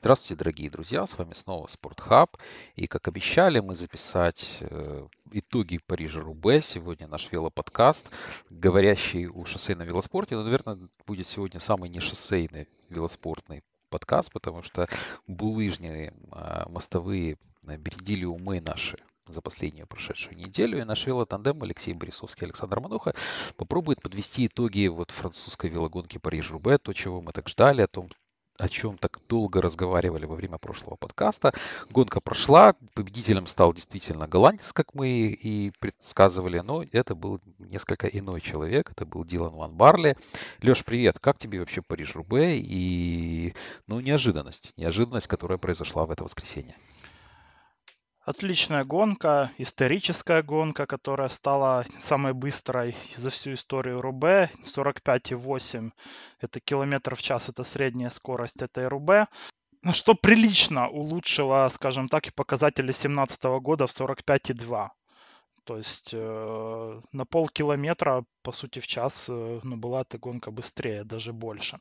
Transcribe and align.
Здравствуйте, 0.00 0.38
дорогие 0.38 0.70
друзья, 0.70 1.04
с 1.04 1.18
вами 1.18 1.34
снова 1.34 1.66
Спортхаб. 1.66 2.36
И 2.76 2.86
как 2.86 3.08
обещали 3.08 3.58
мы 3.58 3.74
записать 3.74 4.58
э, 4.60 5.08
итоги 5.32 5.80
Парижа-Рубе. 5.84 6.62
Сегодня 6.62 7.08
наш 7.08 7.32
велоподкаст, 7.32 8.08
говорящий 8.48 9.28
о 9.28 9.44
шоссейном 9.44 9.88
велоспорте. 9.88 10.36
Но, 10.36 10.44
наверное, 10.44 10.78
будет 11.04 11.26
сегодня 11.26 11.58
самый 11.58 11.90
не 11.90 11.98
шоссейный 11.98 12.68
велоспортный 12.88 13.64
подкаст, 13.90 14.32
потому 14.32 14.62
что 14.62 14.86
булыжные 15.26 16.14
э, 16.30 16.68
мостовые 16.68 17.36
бередили 17.62 18.24
умы 18.24 18.60
наши 18.60 18.98
за 19.26 19.40
последнюю 19.40 19.88
прошедшую 19.88 20.36
неделю. 20.36 20.78
И 20.80 20.84
наш 20.84 21.08
велотандем 21.08 21.60
Алексей 21.64 21.92
Борисовский 21.92 22.42
и 22.42 22.44
Александр 22.44 22.78
Мануха 22.78 23.16
попробует 23.56 24.00
подвести 24.00 24.46
итоги 24.46 24.86
вот 24.86 25.10
французской 25.10 25.70
велогонки 25.70 26.18
Париж-Рубе, 26.18 26.78
то, 26.78 26.92
чего 26.92 27.20
мы 27.20 27.32
так 27.32 27.48
ждали, 27.48 27.82
о 27.82 27.88
том, 27.88 28.08
о 28.58 28.68
чем 28.68 28.98
так 28.98 29.20
долго 29.28 29.62
разговаривали 29.62 30.26
во 30.26 30.34
время 30.34 30.58
прошлого 30.58 30.96
подкаста. 30.96 31.54
Гонка 31.90 32.20
прошла, 32.20 32.74
победителем 32.94 33.46
стал 33.46 33.72
действительно 33.72 34.26
голландец, 34.26 34.72
как 34.72 34.94
мы 34.94 35.08
и 35.28 35.72
предсказывали, 35.78 36.58
но 36.60 36.84
это 36.92 37.14
был 37.14 37.40
несколько 37.58 38.06
иной 38.08 38.40
человек, 38.40 38.90
это 38.90 39.06
был 39.06 39.24
Дилан 39.24 39.54
Ван 39.54 39.72
Барли. 39.72 40.16
Леш, 40.62 40.84
привет, 40.84 41.18
как 41.18 41.38
тебе 41.38 41.60
вообще 41.60 41.82
Париж-Рубе 41.82 42.58
и, 42.58 43.54
ну, 43.86 44.00
неожиданность, 44.00 44.72
неожиданность, 44.76 45.28
которая 45.28 45.58
произошла 45.58 46.04
в 46.04 46.10
это 46.10 46.24
воскресенье? 46.24 46.74
Отличная 48.28 48.84
гонка, 48.84 49.50
историческая 49.56 50.42
гонка, 50.42 50.84
которая 50.84 51.30
стала 51.30 51.86
самой 52.02 52.34
быстрой 52.34 52.94
за 53.16 53.30
всю 53.30 53.54
историю 53.54 54.02
Рубе. 54.02 54.50
45,8 54.66 55.92
это 56.38 56.60
километр 56.60 57.14
в 57.14 57.22
час, 57.22 57.48
это 57.48 57.64
средняя 57.64 58.10
скорость 58.10 58.60
этой 58.60 58.86
Рубе. 58.86 59.28
Что 59.94 60.12
прилично 60.12 60.90
улучшило, 60.90 61.70
скажем 61.72 62.10
так, 62.10 62.26
и 62.26 62.30
показатели 62.30 62.88
2017 62.88 63.44
года 63.62 63.86
в 63.86 63.98
45,2. 63.98 64.88
То 65.68 65.76
есть 65.76 66.14
э, 66.14 67.00
на 67.12 67.26
полкилометра, 67.26 68.24
по 68.42 68.52
сути, 68.52 68.80
в 68.80 68.86
час 68.86 69.26
э, 69.28 69.60
ну, 69.62 69.76
была 69.76 70.00
эта 70.00 70.16
гонка 70.16 70.50
быстрее, 70.50 71.04
даже 71.04 71.34
больше. 71.34 71.78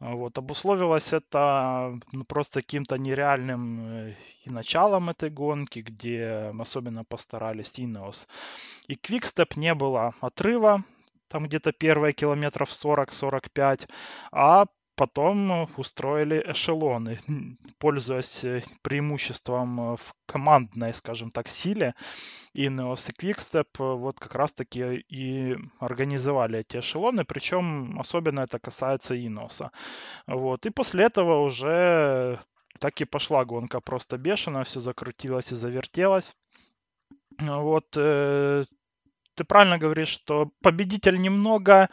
Вот. 0.00 0.38
Обусловилось 0.38 1.12
это 1.12 2.00
ну, 2.10 2.24
просто 2.24 2.62
каким-то 2.62 2.98
нереальным 2.98 3.80
э, 3.80 4.16
и 4.44 4.50
началом 4.50 5.08
этой 5.08 5.30
гонки, 5.30 5.78
где 5.78 6.52
особенно 6.60 7.04
постарались 7.04 7.78
Ineos. 7.78 8.26
И 8.88 8.96
Квикстеп 8.96 9.56
не 9.56 9.72
было 9.74 10.14
отрыва, 10.20 10.82
там 11.28 11.46
где-то 11.46 11.70
первые 11.70 12.14
километров 12.14 12.70
40-45, 12.70 13.88
а 14.32 14.66
потом 14.98 15.68
устроили 15.76 16.42
эшелоны, 16.44 17.20
пользуясь 17.78 18.44
э, 18.44 18.62
преимуществом 18.82 19.80
э, 19.80 19.96
в 19.96 20.12
командной, 20.26 20.92
скажем 20.92 21.30
так, 21.30 21.48
силе. 21.48 21.94
Ineos 22.54 23.08
и 23.08 23.12
Quickstep 23.12 23.68
э, 23.78 23.94
вот 23.94 24.18
как 24.18 24.34
раз-таки 24.34 25.04
и 25.08 25.56
организовали 25.78 26.58
эти 26.58 26.78
эшелоны, 26.78 27.24
причем 27.24 27.98
особенно 28.00 28.40
это 28.40 28.58
касается 28.58 29.14
Ineos. 29.14 29.70
Вот. 30.26 30.66
И 30.66 30.70
после 30.70 31.04
этого 31.04 31.42
уже 31.42 32.40
так 32.80 33.00
и 33.00 33.04
пошла 33.04 33.44
гонка 33.44 33.80
просто 33.80 34.18
бешено, 34.18 34.64
все 34.64 34.80
закрутилось 34.80 35.52
и 35.52 35.54
завертелось. 35.54 36.36
Вот, 37.38 37.90
ты 37.90 39.44
правильно 39.46 39.78
говоришь, 39.78 40.08
что 40.08 40.50
победитель 40.60 41.20
немного 41.20 41.88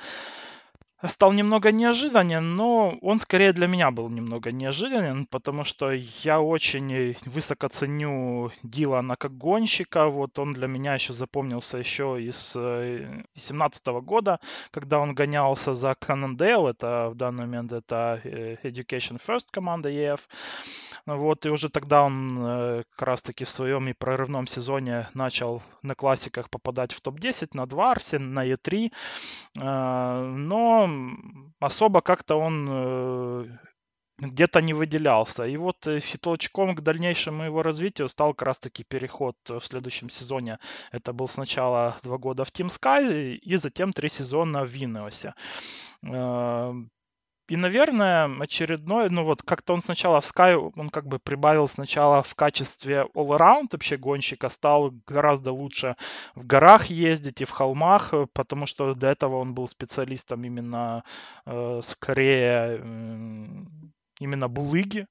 стал 1.03 1.33
немного 1.33 1.71
неожиданен, 1.71 2.55
но 2.55 2.97
он 3.01 3.19
скорее 3.19 3.53
для 3.53 3.67
меня 3.67 3.91
был 3.91 4.09
немного 4.09 4.51
неожиданен, 4.51 5.25
потому 5.25 5.65
что 5.65 5.91
я 5.91 6.39
очень 6.39 7.15
высоко 7.25 7.67
ценю 7.67 8.51
Дилана 8.63 9.15
как 9.15 9.37
гонщика. 9.37 10.07
Вот 10.07 10.39
он 10.39 10.53
для 10.53 10.67
меня 10.67 10.93
еще 10.95 11.13
запомнился 11.13 11.77
еще 11.77 12.21
из 12.21 12.53
2017 12.53 13.87
э, 13.87 14.01
года, 14.01 14.39
когда 14.71 14.99
он 14.99 15.13
гонялся 15.13 15.73
за 15.73 15.95
Канандейл, 15.95 16.67
это 16.67 17.09
в 17.11 17.15
данный 17.15 17.45
момент 17.45 17.71
это 17.71 18.21
э, 18.23 18.55
Education 18.63 19.19
First 19.19 19.47
команда 19.51 19.89
EF. 19.89 20.21
Вот, 21.05 21.45
и 21.45 21.49
уже 21.49 21.69
тогда 21.69 22.03
он 22.03 22.39
э, 22.39 22.83
как 22.95 23.07
раз-таки 23.07 23.43
в 23.43 23.49
своем 23.49 23.87
и 23.89 23.93
прорывном 23.93 24.47
сезоне 24.47 25.07
начал 25.13 25.61
на 25.83 25.93
классиках 25.93 26.49
попадать 26.49 26.93
в 26.93 27.01
топ-10 27.01 27.49
на 27.53 27.65
2 27.65 27.91
Арсен, 27.91 28.33
на 28.33 28.47
Е3. 28.47 28.91
Но 29.57 30.84
особо 31.59 32.01
как-то 32.01 32.35
он 32.35 32.67
э, 32.69 33.45
где-то 34.17 34.61
не 34.61 34.73
выделялся. 34.73 35.45
И 35.45 35.57
вот 35.57 35.87
э, 35.87 35.99
толчком 36.21 36.75
к 36.75 36.81
дальнейшему 36.81 37.43
его 37.43 37.63
развитию 37.63 38.09
стал 38.09 38.33
как 38.33 38.47
раз-таки 38.47 38.83
переход 38.83 39.35
в 39.47 39.61
следующем 39.61 40.09
сезоне. 40.09 40.59
Это 40.91 41.13
был 41.13 41.27
сначала 41.27 41.97
два 42.03 42.17
года 42.17 42.43
в 42.45 42.51
Team 42.51 42.67
Sky 42.67 43.35
и 43.35 43.55
затем 43.57 43.93
три 43.93 44.09
сезона 44.09 44.63
в 44.65 44.69
Винеосе. 44.69 45.33
И, 47.47 47.55
наверное, 47.57 48.29
очередной, 48.39 49.09
ну 49.09 49.23
вот 49.23 49.43
как-то 49.43 49.73
он 49.73 49.81
сначала 49.81 50.19
в 50.19 50.25
Sky, 50.25 50.71
он 50.75 50.89
как 50.89 51.05
бы 51.07 51.19
прибавил 51.19 51.67
сначала 51.67 52.23
в 52.23 52.33
качестве 52.33 53.07
all-around 53.13 53.67
вообще 53.71 53.97
гонщика, 53.97 54.49
стал 54.49 54.91
гораздо 55.05 55.51
лучше 55.51 55.95
в 56.33 56.45
горах 56.45 56.87
ездить 56.87 57.41
и 57.41 57.45
в 57.45 57.51
холмах, 57.51 58.13
э, 58.13 58.25
потому 58.33 58.65
что 58.65 58.95
до 58.95 59.07
этого 59.07 59.37
он 59.37 59.53
был 59.53 59.67
специалистом 59.67 60.43
именно 60.43 61.03
э, 61.45 61.81
скорее 61.83 62.79
э, 62.79 63.65
именно 64.19 64.47
булыги 64.47 65.05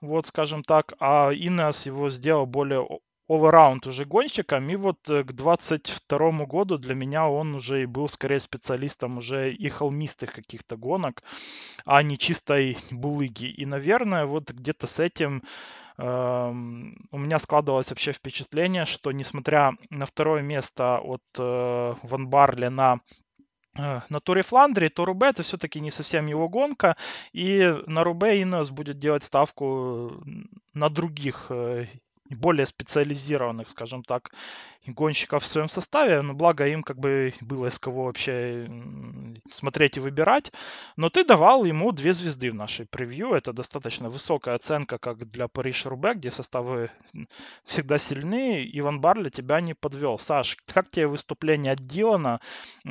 вот, 0.00 0.26
скажем 0.26 0.62
так, 0.62 0.94
а 1.00 1.32
Инес 1.32 1.86
его 1.86 2.10
сделал 2.10 2.46
более 2.46 2.86
all-around 3.28 3.86
уже 3.88 4.04
гонщиком, 4.04 4.68
и 4.70 4.76
вот 4.76 5.08
э, 5.10 5.22
к 5.22 5.32
22 5.32 6.46
году 6.46 6.78
для 6.78 6.94
меня 6.94 7.28
он 7.28 7.54
уже 7.54 7.82
и 7.82 7.86
был 7.86 8.08
скорее 8.08 8.40
специалистом 8.40 9.18
уже 9.18 9.52
и 9.52 9.68
холмистых 9.68 10.32
каких-то 10.32 10.76
гонок, 10.76 11.22
а 11.84 12.02
не 12.02 12.16
чистой 12.16 12.78
булыги. 12.90 13.46
И, 13.46 13.66
наверное, 13.66 14.24
вот 14.24 14.50
где-то 14.50 14.86
с 14.86 14.98
этим 14.98 15.42
эм, 15.98 16.96
у 17.10 17.18
меня 17.18 17.38
складывалось 17.38 17.90
вообще 17.90 18.12
впечатление, 18.12 18.86
что 18.86 19.12
несмотря 19.12 19.72
на 19.90 20.06
второе 20.06 20.42
место 20.42 20.98
от 20.98 21.22
э, 21.38 21.94
Ван 22.02 22.28
Барли 22.28 22.68
на 22.68 23.00
э, 23.76 24.00
на 24.08 24.20
туре 24.20 24.42
Фландрии, 24.42 24.88
то 24.88 25.04
Рубе 25.04 25.28
это 25.28 25.42
все-таки 25.42 25.80
не 25.80 25.90
совсем 25.90 26.26
его 26.26 26.48
гонка, 26.48 26.96
и 27.32 27.76
на 27.86 28.04
Рубе 28.04 28.40
Инес 28.40 28.70
будет 28.70 28.98
делать 28.98 29.24
ставку 29.24 30.22
на 30.72 30.88
других 30.88 31.50
более 32.34 32.66
специализированных, 32.66 33.68
скажем 33.68 34.02
так, 34.02 34.30
гонщиков 34.86 35.42
в 35.42 35.46
своем 35.46 35.68
составе, 35.68 36.22
но 36.22 36.34
благо 36.34 36.66
им 36.66 36.82
как 36.82 36.98
бы 36.98 37.34
было 37.40 37.66
из 37.66 37.78
кого 37.78 38.04
вообще 38.04 38.68
смотреть 39.50 39.96
и 39.96 40.00
выбирать. 40.00 40.52
Но 40.96 41.10
ты 41.10 41.24
давал 41.24 41.64
ему 41.64 41.92
две 41.92 42.12
звезды 42.12 42.50
в 42.50 42.54
нашей 42.54 42.86
превью. 42.86 43.34
Это 43.34 43.52
достаточно 43.52 44.08
высокая 44.08 44.54
оценка, 44.54 44.98
как 44.98 45.30
для 45.30 45.48
Париж-Рубе, 45.48 46.14
где 46.14 46.30
составы 46.30 46.90
всегда 47.64 47.98
сильны. 47.98 48.68
Иван 48.72 49.00
Барли 49.00 49.30
тебя 49.30 49.60
не 49.60 49.74
подвел. 49.74 50.18
Саш, 50.18 50.56
как 50.66 50.88
тебе 50.88 51.06
выступление 51.06 51.72
от 51.72 51.80
Дилана? 51.80 52.40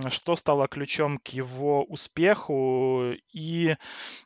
Что 0.10 0.36
стало 0.36 0.68
ключом 0.68 1.18
к 1.18 1.30
его 1.30 1.84
успеху? 1.84 3.14
И 3.34 3.76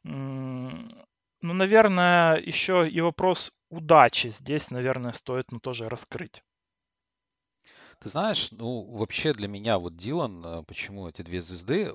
ну, 0.03 1.53
наверное, 1.53 2.35
еще 2.38 2.88
и 2.88 3.01
вопрос 3.01 3.51
удачи 3.71 4.27
здесь, 4.27 4.69
наверное, 4.69 5.13
стоит 5.13 5.51
ну, 5.51 5.59
тоже 5.59 5.89
раскрыть. 5.89 6.43
Ты 7.99 8.09
знаешь, 8.09 8.49
ну, 8.51 8.81
вообще 8.81 9.31
для 9.31 9.47
меня 9.47 9.77
вот 9.77 9.95
Дилан, 9.95 10.43
э, 10.43 10.63
почему 10.63 11.07
эти 11.07 11.21
две 11.21 11.39
звезды 11.39 11.91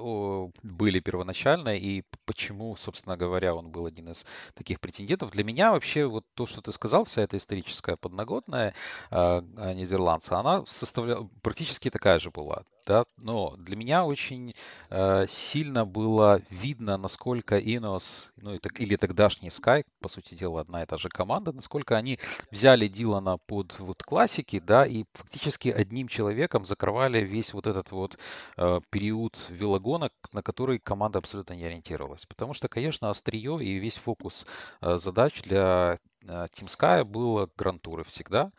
были 0.62 1.00
первоначально 1.00 1.76
и 1.76 2.04
почему, 2.24 2.76
собственно 2.76 3.16
говоря, 3.16 3.56
он 3.56 3.70
был 3.70 3.86
один 3.86 4.10
из 4.10 4.24
таких 4.54 4.80
претендентов. 4.80 5.32
Для 5.32 5.42
меня 5.42 5.72
вообще 5.72 6.06
вот 6.06 6.24
то, 6.34 6.46
что 6.46 6.62
ты 6.62 6.70
сказал, 6.70 7.06
вся 7.06 7.22
эта 7.22 7.36
историческая 7.36 7.96
подноготная 7.96 8.72
э, 9.10 9.40
нидерландца, 9.74 10.38
она 10.38 10.64
составляла, 10.66 11.28
практически 11.42 11.90
такая 11.90 12.20
же 12.20 12.30
была 12.30 12.62
да, 12.86 13.04
но 13.16 13.56
для 13.56 13.76
меня 13.76 14.04
очень 14.04 14.54
э, 14.90 15.26
сильно 15.28 15.84
было 15.84 16.40
видно, 16.50 16.96
насколько 16.96 17.58
Ineos, 17.58 18.28
ну 18.36 18.54
и, 18.54 18.60
или 18.78 18.96
тогдашний 18.96 19.48
Sky, 19.48 19.84
по 20.00 20.08
сути 20.08 20.34
дела, 20.34 20.60
одна 20.60 20.82
и 20.82 20.86
та 20.86 20.96
же 20.96 21.08
команда, 21.08 21.52
насколько 21.52 21.96
они 21.96 22.18
взяли 22.50 22.86
Дилана 22.86 23.38
под 23.38 23.78
вот 23.80 24.02
классики, 24.04 24.60
да, 24.60 24.86
и 24.86 25.04
фактически 25.12 25.68
одним 25.68 26.06
человеком 26.08 26.64
закрывали 26.64 27.20
весь 27.20 27.52
вот 27.52 27.66
этот 27.66 27.90
вот 27.90 28.18
э, 28.56 28.80
период 28.90 29.36
велогонок, 29.48 30.12
на 30.32 30.42
который 30.42 30.78
команда 30.78 31.18
абсолютно 31.18 31.54
не 31.54 31.64
ориентировалась. 31.64 32.24
Потому 32.26 32.54
что, 32.54 32.68
конечно, 32.68 33.10
острие 33.10 33.62
и 33.62 33.78
весь 33.78 33.96
фокус 33.96 34.46
э, 34.80 34.98
задач 34.98 35.42
для 35.42 35.98
э, 36.22 36.46
Team 36.54 36.66
Sky 36.66 37.04
было 37.04 37.50
грантуры 37.56 38.04
всегда. 38.04 38.52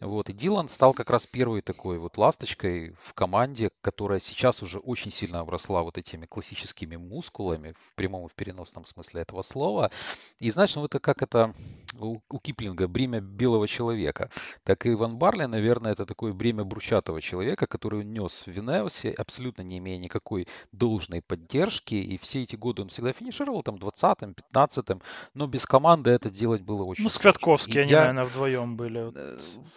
Вот, 0.00 0.28
и 0.28 0.32
Дилан 0.34 0.68
стал 0.68 0.92
как 0.92 1.08
раз 1.08 1.26
первой 1.26 1.62
такой 1.62 1.98
вот 1.98 2.18
ласточкой 2.18 2.94
в 3.02 3.14
команде, 3.14 3.70
которая 3.80 4.20
сейчас 4.20 4.62
уже 4.62 4.78
очень 4.78 5.10
сильно 5.10 5.40
обросла 5.40 5.82
вот 5.82 5.96
этими 5.96 6.26
классическими 6.26 6.96
мускулами, 6.96 7.72
в 7.72 7.94
прямом 7.94 8.26
и 8.26 8.28
в 8.28 8.34
переносном 8.34 8.84
смысле 8.84 9.22
этого 9.22 9.40
слова. 9.42 9.90
И 10.38 10.50
знаешь, 10.50 10.74
ну 10.76 10.84
это 10.84 10.98
как 11.00 11.22
это 11.22 11.54
у, 11.98 12.18
у 12.28 12.38
Киплинга 12.38 12.88
бремя 12.88 13.20
белого 13.20 13.66
человека. 13.66 14.28
Так 14.64 14.84
и 14.84 14.94
Ван 14.94 15.16
Барли, 15.16 15.44
наверное, 15.46 15.92
это 15.92 16.04
такое 16.04 16.34
бремя 16.34 16.64
бручатого 16.64 17.22
человека, 17.22 17.66
который 17.66 18.04
нес 18.04 18.42
в 18.46 18.50
Винеусе, 18.50 19.12
абсолютно 19.12 19.62
не 19.62 19.78
имея 19.78 19.96
никакой 19.98 20.46
должной 20.72 21.22
поддержки. 21.22 21.94
И 21.94 22.18
все 22.18 22.42
эти 22.42 22.54
годы 22.56 22.82
он 22.82 22.88
всегда 22.90 23.12
финишировал 23.14 23.62
там 23.62 23.76
20-м, 23.76 24.34
15-м, 24.52 25.00
но 25.32 25.46
без 25.46 25.64
команды 25.64 26.10
это 26.10 26.28
делать 26.28 26.60
было 26.60 26.84
очень 26.84 27.02
Ну, 27.04 27.08
сложно. 27.08 27.30
Сквятковский, 27.30 27.74
И 27.76 27.78
они, 27.78 27.90
я- 27.92 28.00
наверное, 28.00 28.24
вдвоем 28.24 28.76
были. 28.76 29.12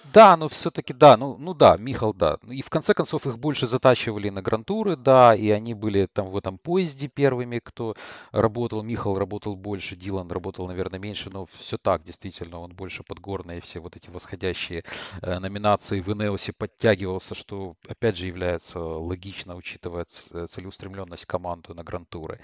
Э, 0.10 0.14
Да, 0.14 0.38
но 0.38 0.50
все-таки 0.50 0.94
да, 0.94 1.18
ну, 1.18 1.38
ну 1.38 1.54
да, 1.54 1.78
Михал, 1.78 2.14
да. 2.14 2.38
Ну 2.44 2.52
И 2.52 2.62
в 2.62 2.70
конце 2.70 2.94
концов 2.94 3.26
их 3.28 3.38
больше 3.40 3.68
затачивали 3.68 4.30
на 4.30 4.42
грантуры, 4.42 4.96
да, 4.96 5.36
и 5.36 5.50
они 5.50 5.74
были 5.74 6.08
там 6.08 6.28
в 6.28 6.38
этом 6.38 6.58
поезде 6.58 7.08
первыми, 7.08 7.60
кто 7.64 7.96
работал. 8.32 8.84
Михал 8.84 9.18
работал 9.18 9.56
больше, 9.56 9.96
Дилан 9.96 10.32
работал, 10.32 10.68
наверное, 10.68 11.00
меньше, 11.00 11.30
но 11.30 11.46
все 11.60 11.78
так, 11.78 12.04
действительно, 12.04 12.60
он 12.60 12.74
больше 12.74 13.04
подгорные 13.04 13.62
все 13.62 13.80
вот 13.80 13.96
эти 13.96 14.10
восходящие 14.10 14.84
э, 15.22 15.40
номинации 15.40 16.02
в 16.02 16.12
Инеосе 16.12 16.54
подтягивался, 16.54 17.36
что, 17.36 17.76
опять 17.88 18.18
же, 18.18 18.28
является 18.28 18.80
логично, 18.80 19.56
учитывая 19.56 20.06
ц- 20.06 20.48
целеустремленность 20.48 21.26
команды 21.26 21.74
на 21.74 21.84
грантуры. 21.84 22.40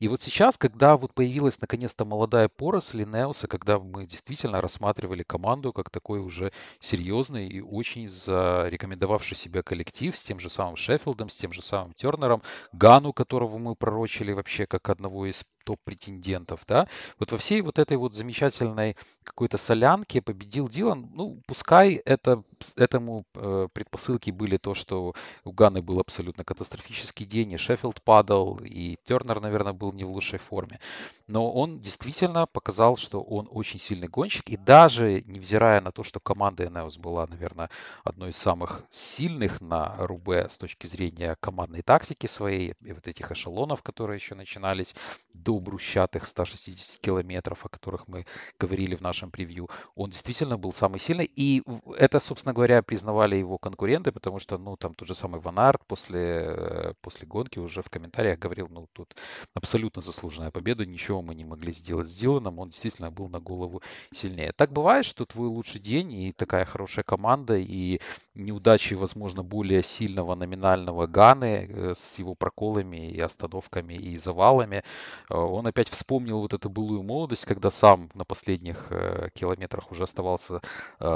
И 0.00 0.08
вот 0.08 0.20
сейчас, 0.22 0.56
когда 0.58 0.96
вот 0.96 1.14
появилась 1.14 1.60
наконец-то 1.60 2.04
молодая 2.04 2.48
поросль 2.48 3.02
Инеоса, 3.04 3.46
когда 3.48 3.78
мы 3.78 4.06
действительно 4.06 4.60
рассматривали 4.60 5.22
команду 5.22 5.72
как 5.72 5.90
такой 5.90 6.20
уже 6.20 6.52
серьезный 6.80 7.09
и 7.48 7.60
очень 7.60 8.08
зарекомендовавший 8.08 9.36
себя 9.36 9.62
коллектив 9.62 10.16
с 10.16 10.22
тем 10.22 10.40
же 10.40 10.48
самым 10.48 10.76
Шеффилдом, 10.76 11.28
с 11.28 11.36
тем 11.36 11.52
же 11.52 11.62
самым 11.62 11.92
Тернером, 11.94 12.42
Гану, 12.72 13.12
которого 13.12 13.58
мы 13.58 13.74
пророчили 13.74 14.32
вообще 14.32 14.66
как 14.66 14.88
одного 14.88 15.26
из 15.26 15.44
топ-претендентов, 15.64 16.60
да, 16.66 16.88
вот 17.18 17.32
во 17.32 17.38
всей 17.38 17.60
вот 17.62 17.78
этой 17.78 17.96
вот 17.96 18.14
замечательной 18.14 18.96
какой-то 19.24 19.58
солянке 19.58 20.20
победил 20.22 20.68
Дилан, 20.68 21.08
ну, 21.14 21.40
пускай 21.46 21.94
это, 21.94 22.42
этому 22.76 23.24
э, 23.34 23.68
предпосылки 23.72 24.30
были 24.30 24.56
то, 24.56 24.74
что 24.74 25.14
у 25.44 25.52
Ганы 25.52 25.82
был 25.82 26.00
абсолютно 26.00 26.44
катастрофический 26.44 27.26
день, 27.26 27.52
и 27.52 27.56
Шеффилд 27.56 28.02
падал, 28.02 28.60
и 28.64 28.96
Тернер, 29.06 29.40
наверное, 29.40 29.72
был 29.72 29.92
не 29.92 30.04
в 30.04 30.10
лучшей 30.10 30.38
форме, 30.38 30.80
но 31.26 31.50
он 31.52 31.78
действительно 31.78 32.46
показал, 32.46 32.96
что 32.96 33.22
он 33.22 33.48
очень 33.50 33.78
сильный 33.78 34.08
гонщик, 34.08 34.48
и 34.48 34.56
даже 34.56 35.22
невзирая 35.22 35.80
на 35.80 35.92
то, 35.92 36.02
что 36.02 36.18
команда 36.20 36.64
Энеос 36.64 36.98
была, 36.98 37.26
наверное, 37.26 37.70
одной 38.04 38.30
из 38.30 38.36
самых 38.36 38.82
сильных 38.90 39.60
на 39.60 39.96
Рубе 39.98 40.48
с 40.50 40.58
точки 40.58 40.86
зрения 40.86 41.36
командной 41.40 41.82
тактики 41.82 42.26
своей, 42.26 42.74
и 42.82 42.92
вот 42.92 43.06
этих 43.06 43.30
эшелонов, 43.30 43.82
которые 43.82 44.16
еще 44.16 44.34
начинались 44.34 44.94
до 45.34 45.58
брусчатых 45.58 46.26
160 46.26 47.00
километров, 47.00 47.64
о 47.64 47.68
которых 47.68 48.08
мы 48.08 48.26
говорили 48.58 48.94
в 48.94 49.00
нашем 49.00 49.30
превью, 49.30 49.68
он 49.94 50.10
действительно 50.10 50.58
был 50.58 50.72
самый 50.72 51.00
сильный, 51.00 51.30
и 51.36 51.62
это, 51.96 52.20
собственно 52.20 52.52
говоря, 52.52 52.82
признавали 52.82 53.36
его 53.36 53.58
конкуренты, 53.58 54.12
потому 54.12 54.38
что, 54.38 54.58
ну, 54.58 54.76
там 54.76 54.94
тот 54.94 55.08
же 55.08 55.14
самый 55.14 55.40
Ван 55.40 55.58
Арт 55.58 55.82
после, 55.86 56.20
э, 56.20 56.94
после 57.00 57.26
гонки 57.26 57.58
уже 57.58 57.82
в 57.82 57.90
комментариях 57.90 58.38
говорил, 58.38 58.68
ну, 58.70 58.88
тут 58.92 59.14
абсолютно 59.54 60.02
заслуженная 60.02 60.50
победа, 60.50 60.86
ничего 60.86 61.22
мы 61.22 61.34
не 61.34 61.44
могли 61.44 61.72
сделать 61.72 62.08
с 62.08 62.16
Диланом, 62.16 62.58
он 62.58 62.70
действительно 62.70 63.10
был 63.10 63.28
на 63.28 63.40
голову 63.40 63.82
сильнее. 64.12 64.52
Так 64.52 64.72
бывает, 64.72 65.06
что 65.06 65.24
твой 65.26 65.48
лучший 65.48 65.80
день 65.80 66.12
и 66.12 66.32
такая 66.32 66.64
хорошая 66.64 67.04
команда, 67.04 67.56
и 67.56 68.00
неудачи, 68.40 68.94
возможно, 68.94 69.42
более 69.42 69.82
сильного 69.82 70.34
номинального 70.34 71.06
Ганы 71.06 71.66
э, 71.68 71.94
с 71.94 72.18
его 72.18 72.34
проколами 72.34 73.10
и 73.10 73.20
остановками 73.20 73.94
и 73.94 74.18
завалами. 74.18 74.82
Э, 75.30 75.34
Он 75.34 75.66
опять 75.66 75.88
вспомнил 75.88 76.40
вот 76.40 76.52
эту 76.54 76.70
былую 76.70 77.02
молодость, 77.02 77.44
когда 77.44 77.70
сам 77.70 78.10
на 78.14 78.24
последних 78.24 78.88
э, 78.90 79.28
километрах 79.34 79.90
уже 79.90 80.04
оставался 80.04 80.60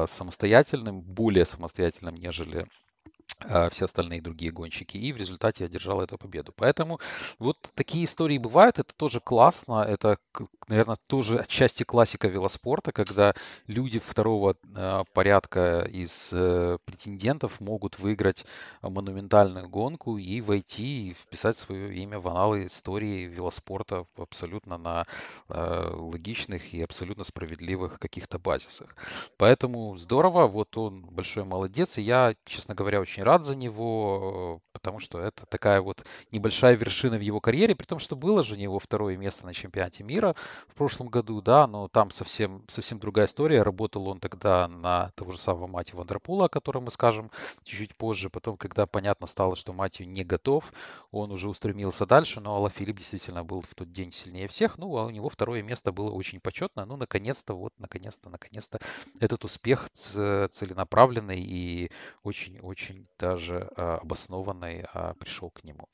самостоятельным, 0.06 1.00
более 1.03 1.44
самостоятельным, 1.44 2.15
нежели 2.17 2.67
все 3.71 3.85
остальные 3.85 4.23
другие 4.23 4.53
гонщики, 4.53 4.97
и 4.97 5.12
в 5.12 5.17
результате 5.17 5.65
одержал 5.65 6.00
эту 6.00 6.17
победу. 6.17 6.53
Поэтому 6.56 7.00
вот 7.38 7.59
такие 7.75 8.05
истории 8.05 8.38
бывают, 8.38 8.79
это 8.79 8.94
тоже 8.94 9.21
классно, 9.21 9.82
это, 9.82 10.19
наверное, 10.69 10.97
тоже 11.06 11.38
отчасти 11.38 11.82
классика 11.82 12.29
велоспорта, 12.29 12.93
когда 12.93 13.35
люди 13.67 13.99
второго 13.99 14.56
э, 14.75 15.05
порядка 15.12 15.82
из 15.82 16.31
э, 16.32 16.79
претендентов 16.85 17.61
могут 17.61 17.99
выиграть 17.99 18.44
монументальную 18.82 19.69
гонку 19.69 20.17
и 20.17 20.41
войти 20.41 21.11
и 21.11 21.15
вписать 21.15 21.56
свое 21.56 21.94
имя 21.94 22.19
в 22.19 22.29
аналы 22.29 22.67
истории 22.67 23.26
велоспорта 23.26 24.06
абсолютно 24.17 24.79
на 24.79 25.05
э, 25.49 25.91
логичных 25.93 26.73
и 26.73 26.82
абсолютно 26.82 27.25
справедливых 27.25 27.99
каких-то 27.99 28.38
базисах. 28.38 28.97
Поэтому 29.37 29.97
здорово, 29.99 30.47
вот 30.47 30.76
он 30.76 31.03
большой 31.03 31.44
молодец, 31.44 31.99
и 31.99 32.03
я, 32.03 32.35
честно 32.44 32.75
говоря, 32.75 33.00
очень 33.00 33.13
рад 33.22 33.43
за 33.44 33.55
него, 33.55 34.61
потому 34.85 35.01
что 35.01 35.19
это 35.19 35.47
такая 35.47 35.81
вот 35.81 36.05
небольшая 36.31 36.77
вершина 36.77 37.17
в 37.17 37.23
его 37.23 37.41
карьере, 37.41 37.75
при 37.75 37.87
том, 37.87 37.99
что 37.99 38.17
было 38.17 38.45
же 38.45 38.53
у 38.53 38.59
него 38.59 38.79
второе 38.79 39.17
место 39.17 39.47
на 39.47 39.55
чемпионате 39.55 40.05
мира 40.05 40.37
в 40.69 40.75
прошлом 40.75 41.09
году, 41.09 41.41
да, 41.41 41.67
но 41.67 41.89
там 41.89 42.11
совсем, 42.11 42.63
совсем 42.69 42.99
другая 42.99 43.25
история. 43.25 43.63
Работал 43.63 44.07
он 44.09 44.21
тогда 44.21 44.69
на 44.69 45.11
того 45.15 45.33
же 45.33 45.39
самого 45.39 45.67
Матью 45.69 45.97
Вандерпула, 45.97 46.45
о 46.45 46.49
котором 46.51 46.85
мы 46.85 46.91
скажем 46.91 47.31
чуть-чуть 47.63 47.97
позже. 47.97 48.29
Потом, 48.29 48.59
когда 48.59 48.87
понятно 48.87 49.27
стало, 49.27 49.57
что 49.57 49.73
Матью 49.73 50.07
не 50.07 50.23
готов, 50.23 50.71
он 51.11 51.33
уже 51.33 51.49
устремился 51.49 52.05
дальше, 52.05 52.43
но 52.43 52.55
Алла 52.55 52.69
Филипп 52.69 52.99
действительно 52.99 53.43
был 53.43 53.63
в 53.63 53.75
тот 53.75 53.91
день 53.91 54.13
сильнее 54.13 54.49
всех. 54.49 54.77
Ну, 54.77 54.95
а 54.99 55.07
у 55.07 55.11
него 55.11 55.31
второе 55.31 55.63
место 55.63 55.93
было 55.93 56.11
очень 56.11 56.41
почетно. 56.41 56.85
Ну, 56.85 56.97
наконец-то, 56.97 57.55
вот, 57.55 57.73
наконец-то, 57.79 58.29
наконец-то 58.29 58.81
этот 59.19 59.47
успех 59.47 59.89
целенаправленный 59.91 61.41
и 61.41 61.91
очень-очень 62.23 63.07
даже 63.19 63.71
а, 63.77 64.01
обоснованный 64.75 64.85
а, 64.93 65.15
пришел 65.15 65.50
к 65.50 65.65
нему. 65.65 65.88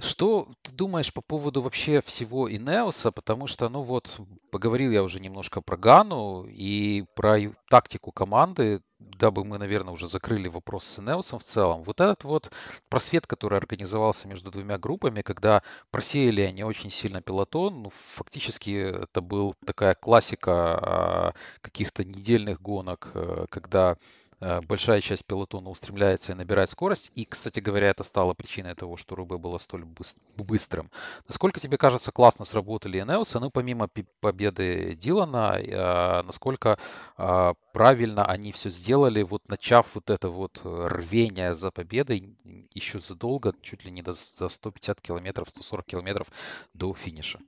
Что 0.00 0.48
ты 0.62 0.72
думаешь 0.72 1.12
по 1.12 1.20
поводу 1.20 1.62
вообще 1.62 2.02
всего 2.02 2.52
Инеоса? 2.52 3.12
Потому 3.12 3.46
что, 3.46 3.68
ну 3.68 3.82
вот, 3.82 4.20
поговорил 4.50 4.90
я 4.90 5.04
уже 5.04 5.20
немножко 5.20 5.60
про 5.60 5.76
Гану 5.76 6.46
и 6.48 7.04
про 7.14 7.38
тактику 7.70 8.10
команды, 8.10 8.82
дабы 8.98 9.44
мы, 9.44 9.56
наверное, 9.58 9.94
уже 9.94 10.08
закрыли 10.08 10.48
вопрос 10.48 10.84
с 10.84 10.98
Инеосом 10.98 11.38
в 11.38 11.44
целом. 11.44 11.84
Вот 11.84 12.00
этот 12.00 12.24
вот 12.24 12.50
просвет, 12.88 13.28
который 13.28 13.56
организовался 13.56 14.26
между 14.26 14.50
двумя 14.50 14.78
группами, 14.78 15.22
когда 15.22 15.62
просеяли 15.92 16.40
они 16.40 16.64
очень 16.64 16.90
сильно 16.90 17.22
пелотон, 17.22 17.84
ну, 17.84 17.92
фактически 18.14 19.02
это 19.04 19.20
был 19.20 19.54
такая 19.64 19.94
классика 19.94 20.52
а, 20.52 21.34
каких-то 21.60 22.04
недельных 22.04 22.60
гонок, 22.60 23.12
э, 23.14 23.46
когда 23.48 23.96
большая 24.40 25.00
часть 25.00 25.24
пелотона 25.24 25.70
устремляется 25.70 26.32
и 26.32 26.34
набирает 26.34 26.70
скорость. 26.70 27.10
И, 27.14 27.24
кстати 27.24 27.60
говоря, 27.60 27.88
это 27.88 28.04
стало 28.04 28.34
причиной 28.34 28.74
того, 28.74 28.96
что 28.96 29.14
Рубе 29.14 29.38
было 29.38 29.58
столь 29.58 29.82
быс- 29.82 30.16
быстрым. 30.36 30.90
Насколько 31.28 31.60
тебе 31.60 31.78
кажется, 31.78 32.12
классно 32.12 32.44
сработали 32.44 33.00
Энеосы, 33.00 33.38
ну, 33.40 33.50
помимо 33.50 33.88
победы 34.20 34.94
Дилана, 34.96 35.58
э, 35.58 36.22
насколько 36.22 36.78
э, 37.18 37.54
правильно 37.72 38.24
они 38.26 38.52
все 38.52 38.70
сделали, 38.70 39.22
вот 39.22 39.48
начав 39.48 39.94
вот 39.94 40.10
это 40.10 40.28
вот 40.28 40.60
э, 40.64 40.86
рвение 40.88 41.54
за 41.54 41.70
победой 41.70 42.36
еще 42.74 43.00
задолго, 43.00 43.54
чуть 43.62 43.84
ли 43.84 43.90
не 43.90 44.02
до, 44.02 44.12
за 44.12 44.48
150 44.48 45.00
километров, 45.00 45.50
140 45.50 45.86
километров 45.86 46.28
до 46.74 46.94
финиша. 46.94 47.40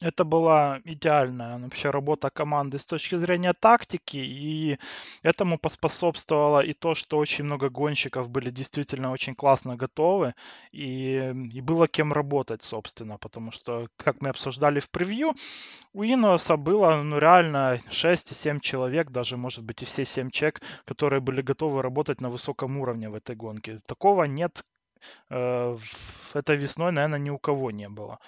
Это 0.00 0.24
была 0.24 0.80
идеальная 0.84 1.58
вообще 1.58 1.90
работа 1.90 2.30
команды 2.30 2.78
с 2.78 2.86
точки 2.86 3.16
зрения 3.16 3.52
тактики, 3.52 4.16
и 4.16 4.78
этому 5.22 5.58
поспособствовало 5.58 6.60
и 6.60 6.72
то, 6.72 6.94
что 6.94 7.18
очень 7.18 7.44
много 7.44 7.68
гонщиков 7.68 8.30
были 8.30 8.50
действительно 8.50 9.12
очень 9.12 9.34
классно 9.34 9.76
готовы, 9.76 10.34
и, 10.72 11.34
и 11.52 11.60
было 11.60 11.86
кем 11.86 12.12
работать, 12.14 12.62
собственно, 12.62 13.18
потому 13.18 13.52
что, 13.52 13.88
как 13.96 14.22
мы 14.22 14.30
обсуждали 14.30 14.80
в 14.80 14.88
превью, 14.88 15.34
у 15.92 16.02
Иноса 16.02 16.56
было 16.56 17.02
ну, 17.02 17.18
реально 17.18 17.80
6-7 17.90 18.60
человек, 18.60 19.10
даже, 19.10 19.36
может 19.36 19.64
быть, 19.64 19.82
и 19.82 19.84
все 19.84 20.06
7 20.06 20.30
человек, 20.30 20.62
которые 20.86 21.20
были 21.20 21.42
готовы 21.42 21.82
работать 21.82 22.22
на 22.22 22.30
высоком 22.30 22.78
уровне 22.78 23.10
в 23.10 23.14
этой 23.14 23.36
гонке. 23.36 23.80
Такого 23.86 24.24
нет 24.24 24.64
э, 25.28 25.76
этой 26.34 26.56
весной, 26.56 26.92
наверное, 26.92 27.18
ни 27.18 27.30
у 27.30 27.38
кого 27.38 27.70
не 27.70 27.88
было. 27.88 28.18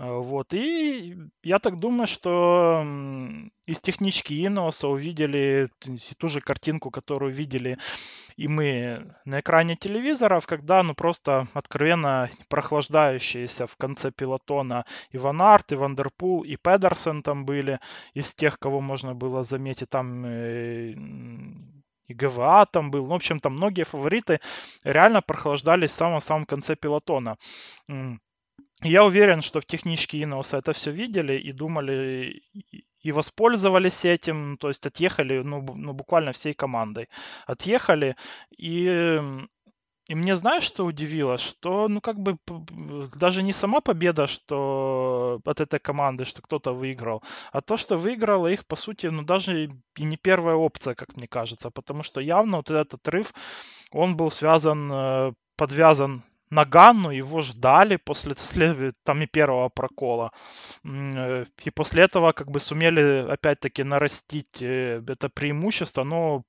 Э, 0.00 0.18
вот. 0.18 0.54
И 0.54 1.16
я 1.42 1.58
так 1.58 1.78
думаю, 1.78 2.06
что 2.06 2.82
из 3.66 3.80
технички 3.80 4.32
Инеоса 4.32 4.88
увидели 4.88 5.68
ту 6.18 6.28
же 6.28 6.40
картинку, 6.40 6.90
которую 6.90 7.32
видели 7.32 7.78
и 8.36 8.48
мы 8.48 9.14
на 9.26 9.40
экране 9.40 9.76
телевизоров, 9.76 10.46
когда 10.46 10.82
ну 10.82 10.94
просто 10.94 11.48
откровенно 11.52 12.30
прохлаждающиеся 12.48 13.66
в 13.66 13.76
конце 13.76 14.10
пелотона 14.10 14.86
и 15.10 15.18
Ван 15.18 15.42
Арт, 15.42 15.72
и 15.72 15.74
Вандерпул, 15.76 16.42
и 16.44 16.56
Педерсон 16.56 17.22
там 17.22 17.44
были 17.44 17.78
из 18.14 18.34
тех, 18.34 18.58
кого 18.58 18.80
можно 18.80 19.14
было 19.14 19.42
заметить. 19.44 19.90
Там 19.90 20.24
э, 20.24 20.94
и 22.06 22.14
ГВА 22.14 22.66
там 22.72 22.90
был. 22.90 23.04
Ну, 23.04 23.10
в 23.10 23.14
общем, 23.14 23.38
там 23.40 23.52
многие 23.54 23.84
фавориты 23.84 24.40
реально 24.84 25.20
прохлаждались 25.20 25.90
в 25.90 25.94
самом-самом 25.94 26.46
конце 26.46 26.74
пилотона. 26.76 27.36
Я 28.82 29.04
уверен, 29.04 29.42
что 29.42 29.60
в 29.60 29.66
техничке 29.66 30.22
Иноуса 30.22 30.58
это 30.58 30.72
все 30.72 30.90
видели 30.90 31.34
и 31.34 31.52
думали, 31.52 32.42
и 33.02 33.12
воспользовались 33.12 34.04
этим, 34.04 34.56
то 34.56 34.68
есть 34.68 34.86
отъехали, 34.86 35.42
ну, 35.42 35.60
ну 35.74 35.92
буквально 35.92 36.32
всей 36.32 36.54
командой. 36.54 37.08
Отъехали, 37.46 38.16
и, 38.56 39.20
и 40.08 40.14
мне 40.14 40.34
знаешь, 40.34 40.64
что 40.64 40.86
удивило? 40.86 41.36
Что, 41.36 41.88
ну, 41.88 42.00
как 42.00 42.18
бы, 42.18 42.38
даже 43.14 43.42
не 43.42 43.52
сама 43.52 43.82
победа, 43.82 44.26
что 44.26 45.40
от 45.44 45.60
этой 45.60 45.78
команды, 45.78 46.24
что 46.24 46.40
кто-то 46.40 46.72
выиграл, 46.72 47.22
а 47.52 47.60
то, 47.60 47.76
что 47.76 47.96
выиграла 47.98 48.46
их, 48.46 48.66
по 48.66 48.76
сути, 48.76 49.06
ну, 49.06 49.22
даже 49.22 49.64
и 49.96 50.02
не 50.04 50.16
первая 50.16 50.56
опция, 50.56 50.94
как 50.94 51.16
мне 51.16 51.28
кажется, 51.28 51.70
потому 51.70 52.02
что 52.02 52.20
явно 52.20 52.58
вот 52.58 52.70
этот 52.70 52.94
отрыв, 52.94 53.34
он 53.92 54.16
был 54.16 54.30
связан, 54.30 54.90
э, 54.92 55.32
подвязан 55.56 56.22
Нагану 56.50 57.10
его 57.10 57.42
ждали 57.42 57.96
после 57.96 58.34
там 59.04 59.22
и 59.22 59.26
первого 59.26 59.68
прокола. 59.68 60.32
Э, 60.84 61.46
и 61.64 61.70
после 61.70 62.02
этого 62.04 62.32
как 62.32 62.50
бы 62.50 62.60
сумели 62.60 63.30
опять-таки 63.30 63.84
нарастить 63.84 64.62
э, 64.62 65.02
это 65.06 65.28
преимущество, 65.28 66.04
но 66.04 66.42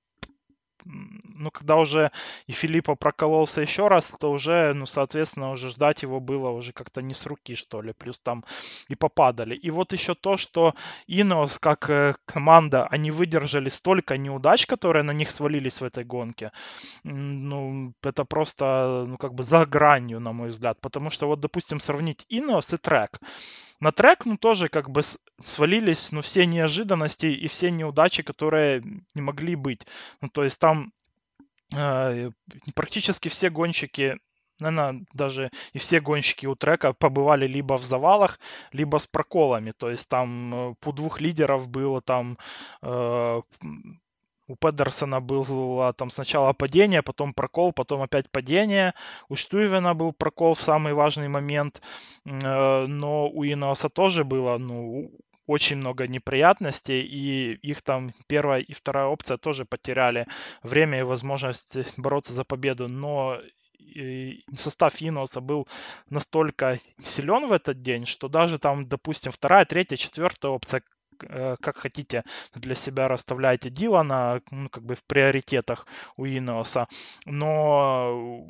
ну, 0.85 1.51
когда 1.51 1.75
уже 1.77 2.11
и 2.47 2.51
Филиппа 2.51 2.95
прокололся 2.95 3.61
еще 3.61 3.87
раз, 3.87 4.11
то 4.19 4.31
уже, 4.31 4.73
ну, 4.73 4.85
соответственно, 4.85 5.51
уже 5.51 5.69
ждать 5.69 6.03
его 6.03 6.19
было 6.19 6.49
уже 6.49 6.73
как-то 6.73 7.01
не 7.01 7.13
с 7.13 7.25
руки, 7.25 7.55
что 7.55 7.81
ли. 7.81 7.93
Плюс 7.93 8.19
там 8.19 8.43
и 8.87 8.95
попадали. 8.95 9.55
И 9.55 9.69
вот 9.71 9.93
еще 9.93 10.15
то, 10.15 10.37
что 10.37 10.75
Инос, 11.07 11.59
как 11.59 11.89
э, 11.89 12.15
команда, 12.25 12.87
они 12.87 13.11
выдержали 13.11 13.69
столько 13.69 14.17
неудач, 14.17 14.65
которые 14.65 15.03
на 15.03 15.11
них 15.11 15.31
свалились 15.31 15.81
в 15.81 15.83
этой 15.83 16.03
гонке. 16.03 16.51
Ну, 17.03 17.93
это 18.03 18.25
просто, 18.25 19.05
ну, 19.07 19.17
как 19.17 19.33
бы 19.33 19.43
за 19.43 19.65
гранью, 19.65 20.19
на 20.19 20.33
мой 20.33 20.49
взгляд. 20.49 20.79
Потому 20.81 21.09
что 21.09 21.27
вот, 21.27 21.39
допустим, 21.39 21.79
сравнить 21.79 22.25
Инос 22.29 22.73
и 22.73 22.77
Трек. 22.77 23.19
На 23.81 23.91
трек, 23.91 24.25
ну, 24.25 24.37
тоже 24.37 24.67
как 24.69 24.91
бы 24.91 25.01
свалились, 25.45 26.11
ну, 26.11 26.21
все 26.21 26.45
неожиданности 26.45 27.27
и 27.27 27.47
все 27.47 27.71
неудачи, 27.71 28.23
которые 28.23 28.83
не 29.15 29.21
могли 29.21 29.55
быть. 29.55 29.85
Ну, 30.21 30.29
то 30.29 30.43
есть 30.43 30.59
там 30.59 30.93
э, 31.73 32.31
практически 32.75 33.29
все 33.29 33.49
гонщики 33.49 34.17
наверное, 34.61 35.03
даже 35.13 35.49
и 35.73 35.79
все 35.79 35.99
гонщики 35.99 36.45
у 36.45 36.55
трека 36.55 36.93
побывали 36.93 37.47
либо 37.47 37.77
в 37.77 37.83
завалах, 37.83 38.39
либо 38.71 38.97
с 38.97 39.07
проколами. 39.07 39.71
То 39.71 39.89
есть 39.89 40.07
там 40.07 40.53
э, 40.53 40.75
по 40.79 40.91
двух 40.91 41.21
лидеров 41.21 41.67
было 41.67 42.01
там 42.01 42.37
э, 42.81 43.41
у 44.47 44.55
Педерсона 44.55 45.21
было 45.21 45.93
там 45.93 46.09
сначала 46.09 46.53
падение, 46.53 47.01
потом 47.01 47.33
прокол, 47.33 47.71
потом 47.73 48.01
опять 48.01 48.29
падение. 48.31 48.93
У 49.29 49.35
Штуевена 49.35 49.93
был 49.93 50.13
прокол 50.13 50.53
в 50.53 50.61
самый 50.61 50.93
важный 50.93 51.29
момент. 51.29 51.81
Э, 52.25 52.85
но 52.87 53.29
у 53.29 53.43
Иноса 53.43 53.89
тоже 53.89 54.23
было, 54.23 54.57
ну, 54.57 55.11
очень 55.47 55.77
много 55.77 56.07
неприятностей, 56.07 57.01
и 57.01 57.53
их 57.55 57.81
там 57.81 58.13
первая 58.27 58.61
и 58.61 58.73
вторая 58.73 59.07
опция 59.07 59.37
тоже 59.37 59.65
потеряли 59.65 60.27
время 60.63 60.99
и 60.99 61.03
возможность 61.03 61.77
бороться 61.97 62.33
за 62.33 62.43
победу. 62.43 62.87
Но 62.87 63.39
состав 64.57 65.01
Иноса 65.01 65.41
был 65.41 65.67
настолько 66.09 66.79
силен 67.03 67.47
в 67.47 67.51
этот 67.51 67.81
день, 67.81 68.05
что 68.05 68.27
даже 68.29 68.59
там, 68.59 68.87
допустим, 68.87 69.31
вторая, 69.31 69.65
третья, 69.65 69.97
четвертая 69.97 70.51
опция 70.51 70.81
Э, 71.29 71.55
как 71.61 71.77
хотите 71.77 72.23
для 72.55 72.75
себя 72.75 73.07
расставляйте 73.07 73.69
Дилана, 73.69 74.41
ну, 74.51 74.69
как 74.69 74.83
бы 74.83 74.95
в 74.95 75.03
приоритетах 75.03 75.85
у 76.17 76.25
Инеоса. 76.25 76.87
Но 77.25 78.47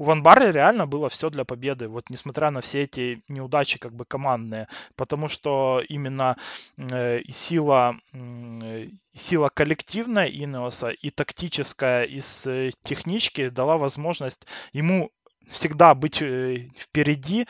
у 0.00 0.04
Ван 0.04 0.22
Барри 0.22 0.50
реально 0.50 0.86
было 0.86 1.10
все 1.10 1.28
для 1.28 1.44
победы, 1.44 1.86
вот 1.86 2.08
несмотря 2.08 2.50
на 2.50 2.62
все 2.62 2.84
эти 2.84 3.22
неудачи 3.28 3.78
как 3.78 3.92
бы 3.92 4.06
командные, 4.06 4.66
потому 4.96 5.28
что 5.28 5.82
именно 5.90 6.38
э, 6.78 7.20
сила, 7.30 7.98
э, 8.14 8.88
сила 9.14 9.50
коллективная 9.50 10.26
Инеоса 10.28 10.88
и 10.88 11.10
тактическая 11.10 12.04
из 12.04 12.46
э, 12.46 12.70
технички 12.82 13.50
дала 13.50 13.76
возможность 13.76 14.46
ему 14.72 15.10
всегда 15.50 15.94
быть 15.94 16.22
э, 16.22 16.70
впереди 16.78 17.46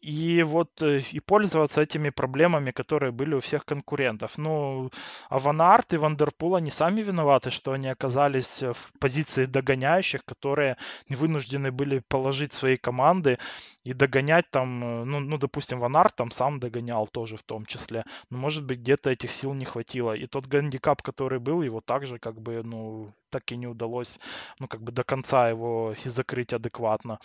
и 0.00 0.42
вот 0.42 0.82
э, 0.82 1.00
и 1.12 1.20
пользоваться 1.20 1.82
этими 1.82 2.10
проблемами, 2.10 2.70
которые 2.70 3.12
были 3.12 3.34
у 3.34 3.40
всех 3.40 3.64
конкурентов. 3.64 4.38
Ну, 4.38 4.90
а 5.28 5.38
Ван 5.38 5.60
Арт 5.60 5.92
и 5.92 5.96
Вандерпул, 5.96 6.56
они 6.56 6.70
сами 6.70 7.02
виноваты, 7.02 7.50
что 7.50 7.72
они 7.72 7.88
оказались 7.88 8.62
в 8.62 8.90
позиции 8.98 9.46
догоняющих, 9.46 10.24
которые 10.24 10.76
вынуждены 11.08 11.70
были 11.70 12.02
положить 12.08 12.52
свои 12.52 12.76
команды 12.76 13.38
и 13.84 13.94
догонять 13.94 14.50
там, 14.50 14.84
э, 14.84 15.04
ну, 15.04 15.20
ну 15.20 15.38
допустим, 15.38 15.80
Ван 15.80 15.96
Арт 15.96 16.16
там 16.16 16.30
сам 16.30 16.60
догонял 16.60 17.06
тоже 17.06 17.36
в 17.36 17.42
том 17.42 17.64
числе. 17.66 18.04
Но, 18.30 18.38
может 18.38 18.64
быть, 18.64 18.80
где-то 18.80 19.10
этих 19.10 19.30
сил 19.30 19.54
не 19.54 19.64
хватило. 19.64 20.12
И 20.12 20.26
тот 20.26 20.46
гандикап, 20.46 21.02
который 21.02 21.38
был, 21.38 21.62
его 21.62 21.80
также 21.80 22.18
как 22.18 22.40
бы, 22.40 22.62
ну, 22.62 23.12
так 23.30 23.50
и 23.52 23.56
не 23.56 23.66
удалось, 23.66 24.18
ну, 24.58 24.68
как 24.68 24.82
бы 24.82 24.92
до 24.92 25.02
конца 25.04 25.48
его 25.48 25.94
и 26.04 26.08
закрыть 26.08 26.52
адекватно. 26.52 27.18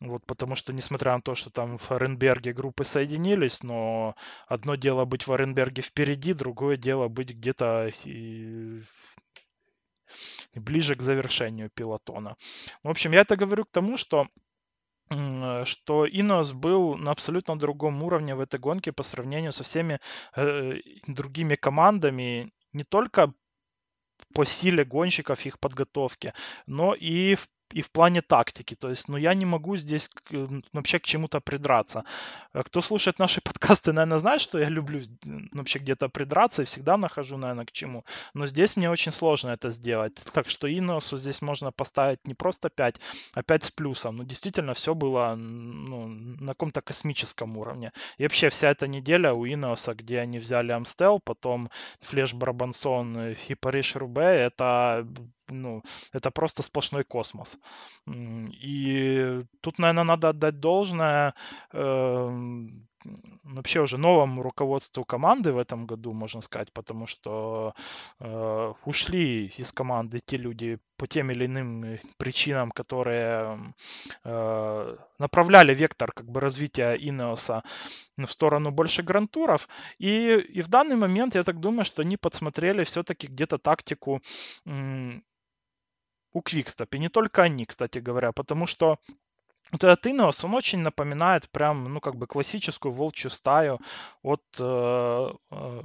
Вот, 0.00 0.24
потому 0.26 0.56
что, 0.56 0.72
несмотря 0.72 1.14
на 1.14 1.20
то, 1.20 1.34
что 1.34 1.50
там 1.50 1.78
в 1.78 1.90
Оренберге 1.92 2.52
группы 2.52 2.84
соединились, 2.84 3.62
но 3.62 4.14
одно 4.46 4.76
дело 4.76 5.04
быть 5.04 5.26
в 5.26 5.32
Оренберге 5.32 5.82
впереди, 5.82 6.32
другое 6.32 6.76
дело 6.76 7.08
быть 7.08 7.30
где-то 7.30 7.92
и 8.04 8.82
ближе 10.54 10.94
к 10.94 11.02
завершению 11.02 11.70
пилотона. 11.70 12.36
В 12.82 12.88
общем, 12.88 13.12
я 13.12 13.20
это 13.20 13.36
говорю 13.36 13.64
к 13.64 13.70
тому, 13.70 13.96
что 13.98 14.28
что 15.64 16.06
Инос 16.06 16.52
был 16.52 16.96
на 16.96 17.10
абсолютно 17.10 17.58
другом 17.58 18.02
уровне 18.02 18.34
в 18.34 18.40
этой 18.40 18.60
гонке 18.60 18.92
по 18.92 19.02
сравнению 19.02 19.52
со 19.52 19.64
всеми 19.64 20.00
э, 20.36 20.74
другими 21.06 21.54
командами, 21.54 22.52
не 22.72 22.84
только 22.84 23.32
по 24.34 24.44
силе 24.44 24.84
гонщиков, 24.84 25.46
их 25.46 25.58
подготовки, 25.58 26.34
но 26.66 26.94
и 26.94 27.34
в 27.34 27.48
и 27.72 27.82
в 27.82 27.90
плане 27.90 28.22
тактики. 28.22 28.74
То 28.74 28.90
есть, 28.90 29.08
ну, 29.08 29.16
я 29.16 29.34
не 29.34 29.44
могу 29.44 29.76
здесь 29.76 30.10
вообще 30.72 30.98
к 30.98 31.04
чему-то 31.04 31.40
придраться. 31.40 32.04
Э, 32.54 32.62
кто 32.62 32.80
слушает 32.80 33.18
наши 33.18 33.40
подкасты, 33.44 33.92
наверное, 33.92 34.18
знает, 34.18 34.40
что 34.40 34.58
я 34.58 34.68
люблю 34.68 35.00
вообще 35.52 35.78
где-то 35.78 36.08
придраться 36.08 36.62
и 36.62 36.64
всегда 36.64 36.96
нахожу, 36.96 37.36
наверное, 37.36 37.64
к 37.64 37.72
чему. 37.72 38.04
Но 38.34 38.46
здесь 38.46 38.76
мне 38.76 38.90
очень 38.90 39.12
сложно 39.12 39.50
это 39.50 39.70
сделать. 39.70 40.14
Так 40.32 40.48
что 40.48 40.68
Иносу 40.68 41.16
здесь 41.18 41.42
можно 41.42 41.72
поставить 41.72 42.26
не 42.26 42.34
просто 42.34 42.70
5, 42.70 43.00
а 43.34 43.42
5 43.42 43.64
с 43.64 43.70
плюсом. 43.70 44.16
Ну, 44.16 44.24
действительно, 44.24 44.74
все 44.74 44.94
было 44.94 45.34
ну, 45.36 46.06
на 46.08 46.52
каком-то 46.52 46.80
космическом 46.80 47.56
уровне. 47.56 47.92
И 48.18 48.22
вообще 48.22 48.48
вся 48.48 48.70
эта 48.70 48.86
неделя 48.86 49.32
у 49.32 49.44
Иноса, 49.44 49.94
где 49.94 50.20
они 50.20 50.38
взяли 50.38 50.72
Амстел, 50.72 51.20
потом 51.20 51.70
Флеш 52.00 52.34
Барабансон 52.34 53.34
и 53.48 53.54
Париж 53.54 53.96
Рубе, 53.96 54.22
это 54.22 55.06
ну, 55.50 55.82
это 56.12 56.30
просто 56.30 56.62
сплошной 56.62 57.04
космос. 57.04 57.58
И 58.06 59.42
тут, 59.60 59.78
наверное, 59.78 60.04
надо 60.04 60.28
отдать 60.30 60.60
должное 60.60 61.34
э, 61.72 62.30
вообще 63.44 63.80
уже 63.80 63.98
новому 63.98 64.42
руководству 64.42 65.04
команды 65.04 65.52
в 65.52 65.58
этом 65.58 65.86
году, 65.86 66.12
можно 66.12 66.40
сказать, 66.40 66.72
потому 66.72 67.06
что 67.06 67.74
э, 68.20 68.72
ушли 68.84 69.46
из 69.56 69.72
команды 69.72 70.20
те 70.24 70.36
люди 70.36 70.78
по 70.96 71.06
тем 71.06 71.30
или 71.30 71.46
иным 71.46 71.98
причинам, 72.16 72.70
которые 72.70 73.74
э, 74.24 74.96
направляли 75.18 75.74
вектор 75.74 76.12
как 76.12 76.26
бы 76.30 76.40
развития 76.40 76.94
Инеоса 76.94 77.62
в 78.16 78.26
сторону 78.26 78.70
больше 78.70 79.02
грантуров. 79.02 79.68
И, 79.98 80.34
и 80.34 80.60
в 80.60 80.68
данный 80.68 80.96
момент 80.96 81.34
я 81.34 81.44
так 81.44 81.60
думаю, 81.60 81.84
что 81.84 82.02
они 82.02 82.16
подсмотрели 82.16 82.84
все-таки 82.84 83.28
где-то 83.28 83.58
тактику 83.58 84.20
у 86.38 86.40
Quickstep. 86.40 86.96
Не 86.98 87.08
только 87.08 87.42
они, 87.42 87.64
кстати 87.64 87.98
говоря, 87.98 88.32
потому 88.32 88.66
что 88.66 88.98
вот 89.72 89.84
этот 89.84 90.06
Ineos, 90.06 90.44
он 90.44 90.54
очень 90.54 90.78
напоминает 90.78 91.50
прям, 91.50 91.84
ну, 91.84 92.00
как 92.00 92.16
бы 92.16 92.26
классическую 92.26 92.92
волчью 92.92 93.30
стаю 93.30 93.78
от, 94.22 94.42
э, 94.58 95.32
э, 95.50 95.82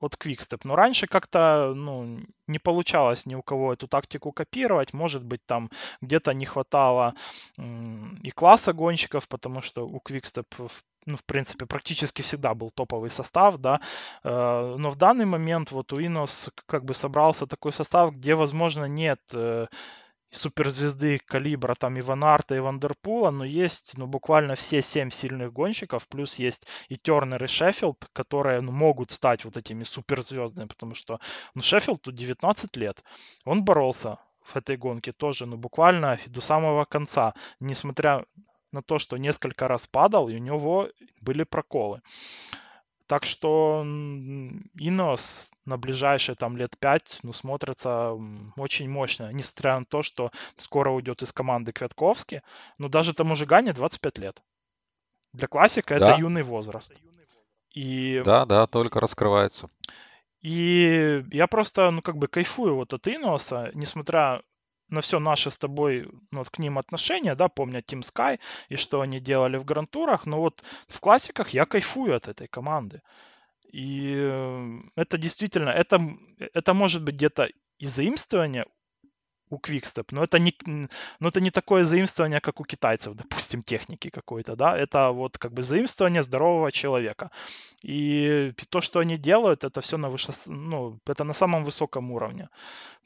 от 0.00 0.14
Quickstep. 0.14 0.60
Но 0.64 0.76
раньше 0.76 1.06
как-то, 1.06 1.72
ну, 1.74 2.20
не 2.46 2.58
получалось 2.58 3.26
ни 3.26 3.34
у 3.34 3.42
кого 3.42 3.72
эту 3.72 3.88
тактику 3.88 4.32
копировать. 4.32 4.94
Может 4.94 5.22
быть, 5.24 5.44
там 5.46 5.70
где-то 6.00 6.32
не 6.32 6.46
хватало 6.46 7.14
и 7.58 8.30
класса 8.30 8.72
гонщиков, 8.72 9.28
потому 9.28 9.62
что 9.62 9.86
у 9.86 9.98
Quickstep 9.98 10.70
ну, 11.06 11.16
в 11.16 11.24
принципе, 11.24 11.66
практически 11.66 12.22
всегда 12.22 12.54
был 12.54 12.70
топовый 12.70 13.10
состав, 13.10 13.58
да, 13.58 13.80
э, 14.24 14.76
но 14.78 14.90
в 14.90 14.96
данный 14.96 15.24
момент 15.26 15.70
вот 15.72 15.92
у 15.92 16.00
Инос 16.00 16.50
как 16.66 16.84
бы 16.84 16.94
собрался 16.94 17.46
такой 17.46 17.72
состав, 17.72 18.14
где, 18.14 18.34
возможно, 18.34 18.84
нет 18.86 19.20
э, 19.32 19.66
суперзвезды 20.30 21.18
калибра 21.18 21.74
там 21.74 21.98
Иван 21.98 22.24
Арта 22.24 22.56
и 22.56 22.58
Вандерпула, 22.58 23.30
но 23.30 23.44
есть 23.44 23.96
ну, 23.96 24.06
буквально 24.06 24.54
все 24.56 24.82
семь 24.82 25.10
сильных 25.10 25.52
гонщиков, 25.52 26.08
плюс 26.08 26.36
есть 26.36 26.66
и 26.88 26.96
Тернер, 26.96 27.42
и 27.44 27.46
Шеффилд, 27.46 28.08
которые 28.12 28.60
ну, 28.60 28.72
могут 28.72 29.10
стать 29.10 29.44
вот 29.44 29.56
этими 29.56 29.84
суперзвездами, 29.84 30.66
потому 30.66 30.94
что 30.94 31.20
ну, 31.54 31.62
Шеффилду 31.62 32.12
19 32.12 32.76
лет, 32.76 33.02
он 33.44 33.64
боролся 33.64 34.18
в 34.42 34.56
этой 34.56 34.76
гонке 34.76 35.12
тоже, 35.12 35.46
ну, 35.46 35.56
буквально 35.56 36.18
до 36.26 36.40
самого 36.40 36.84
конца, 36.84 37.34
несмотря 37.60 38.24
на 38.76 38.82
то, 38.82 38.98
что 38.98 39.16
несколько 39.16 39.66
раз 39.68 39.86
падал, 39.86 40.28
и 40.28 40.36
у 40.36 40.38
него 40.38 40.88
были 41.20 41.42
проколы. 41.42 42.02
Так 43.06 43.24
что 43.24 43.82
Инос 44.74 45.48
на 45.64 45.78
ближайшие 45.78 46.36
там 46.36 46.56
лет 46.56 46.76
пять, 46.78 47.18
ну, 47.22 47.32
смотрится 47.32 48.12
очень 48.56 48.90
мощно, 48.90 49.32
несмотря 49.32 49.78
на 49.78 49.84
то, 49.84 50.02
что 50.02 50.30
скоро 50.56 50.90
уйдет 50.90 51.22
из 51.22 51.32
команды 51.32 51.72
Квятковский, 51.72 52.42
ну, 52.78 52.88
даже 52.88 53.14
тому 53.14 53.34
же 53.34 53.46
Гане 53.46 53.72
25 53.72 54.18
лет. 54.18 54.42
Для 55.32 55.48
классика 55.48 55.98
да. 55.98 56.10
это 56.10 56.20
юный 56.20 56.42
возраст. 56.42 56.94
И... 57.74 58.22
Да, 58.24 58.44
да, 58.44 58.66
только 58.66 59.00
раскрывается. 59.00 59.70
И 60.40 61.24
я 61.30 61.46
просто, 61.46 61.90
ну, 61.90 62.02
как 62.02 62.16
бы 62.16 62.28
кайфую 62.28 62.76
вот 62.76 62.92
от 62.92 63.06
Иноса, 63.08 63.70
несмотря 63.74 64.42
на 64.88 65.00
все 65.00 65.18
наше 65.18 65.50
с 65.50 65.58
тобой 65.58 66.08
ну, 66.30 66.44
к 66.44 66.58
ним 66.58 66.78
отношения, 66.78 67.34
да, 67.34 67.48
помня 67.48 67.80
Team 67.80 68.00
Sky 68.00 68.38
и 68.68 68.76
что 68.76 69.00
они 69.00 69.20
делали 69.20 69.56
в 69.56 69.64
грантурах, 69.64 70.26
но 70.26 70.40
вот 70.40 70.62
в 70.88 71.00
классиках 71.00 71.50
я 71.50 71.66
кайфую 71.66 72.16
от 72.16 72.28
этой 72.28 72.48
команды. 72.48 73.02
И 73.72 74.14
э, 74.16 74.80
это 74.94 75.18
действительно, 75.18 75.70
это, 75.70 76.00
это 76.54 76.74
может 76.74 77.04
быть 77.04 77.16
где-то 77.16 77.48
и 77.78 77.86
заимствование 77.86 78.64
у 79.50 79.58
Quickstep, 79.58 80.06
но 80.10 80.24
это 80.24 80.38
не, 80.38 80.54
но 81.20 81.28
это 81.28 81.40
не 81.40 81.50
такое 81.50 81.84
заимствование, 81.84 82.40
как 82.40 82.60
у 82.60 82.64
китайцев, 82.64 83.14
допустим, 83.14 83.62
техники 83.62 84.10
какой-то, 84.10 84.56
да, 84.56 84.76
это 84.76 85.10
вот 85.10 85.38
как 85.38 85.52
бы 85.52 85.62
заимствование 85.62 86.22
здорового 86.22 86.72
человека. 86.72 87.30
И 87.82 88.52
то, 88.70 88.80
что 88.80 89.00
они 89.00 89.16
делают, 89.16 89.64
это 89.64 89.80
все 89.80 89.96
на 89.96 90.08
выше, 90.10 90.32
ну, 90.46 90.98
это 91.06 91.24
на 91.24 91.34
самом 91.34 91.64
высоком 91.64 92.10
уровне. 92.10 92.48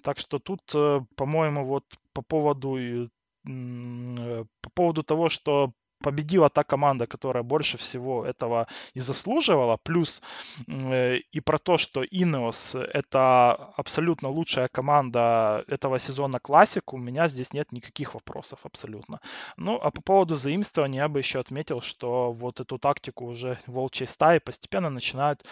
Так 0.02 0.18
что 0.18 0.38
тут, 0.38 0.60
э, 0.74 1.00
по-моему, 1.16 1.66
вот 1.66 1.84
по 2.12 2.22
поводу 2.22 2.78
э, 2.78 3.08
по 3.44 4.70
поводу 4.74 5.02
того, 5.02 5.28
что 5.28 5.72
победила 6.02 6.48
та 6.48 6.64
команда, 6.64 7.06
которая 7.06 7.42
больше 7.42 7.76
всего 7.78 8.24
этого 8.24 8.66
и 8.94 9.00
заслуживала. 9.00 9.76
Плюс 9.76 10.22
э, 10.68 11.18
и 11.32 11.40
про 11.40 11.58
то, 11.58 11.78
что 11.78 12.04
Ineos 12.04 12.78
это 12.78 13.52
абсолютно 13.76 14.28
лучшая 14.28 14.68
команда 14.68 15.64
этого 15.68 15.98
сезона 15.98 16.38
классик, 16.40 16.92
у 16.92 16.98
меня 16.98 17.28
здесь 17.28 17.52
нет 17.52 17.72
никаких 17.72 18.14
вопросов 18.14 18.60
абсолютно. 18.64 19.20
Ну, 19.56 19.78
а 19.82 19.90
по 19.90 20.02
поводу 20.02 20.36
заимствования 20.36 21.02
я 21.02 21.08
бы 21.08 21.18
еще 21.20 21.40
отметил, 21.40 21.80
что 21.80 22.32
вот 22.32 22.60
эту 22.60 22.78
тактику 22.78 23.26
уже 23.26 23.58
волчьей 23.66 24.08
стаи 24.08 24.38
постепенно 24.38 24.90
начинают 24.90 25.44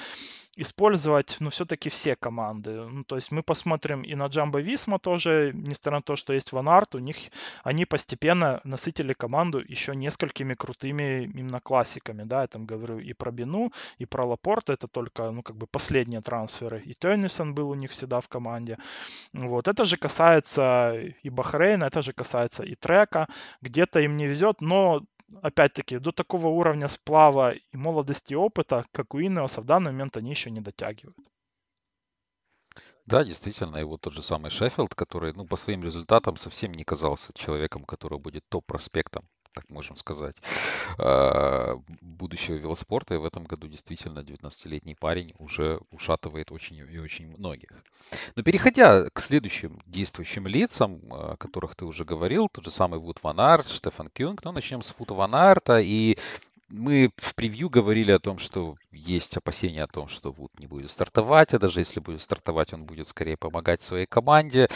использовать, 0.58 1.36
ну, 1.40 1.50
все-таки 1.50 1.88
все 1.88 2.16
команды. 2.16 2.72
Ну, 2.72 3.04
то 3.04 3.14
есть 3.14 3.30
мы 3.30 3.42
посмотрим 3.42 4.02
и 4.02 4.14
на 4.14 4.26
Джамбо 4.26 4.60
Висма 4.60 4.98
тоже, 4.98 5.52
несмотря 5.54 5.98
на 5.98 6.02
то, 6.02 6.16
что 6.16 6.32
есть 6.32 6.52
Ванарт, 6.52 6.94
у 6.94 6.98
них 6.98 7.16
они 7.62 7.86
постепенно 7.86 8.60
насытили 8.64 9.12
команду 9.12 9.60
еще 9.60 9.94
несколькими 9.94 10.54
крутыми 10.54 11.24
именно 11.24 11.60
классиками, 11.60 12.24
да, 12.24 12.42
я 12.42 12.46
там 12.48 12.66
говорю 12.66 12.98
и 12.98 13.12
про 13.12 13.30
Бину, 13.30 13.72
и 13.98 14.06
про 14.06 14.26
Лапорта, 14.26 14.72
это 14.72 14.88
только, 14.88 15.30
ну, 15.30 15.42
как 15.42 15.56
бы 15.56 15.66
последние 15.66 16.20
трансферы. 16.20 16.82
И 16.86 16.94
Теннисон 16.94 17.54
был 17.54 17.70
у 17.70 17.74
них 17.74 17.92
всегда 17.92 18.20
в 18.20 18.28
команде. 18.28 18.78
Вот, 19.32 19.68
это 19.68 19.84
же 19.84 19.96
касается 19.96 20.94
и 21.22 21.30
Бахрейна, 21.30 21.84
это 21.84 22.02
же 22.02 22.12
касается 22.12 22.64
и 22.64 22.74
Трека, 22.74 23.28
где-то 23.62 24.00
им 24.00 24.16
не 24.16 24.26
везет, 24.26 24.60
но 24.60 25.02
опять-таки, 25.42 25.98
до 25.98 26.12
такого 26.12 26.48
уровня 26.48 26.88
сплава 26.88 27.52
и 27.52 27.76
молодости 27.76 28.32
и 28.32 28.36
опыта, 28.36 28.86
как 28.92 29.14
у 29.14 29.20
Инеоса, 29.20 29.60
в 29.60 29.64
данный 29.64 29.92
момент 29.92 30.16
они 30.16 30.30
еще 30.30 30.50
не 30.50 30.60
дотягивают. 30.60 31.16
Да, 33.06 33.24
действительно, 33.24 33.78
и 33.78 33.82
вот 33.82 34.02
тот 34.02 34.12
же 34.12 34.22
самый 34.22 34.50
Шеффилд, 34.50 34.94
который, 34.94 35.32
ну, 35.32 35.46
по 35.46 35.56
своим 35.56 35.82
результатам 35.82 36.36
совсем 36.36 36.72
не 36.72 36.84
казался 36.84 37.32
человеком, 37.32 37.84
который 37.84 38.18
будет 38.20 38.44
топ-проспектом 38.48 39.28
так 39.54 39.68
можем 39.70 39.96
сказать, 39.96 40.36
а, 40.98 41.76
будущего 42.00 42.56
велоспорта. 42.56 43.14
И 43.14 43.18
в 43.18 43.24
этом 43.24 43.44
году 43.44 43.68
действительно 43.68 44.20
19-летний 44.20 44.94
парень 44.94 45.32
уже 45.38 45.80
ушатывает 45.90 46.52
очень 46.52 46.76
и 46.76 46.98
очень 46.98 47.28
многих. 47.36 47.70
Но 48.36 48.42
переходя 48.42 49.08
к 49.10 49.20
следующим 49.20 49.80
действующим 49.86 50.46
лицам, 50.46 51.00
о 51.10 51.36
которых 51.36 51.74
ты 51.74 51.84
уже 51.84 52.04
говорил, 52.04 52.48
тот 52.48 52.64
же 52.64 52.70
самый 52.70 52.98
Вуд 53.00 53.18
Ван 53.22 53.40
Арт, 53.40 53.68
Штефан 53.68 54.08
Кюнг, 54.08 54.44
ну, 54.44 54.52
начнем 54.52 54.82
с 54.82 54.94
Вуд 54.98 55.10
Ван 55.10 55.34
Арта. 55.34 55.80
И 55.80 56.18
мы 56.68 57.10
в 57.16 57.34
превью 57.34 57.70
говорили 57.70 58.12
о 58.12 58.18
том, 58.18 58.38
что 58.38 58.76
есть 58.92 59.36
опасения 59.36 59.82
о 59.82 59.86
том, 59.86 60.08
что 60.08 60.32
Вуд 60.32 60.50
не 60.58 60.66
будет 60.66 60.90
стартовать, 60.90 61.54
а 61.54 61.58
даже 61.58 61.80
если 61.80 62.00
будет 62.00 62.22
стартовать, 62.22 62.72
он 62.72 62.84
будет 62.84 63.06
скорее 63.06 63.36
помогать 63.36 63.82
своей 63.82 64.06
команде. 64.06 64.68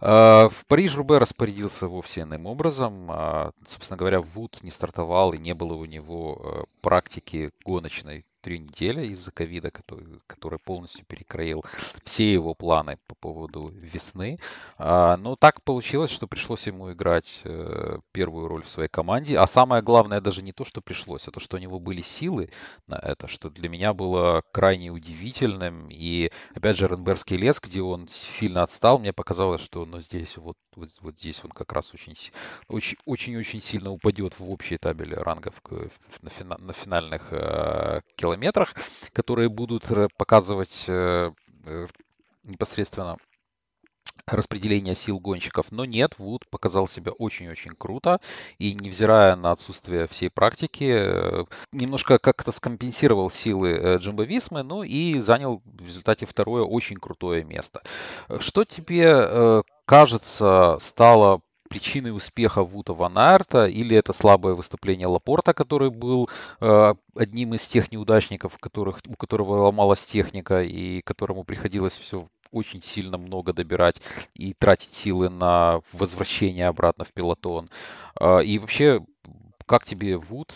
А, 0.00 0.48
в 0.48 0.66
Париж 0.66 0.96
Рубе 0.96 1.18
распорядился 1.18 1.88
вовсе 1.88 2.22
иным 2.22 2.46
образом. 2.46 3.06
А, 3.10 3.50
собственно 3.66 3.98
говоря, 3.98 4.20
Вуд 4.20 4.58
не 4.62 4.70
стартовал 4.70 5.32
и 5.32 5.38
не 5.38 5.54
было 5.54 5.74
у 5.74 5.84
него 5.84 6.40
э, 6.42 6.64
практики 6.80 7.50
гоночной 7.64 8.24
три 8.40 8.58
недели 8.58 9.06
из-за 9.08 9.30
ковида, 9.30 9.70
который, 9.70 10.06
который 10.26 10.58
полностью 10.58 11.04
перекроил 11.06 11.64
все 12.04 12.32
его 12.32 12.54
планы 12.54 12.98
по 13.06 13.14
поводу 13.14 13.68
весны. 13.68 14.38
А, 14.78 15.16
но 15.16 15.36
так 15.36 15.62
получилось, 15.62 16.10
что 16.10 16.26
пришлось 16.26 16.66
ему 16.66 16.92
играть 16.92 17.40
э, 17.44 17.98
первую 18.12 18.48
роль 18.48 18.62
в 18.62 18.70
своей 18.70 18.88
команде. 18.88 19.38
А 19.38 19.46
самое 19.46 19.82
главное 19.82 20.20
даже 20.20 20.42
не 20.42 20.52
то, 20.52 20.64
что 20.64 20.80
пришлось, 20.80 21.28
а 21.28 21.30
то, 21.30 21.40
что 21.40 21.56
у 21.56 21.60
него 21.60 21.78
были 21.78 22.02
силы 22.02 22.50
на 22.86 22.96
это, 22.96 23.26
что 23.26 23.50
для 23.50 23.68
меня 23.68 23.92
было 23.94 24.42
крайне 24.52 24.90
удивительным. 24.90 25.88
И 25.90 26.30
опять 26.54 26.76
же, 26.76 26.88
Ренбергский 26.88 27.36
лес, 27.36 27.60
где 27.60 27.82
он 27.82 28.08
сильно 28.08 28.62
отстал, 28.62 28.98
мне 28.98 29.12
показалось, 29.12 29.60
что 29.60 29.84
ну, 29.84 30.00
здесь 30.00 30.36
вот, 30.36 30.56
вот, 30.76 30.88
вот 31.00 31.18
здесь 31.18 31.40
он 31.44 31.50
как 31.50 31.72
раз 31.72 31.92
очень, 31.94 32.14
очень, 32.68 32.96
очень, 33.04 33.36
очень 33.36 33.60
сильно 33.60 33.90
упадет 33.90 34.38
в 34.38 34.50
общей 34.50 34.78
табеле 34.78 35.16
рангов 35.16 35.54
на, 36.22 36.30
фина, 36.30 36.56
на 36.58 36.72
финальных 36.72 37.28
э, 37.32 38.00
километрах, 38.30 38.74
которые 39.12 39.48
будут 39.48 39.84
показывать 40.16 40.84
э, 40.88 41.32
э, 41.64 41.86
непосредственно 42.44 43.16
распределение 44.26 44.94
сил 44.94 45.18
гонщиков, 45.18 45.72
но 45.72 45.84
нет, 45.84 46.14
Вуд 46.18 46.48
показал 46.50 46.86
себя 46.86 47.10
очень-очень 47.10 47.72
круто, 47.76 48.20
и 48.58 48.74
невзирая 48.74 49.34
на 49.34 49.50
отсутствие 49.50 50.06
всей 50.06 50.30
практики, 50.30 50.92
э, 50.96 51.44
немножко 51.72 52.18
как-то 52.18 52.52
скомпенсировал 52.52 53.30
силы 53.30 53.96
Джимбо 53.98 54.22
Висмы, 54.22 54.62
ну 54.62 54.84
и 54.84 55.18
занял 55.18 55.62
в 55.64 55.84
результате 55.84 56.26
второе 56.26 56.62
очень 56.62 56.96
крутое 56.98 57.42
место. 57.44 57.82
Что 58.38 58.64
тебе 58.64 59.64
кажется 59.86 60.76
стало 60.78 61.42
причиной 61.70 62.14
успеха 62.14 62.64
Вута 62.64 62.92
Ван 62.92 63.16
Арта, 63.16 63.66
или 63.66 63.96
это 63.96 64.12
слабое 64.12 64.54
выступление 64.54 65.06
Лапорта, 65.06 65.54
который 65.54 65.88
был 65.90 66.28
э, 66.60 66.94
одним 67.14 67.54
из 67.54 67.66
тех 67.66 67.92
неудачников, 67.92 68.58
которых, 68.58 69.00
у 69.06 69.14
которого 69.14 69.62
ломалась 69.62 70.02
техника 70.02 70.62
и 70.62 71.00
которому 71.02 71.44
приходилось 71.44 71.96
все 71.96 72.28
очень 72.50 72.82
сильно 72.82 73.18
много 73.18 73.52
добирать 73.52 74.02
и 74.34 74.52
тратить 74.52 74.90
силы 74.90 75.28
на 75.28 75.80
возвращение 75.92 76.66
обратно 76.66 77.04
в 77.04 77.12
пилотон. 77.12 77.70
Э, 78.18 78.42
и 78.42 78.58
вообще, 78.58 79.00
как 79.64 79.84
тебе 79.84 80.16
Вуд 80.16 80.52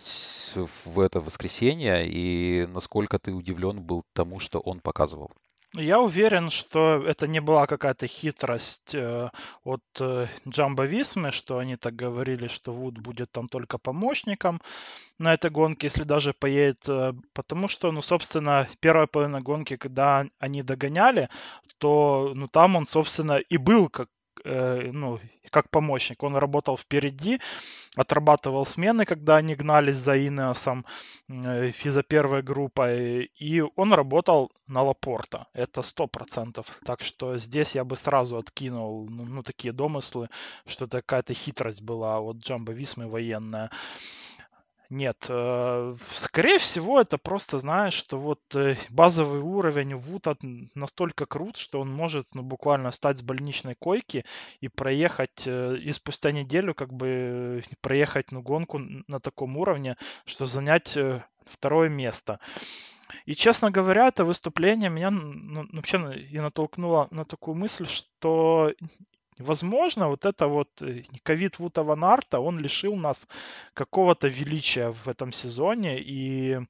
в 0.84 0.98
это 0.98 1.20
воскресенье 1.20 2.08
и 2.08 2.66
насколько 2.66 3.20
ты 3.20 3.32
удивлен 3.32 3.80
был 3.80 4.02
тому, 4.12 4.40
что 4.40 4.58
он 4.58 4.80
показывал? 4.80 5.30
Я 5.76 6.00
уверен, 6.00 6.50
что 6.50 7.02
это 7.04 7.26
не 7.26 7.40
была 7.40 7.66
какая-то 7.66 8.06
хитрость 8.06 8.94
э, 8.94 9.28
от 9.64 9.82
э, 10.00 10.28
Джамбо 10.48 10.84
Висмы, 10.84 11.32
что 11.32 11.58
они 11.58 11.76
так 11.76 11.96
говорили, 11.96 12.46
что 12.46 12.72
Вуд 12.72 12.98
будет 12.98 13.32
там 13.32 13.48
только 13.48 13.78
помощником 13.78 14.60
на 15.18 15.34
этой 15.34 15.50
гонке, 15.50 15.88
если 15.88 16.04
даже 16.04 16.32
поедет, 16.32 16.88
э, 16.88 17.12
потому 17.32 17.66
что, 17.68 17.90
ну, 17.90 18.02
собственно, 18.02 18.68
первая 18.80 19.08
половина 19.08 19.40
гонки, 19.40 19.76
когда 19.76 20.26
они 20.38 20.62
догоняли, 20.62 21.28
то, 21.78 22.32
ну, 22.36 22.46
там 22.46 22.76
он, 22.76 22.86
собственно, 22.86 23.38
и 23.38 23.56
был 23.56 23.88
как 23.88 24.08
э, 24.44 24.90
ну, 24.92 25.20
как 25.50 25.70
помощник. 25.70 26.22
Он 26.22 26.36
работал 26.36 26.76
впереди, 26.76 27.40
отрабатывал 27.96 28.66
смены, 28.66 29.04
когда 29.04 29.36
они 29.36 29.54
гнались 29.54 29.96
за 29.96 30.16
Инеосом 30.16 30.84
э, 31.28 31.68
и 31.68 32.02
первой 32.02 32.42
группой, 32.42 33.24
и 33.24 33.62
он 33.76 33.92
работал 33.92 34.50
на 34.66 34.82
Лапорта. 34.82 35.46
Это 35.52 35.82
сто 35.82 36.06
процентов. 36.06 36.78
Так 36.84 37.02
что 37.02 37.38
здесь 37.38 37.74
я 37.74 37.84
бы 37.84 37.96
сразу 37.96 38.36
откинул 38.36 39.08
ну, 39.08 39.24
ну 39.24 39.42
такие 39.42 39.72
домыслы, 39.72 40.28
что 40.66 40.86
это 40.86 41.02
какая-то 41.02 41.34
хитрость 41.34 41.82
была 41.82 42.18
от 42.20 42.38
Джамбо 42.38 42.72
Висмы 42.72 43.06
военная. 43.06 43.70
Нет, 44.94 45.26
э, 45.28 45.96
скорее 46.12 46.58
всего, 46.58 47.00
это 47.00 47.18
просто, 47.18 47.58
знаешь, 47.58 47.94
что 47.94 48.16
вот 48.16 48.38
э, 48.54 48.76
базовый 48.90 49.40
уровень 49.40 49.96
Вута 49.96 50.36
настолько 50.76 51.26
крут, 51.26 51.56
что 51.56 51.80
он 51.80 51.92
может 51.92 52.32
ну, 52.32 52.42
буквально 52.42 52.92
встать 52.92 53.18
с 53.18 53.22
больничной 53.22 53.74
койки 53.74 54.24
и 54.60 54.68
проехать, 54.68 55.42
э, 55.46 55.78
и 55.78 55.92
спустя 55.92 56.30
неделю 56.30 56.74
как 56.74 56.92
бы 56.92 57.64
проехать 57.80 58.30
ну, 58.30 58.40
гонку 58.40 58.78
на 58.78 59.18
таком 59.18 59.56
уровне, 59.56 59.96
что 60.26 60.46
занять 60.46 60.96
второе 61.44 61.88
место. 61.88 62.38
И, 63.26 63.34
честно 63.34 63.72
говоря, 63.72 64.06
это 64.06 64.24
выступление 64.24 64.90
меня 64.90 65.10
ну, 65.10 65.66
вообще 65.72 66.20
и 66.20 66.38
натолкнуло 66.38 67.08
на 67.10 67.24
такую 67.24 67.56
мысль, 67.56 67.86
что 67.88 68.72
Возможно, 69.38 70.08
вот 70.08 70.26
это 70.26 70.46
вот 70.46 70.68
э, 70.80 71.02
ковид 71.22 71.58
Вута 71.58 71.82
Ван 71.82 72.04
Арта, 72.04 72.38
он 72.40 72.58
лишил 72.58 72.94
нас 72.94 73.26
какого-то 73.74 74.28
величия 74.28 74.92
в 74.92 75.08
этом 75.08 75.32
сезоне, 75.32 76.00
и 76.00 76.60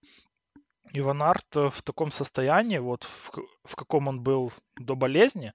Иван 0.93 1.23
Арт 1.23 1.55
в 1.55 1.83
таком 1.83 2.11
состоянии, 2.11 2.79
вот 2.79 3.05
в, 3.05 3.31
в 3.65 3.77
каком 3.77 4.09
он 4.09 4.23
был 4.23 4.53
до 4.77 4.95
болезни, 4.95 5.53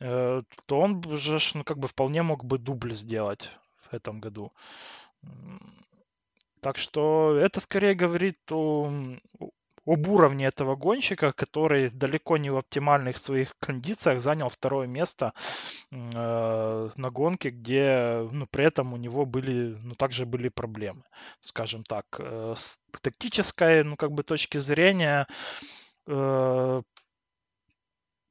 э, 0.00 0.42
то 0.66 0.80
он 0.80 1.02
же 1.16 1.38
ну, 1.54 1.64
как 1.64 1.78
бы 1.78 1.88
вполне 1.88 2.22
мог 2.22 2.44
бы 2.44 2.58
дубль 2.58 2.92
сделать 2.92 3.50
в 3.76 3.94
этом 3.94 4.20
году. 4.20 4.52
Так 6.60 6.78
что 6.78 7.36
это 7.36 7.60
скорее 7.60 7.94
говорит 7.94 8.38
о, 8.50 8.90
об 9.86 10.08
уровне 10.08 10.46
этого 10.46 10.76
гонщика, 10.76 11.32
который 11.32 11.90
далеко 11.90 12.36
не 12.36 12.50
в 12.50 12.56
оптимальных 12.56 13.16
своих 13.18 13.54
кондициях 13.58 14.20
занял 14.20 14.48
второе 14.48 14.86
место 14.86 15.32
э, 15.90 16.90
на 16.96 17.10
гонке, 17.10 17.50
где 17.50 18.26
ну, 18.30 18.46
при 18.46 18.64
этом 18.64 18.92
у 18.92 18.96
него 18.96 19.26
были, 19.26 19.76
ну, 19.82 19.94
также 19.94 20.26
были 20.26 20.48
проблемы, 20.48 21.02
скажем 21.40 21.84
так. 21.84 22.06
Э, 22.18 22.54
с 22.56 22.78
тактической, 23.02 23.84
ну, 23.84 23.96
как 23.96 24.12
бы 24.12 24.22
точки 24.22 24.58
зрения, 24.58 25.26
э, 26.06 26.82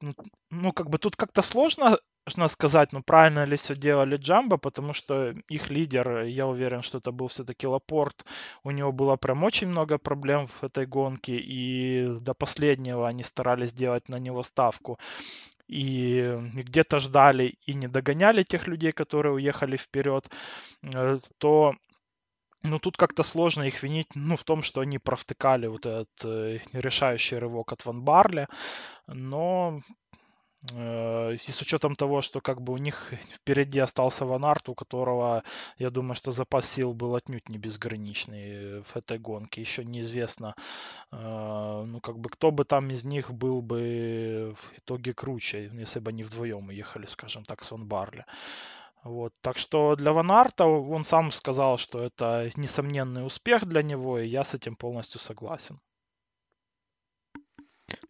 ну, 0.04 0.14
ну, 0.50 0.72
как 0.72 0.90
бы 0.90 0.98
тут 0.98 1.16
как-то 1.16 1.42
сложно 1.42 1.98
сказать, 2.48 2.92
ну 2.92 3.02
правильно 3.02 3.44
ли 3.44 3.56
все 3.56 3.74
делали 3.74 4.16
Джамбо, 4.16 4.58
потому 4.58 4.92
что 4.94 5.34
их 5.48 5.70
лидер, 5.70 6.22
я 6.24 6.46
уверен, 6.46 6.82
что 6.82 6.98
это 6.98 7.12
был 7.12 7.28
все-таки 7.28 7.66
Лапорт, 7.66 8.24
у 8.64 8.70
него 8.70 8.92
было 8.92 9.16
прям 9.16 9.44
очень 9.44 9.68
много 9.68 9.98
проблем 9.98 10.46
в 10.46 10.64
этой 10.64 10.86
гонке, 10.86 11.36
и 11.36 12.06
до 12.20 12.34
последнего 12.34 13.08
они 13.08 13.22
старались 13.22 13.70
сделать 13.70 14.08
на 14.08 14.18
него 14.18 14.42
ставку. 14.42 14.98
И 15.66 16.38
где-то 16.54 17.00
ждали 17.00 17.56
и 17.66 17.74
не 17.74 17.88
догоняли 17.88 18.42
тех 18.42 18.68
людей, 18.68 18.92
которые 18.92 19.32
уехали 19.34 19.78
вперед, 19.78 20.30
э, 20.82 21.18
то 21.38 21.74
ну, 22.64 22.78
тут 22.78 22.96
как-то 22.96 23.22
сложно 23.22 23.62
их 23.62 23.82
винить, 23.82 24.08
ну, 24.14 24.36
в 24.36 24.44
том, 24.44 24.62
что 24.62 24.80
они 24.80 24.98
провтыкали 24.98 25.66
вот 25.66 25.86
этот 25.86 26.24
э, 26.24 26.58
решающий 26.72 27.38
рывок 27.38 27.72
от 27.72 27.84
Ван 27.84 28.02
Барли, 28.02 28.48
но 29.06 29.80
Э, 30.72 31.34
и 31.34 31.52
с 31.52 31.60
учетом 31.60 31.94
того, 31.96 32.22
что 32.22 32.40
как 32.40 32.60
бы 32.62 32.72
у 32.72 32.76
них 32.78 33.12
впереди 33.34 33.78
остался 33.80 34.24
Ванарт, 34.24 34.68
у 34.68 34.74
которого, 34.74 35.42
я 35.78 35.90
думаю, 35.90 36.14
что 36.14 36.32
запас 36.32 36.68
сил 36.68 36.94
был 36.94 37.14
отнюдь 37.14 37.48
не 37.48 37.58
безграничный 37.58 38.82
в 38.82 38.96
этой 38.96 39.18
гонке. 39.18 39.60
Еще 39.60 39.84
неизвестно, 39.84 40.54
э, 41.12 41.84
ну 41.86 42.00
как 42.00 42.18
бы 42.18 42.30
кто 42.30 42.50
бы 42.50 42.64
там 42.64 42.88
из 42.90 43.04
них 43.04 43.32
был 43.32 43.60
бы 43.62 44.54
в 44.56 44.78
итоге 44.78 45.12
круче, 45.14 45.70
если 45.74 46.00
бы 46.00 46.10
они 46.10 46.22
вдвоем 46.24 46.68
уехали, 46.68 47.06
скажем 47.06 47.44
так, 47.44 47.62
с 47.62 47.70
Ван 47.70 47.86
Барли. 47.86 48.24
Вот. 49.04 49.32
Так 49.42 49.58
что 49.58 49.94
для 49.96 50.12
Ванарта 50.12 50.64
он 50.64 51.04
сам 51.04 51.30
сказал, 51.30 51.78
что 51.78 52.02
это 52.02 52.50
несомненный 52.56 53.24
успех 53.26 53.66
для 53.66 53.82
него, 53.82 54.18
и 54.18 54.26
я 54.26 54.44
с 54.44 54.54
этим 54.54 54.76
полностью 54.76 55.20
согласен. 55.20 55.78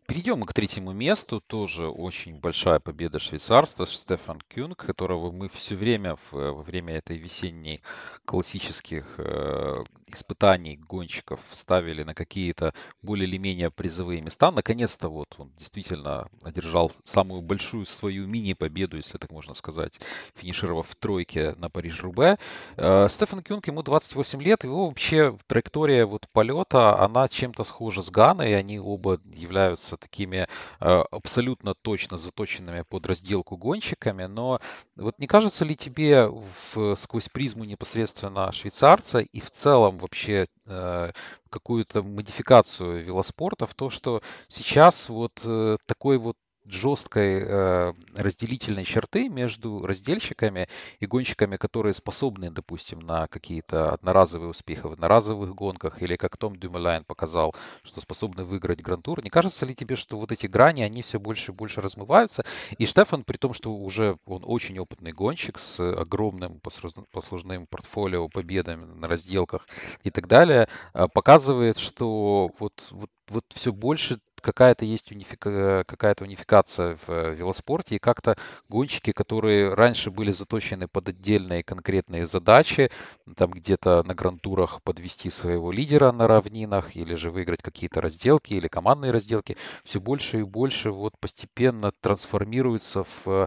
Перейдем 0.06 0.42
к 0.42 0.52
третьему 0.52 0.92
месту. 0.92 1.40
Тоже 1.40 1.88
очень 1.88 2.38
большая 2.38 2.78
победа 2.78 3.18
швейцарства. 3.18 3.86
Стефан 3.86 4.38
Кюнг, 4.48 4.76
которого 4.76 5.32
мы 5.32 5.48
все 5.48 5.76
время 5.76 6.18
во 6.30 6.62
время 6.62 6.96
этой 6.96 7.16
весенней 7.16 7.80
классических 8.26 9.14
э, 9.16 9.82
испытаний 10.08 10.76
гонщиков 10.76 11.40
ставили 11.52 12.02
на 12.02 12.14
какие-то 12.14 12.74
более 13.02 13.26
или 13.26 13.38
менее 13.38 13.70
призовые 13.70 14.20
места. 14.20 14.50
Наконец-то 14.50 15.08
вот 15.08 15.34
он 15.38 15.50
действительно 15.58 16.28
одержал 16.42 16.92
самую 17.04 17.40
большую 17.40 17.86
свою 17.86 18.26
мини-победу, 18.26 18.98
если 18.98 19.16
так 19.16 19.30
можно 19.30 19.54
сказать, 19.54 19.98
финишировав 20.34 20.88
в 20.88 20.96
тройке 20.96 21.54
на 21.56 21.70
Париж-Рубе. 21.70 22.38
Э, 22.76 23.08
Стефан 23.08 23.42
Кюнг, 23.42 23.66
ему 23.66 23.82
28 23.82 24.42
лет, 24.42 24.64
его 24.64 24.88
вообще 24.88 25.38
траектория 25.46 26.04
вот 26.04 26.28
полета, 26.28 26.98
она 26.98 27.26
чем-то 27.28 27.64
схожа 27.64 28.02
с 28.02 28.10
Ганой, 28.10 28.56
они 28.56 28.78
оба 28.78 29.18
являются 29.32 29.93
являются 29.94 29.96
такими 29.96 30.46
э, 30.80 31.04
абсолютно 31.10 31.74
точно 31.74 32.18
заточенными 32.18 32.82
под 32.82 33.06
разделку 33.06 33.56
гонщиками, 33.56 34.26
но 34.26 34.60
вот 34.96 35.18
не 35.18 35.26
кажется 35.26 35.64
ли 35.64 35.76
тебе 35.76 36.28
в, 36.74 36.96
сквозь 36.96 37.28
призму 37.28 37.64
непосредственно 37.64 38.52
швейцарца 38.52 39.20
и 39.20 39.40
в 39.40 39.50
целом 39.50 39.98
вообще 39.98 40.46
э, 40.66 41.12
какую-то 41.50 42.02
модификацию 42.02 43.04
велоспорта 43.04 43.66
в 43.66 43.74
то, 43.74 43.90
что 43.90 44.22
сейчас 44.48 45.08
вот 45.08 45.40
э, 45.44 45.76
такой 45.86 46.18
вот 46.18 46.36
жесткой 46.66 47.42
э, 47.42 47.92
разделительной 48.14 48.84
черты 48.84 49.28
между 49.28 49.84
раздельщиками 49.86 50.68
и 51.00 51.06
гонщиками, 51.06 51.56
которые 51.56 51.94
способны, 51.94 52.50
допустим, 52.50 53.00
на 53.00 53.26
какие-то 53.28 53.92
одноразовые 53.92 54.50
успехи 54.50 54.80
в 54.80 54.92
одноразовых 54.92 55.54
гонках, 55.54 56.00
или 56.00 56.16
как 56.16 56.36
Том 56.36 56.56
Дюмелайн 56.56 57.04
показал, 57.04 57.54
что 57.82 58.00
способны 58.00 58.44
выиграть 58.44 58.80
Гран-тур. 58.80 59.22
Не 59.22 59.30
кажется 59.30 59.66
ли 59.66 59.74
тебе, 59.74 59.96
что 59.96 60.18
вот 60.18 60.32
эти 60.32 60.46
грани, 60.46 60.82
они 60.82 61.02
все 61.02 61.20
больше 61.20 61.52
и 61.52 61.54
больше 61.54 61.80
размываются? 61.80 62.44
И 62.78 62.86
Штефан, 62.86 63.24
при 63.24 63.36
том, 63.36 63.52
что 63.52 63.74
уже 63.74 64.16
он 64.26 64.42
очень 64.44 64.78
опытный 64.78 65.12
гонщик 65.12 65.58
с 65.58 65.80
огромным 65.80 66.60
послужным 66.60 67.66
портфолио 67.66 68.28
победами 68.28 68.84
на 68.84 69.08
разделках 69.08 69.66
и 70.02 70.10
так 70.10 70.26
далее, 70.28 70.68
э, 70.94 71.06
показывает, 71.12 71.78
что 71.78 72.50
вот, 72.58 72.88
вот, 72.90 73.10
вот 73.28 73.44
все 73.54 73.72
больше 73.72 74.20
какая-то 74.44 74.84
есть 74.84 75.10
унифика... 75.10 75.84
какая-то 75.86 76.24
унификация 76.24 76.96
в 76.96 77.08
э, 77.08 77.34
велоспорте, 77.34 77.96
и 77.96 77.98
как-то 77.98 78.36
гонщики, 78.68 79.12
которые 79.12 79.72
раньше 79.72 80.10
были 80.10 80.32
заточены 80.32 80.86
под 80.86 81.08
отдельные 81.08 81.62
конкретные 81.62 82.26
задачи, 82.26 82.90
там 83.36 83.50
где-то 83.52 84.02
на 84.04 84.14
грантурах 84.14 84.82
подвести 84.82 85.30
своего 85.30 85.72
лидера 85.72 86.12
на 86.12 86.28
равнинах, 86.28 86.94
или 86.94 87.14
же 87.14 87.30
выиграть 87.30 87.62
какие-то 87.62 88.02
разделки, 88.02 88.52
или 88.52 88.68
командные 88.68 89.12
разделки, 89.12 89.56
все 89.84 90.00
больше 90.00 90.40
и 90.40 90.42
больше 90.42 90.90
вот 90.90 91.18
постепенно 91.18 91.90
трансформируются 92.00 93.04
в 93.04 93.26
э, 93.26 93.46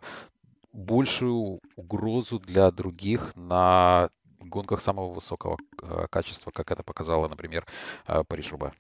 большую 0.74 1.60
угрозу 1.76 2.40
для 2.40 2.72
других 2.72 3.36
на 3.36 4.10
гонках 4.40 4.82
самого 4.82 5.14
высокого 5.14 5.58
э, 5.84 6.08
качества, 6.10 6.52
как 6.52 6.72
это 6.72 6.82
показало, 6.84 7.28
например, 7.28 7.66
Париж-Roubaix. 8.08 8.74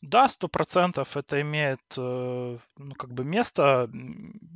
Да, 0.00 0.28
сто 0.28 0.48
процентов 0.48 1.16
это 1.16 1.40
имеет 1.40 1.80
э, 1.96 2.58
ну, 2.76 2.94
как 2.94 3.12
бы 3.12 3.24
место. 3.24 3.90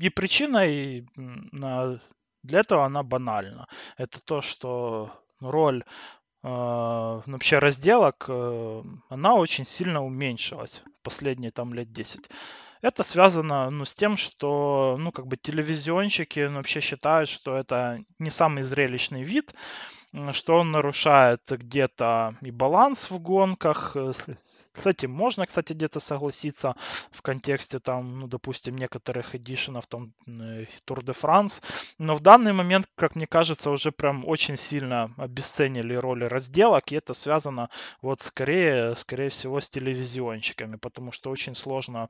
И 0.00 0.08
причина 0.08 0.66
и 0.66 1.04
на, 1.16 2.00
для 2.42 2.60
этого 2.60 2.84
она 2.84 3.02
банальна. 3.02 3.66
Это 3.96 4.20
то, 4.20 4.40
что 4.40 5.10
роль 5.40 5.82
э, 5.82 6.46
вообще 6.46 7.58
разделок, 7.58 8.26
э, 8.28 8.82
она 9.08 9.34
очень 9.34 9.64
сильно 9.64 10.04
уменьшилась 10.04 10.84
последние 11.02 11.50
там 11.50 11.74
лет 11.74 11.92
10. 11.92 12.30
Это 12.80 13.02
связано 13.02 13.68
ну, 13.70 13.84
с 13.84 13.94
тем, 13.94 14.16
что 14.16 14.96
ну, 14.98 15.10
как 15.10 15.26
бы 15.26 15.36
телевизионщики 15.36 16.40
ну, 16.46 16.56
вообще 16.56 16.80
считают, 16.80 17.28
что 17.28 17.56
это 17.56 18.00
не 18.20 18.30
самый 18.30 18.62
зрелищный 18.62 19.24
вид, 19.24 19.54
что 20.32 20.58
он 20.58 20.70
нарушает 20.70 21.40
где-то 21.48 22.36
и 22.42 22.50
баланс 22.50 23.10
в 23.10 23.18
гонках, 23.18 23.96
кстати, 24.72 25.06
можно, 25.06 25.46
кстати, 25.46 25.72
где-то 25.72 26.00
согласиться 26.00 26.74
в 27.10 27.22
контексте 27.22 27.78
там, 27.78 28.20
ну, 28.20 28.26
допустим, 28.26 28.76
некоторых 28.76 29.34
эдишенов 29.34 29.86
там 29.86 30.12
Тур 30.84 31.02
де 31.04 31.12
Франс, 31.12 31.62
но 31.98 32.14
в 32.14 32.20
данный 32.20 32.52
момент, 32.52 32.86
как 32.94 33.14
мне 33.16 33.26
кажется, 33.26 33.70
уже 33.70 33.92
прям 33.92 34.26
очень 34.26 34.56
сильно 34.56 35.14
обесценили 35.16 35.94
роли 35.94 36.24
разделок, 36.24 36.90
и 36.92 36.96
это 36.96 37.14
связано 37.14 37.68
вот 38.00 38.20
скорее, 38.22 38.94
скорее 38.96 39.28
всего, 39.28 39.60
с 39.60 39.68
телевизионщиками, 39.68 40.76
потому 40.76 41.12
что 41.12 41.30
очень 41.30 41.54
сложно 41.54 42.08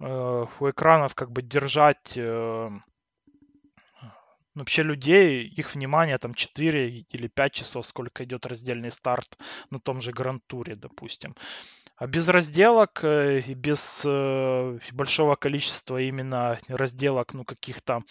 э, 0.00 0.46
у 0.60 0.70
экранов 0.70 1.14
как 1.14 1.30
бы 1.30 1.42
держать 1.42 2.14
э, 2.16 2.70
вообще 4.60 4.82
людей, 4.82 5.46
их 5.46 5.74
внимание 5.74 6.18
там 6.18 6.34
4 6.34 6.88
или 7.10 7.26
5 7.28 7.52
часов, 7.52 7.86
сколько 7.86 8.24
идет 8.24 8.46
раздельный 8.46 8.90
старт 8.92 9.38
на 9.70 9.80
том 9.80 10.00
же 10.00 10.12
Гранд-туре, 10.12 10.76
допустим. 10.76 11.34
А 11.96 12.06
без 12.06 12.28
разделок 12.28 13.04
э, 13.04 13.40
и 13.40 13.54
без 13.54 14.02
э, 14.06 14.78
большого 14.92 15.36
количества 15.36 16.00
именно 16.00 16.58
разделок, 16.68 17.34
ну, 17.34 17.44
каких-то 17.44 18.02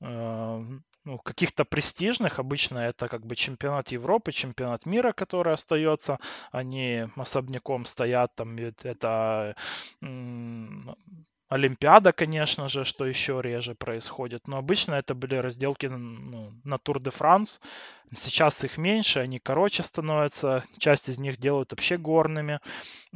э, 0.00 0.64
ну, 1.04 1.18
каких-то 1.18 1.64
престижных. 1.64 2.38
Обычно 2.38 2.78
это 2.78 3.08
как 3.08 3.26
бы 3.26 3.36
чемпионат 3.36 3.92
Европы, 3.92 4.32
чемпионат 4.32 4.86
мира, 4.86 5.12
который 5.12 5.54
остается. 5.54 6.18
Они 6.52 7.06
особняком 7.16 7.84
стоят. 7.84 8.34
Там 8.34 8.56
это 8.56 9.56
Олимпиада, 11.48 12.12
конечно 12.12 12.68
же, 12.68 12.84
что 12.84 13.06
еще 13.06 13.40
реже 13.42 13.74
происходит. 13.74 14.46
Но 14.48 14.58
обычно 14.58 14.94
это 14.94 15.14
были 15.14 15.36
разделки 15.36 15.86
ну, 15.86 16.52
на 16.64 16.78
Тур 16.78 17.00
де 17.00 17.10
Франс. 17.10 17.60
Сейчас 18.14 18.64
их 18.64 18.76
меньше, 18.78 19.20
они 19.20 19.38
короче 19.38 19.82
становятся. 19.82 20.62
Часть 20.78 21.08
из 21.08 21.18
них 21.18 21.38
делают 21.38 21.72
вообще 21.72 21.96
горными, 21.96 22.60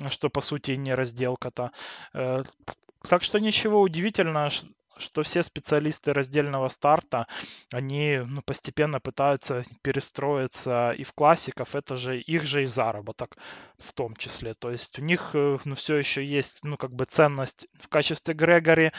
что 0.08 0.30
по 0.30 0.40
сути 0.40 0.72
не 0.72 0.94
разделка-то. 0.94 1.72
Э, 2.14 2.42
так 3.08 3.22
что 3.22 3.38
ничего 3.38 3.80
удивительного, 3.80 4.50
что 5.02 5.22
все 5.22 5.42
специалисты 5.42 6.12
раздельного 6.12 6.68
старта, 6.68 7.26
они 7.70 8.20
ну, 8.26 8.42
постепенно 8.42 9.00
пытаются 9.00 9.64
перестроиться 9.82 10.92
и 10.92 11.04
в 11.04 11.12
классиков, 11.12 11.74
это 11.74 11.96
же 11.96 12.20
их 12.20 12.44
же 12.44 12.62
и 12.62 12.66
заработок 12.66 13.36
в 13.78 13.92
том 13.92 14.16
числе. 14.16 14.54
То 14.54 14.70
есть 14.70 14.98
у 14.98 15.02
них 15.02 15.30
э, 15.34 15.58
ну, 15.64 15.74
все 15.74 15.96
еще 15.96 16.24
есть 16.24 16.60
ну, 16.62 16.76
как 16.76 16.92
бы 16.92 17.04
ценность 17.04 17.66
в 17.80 17.88
качестве 17.88 18.34
Грегори 18.34 18.92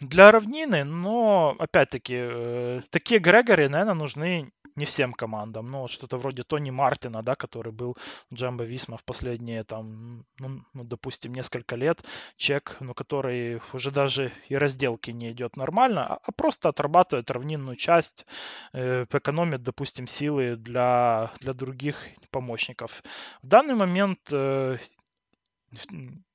для 0.00 0.30
равнины, 0.30 0.84
но 0.84 1.54
опять-таки 1.58 2.16
э, 2.16 2.80
такие 2.90 3.20
Грегори, 3.20 3.68
наверное, 3.68 3.94
нужны 3.94 4.52
не 4.76 4.84
всем 4.84 5.12
командам. 5.12 5.70
Ну, 5.70 5.88
что-то 5.88 6.16
вроде 6.16 6.42
Тони 6.42 6.70
Мартина, 6.70 7.22
да, 7.22 7.34
который 7.34 7.72
был 7.72 7.96
Джамбо 8.32 8.64
Висма 8.64 8.96
в 8.96 9.04
последние, 9.04 9.64
там, 9.64 10.24
ну, 10.38 10.62
ну, 10.72 10.84
допустим, 10.84 11.32
несколько 11.32 11.76
лет. 11.76 12.02
Чек, 12.36 12.76
ну, 12.80 12.94
который 12.94 13.60
уже 13.72 13.90
даже 13.90 14.32
и 14.48 14.56
разделки 14.56 15.10
не 15.10 15.32
идет 15.32 15.56
нормально, 15.56 16.06
а, 16.06 16.20
а 16.22 16.32
просто 16.32 16.68
отрабатывает 16.68 17.30
равнинную 17.30 17.76
часть, 17.76 18.26
э, 18.72 19.04
экономит, 19.12 19.62
допустим, 19.62 20.06
силы 20.06 20.56
для, 20.56 21.30
для 21.40 21.52
других 21.52 21.96
помощников. 22.30 23.02
В 23.42 23.46
данный 23.46 23.74
момент 23.74 24.20
э, 24.32 24.78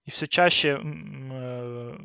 и 0.06 0.12
все 0.12 0.28
чаще 0.28 0.80
э, 0.82 1.97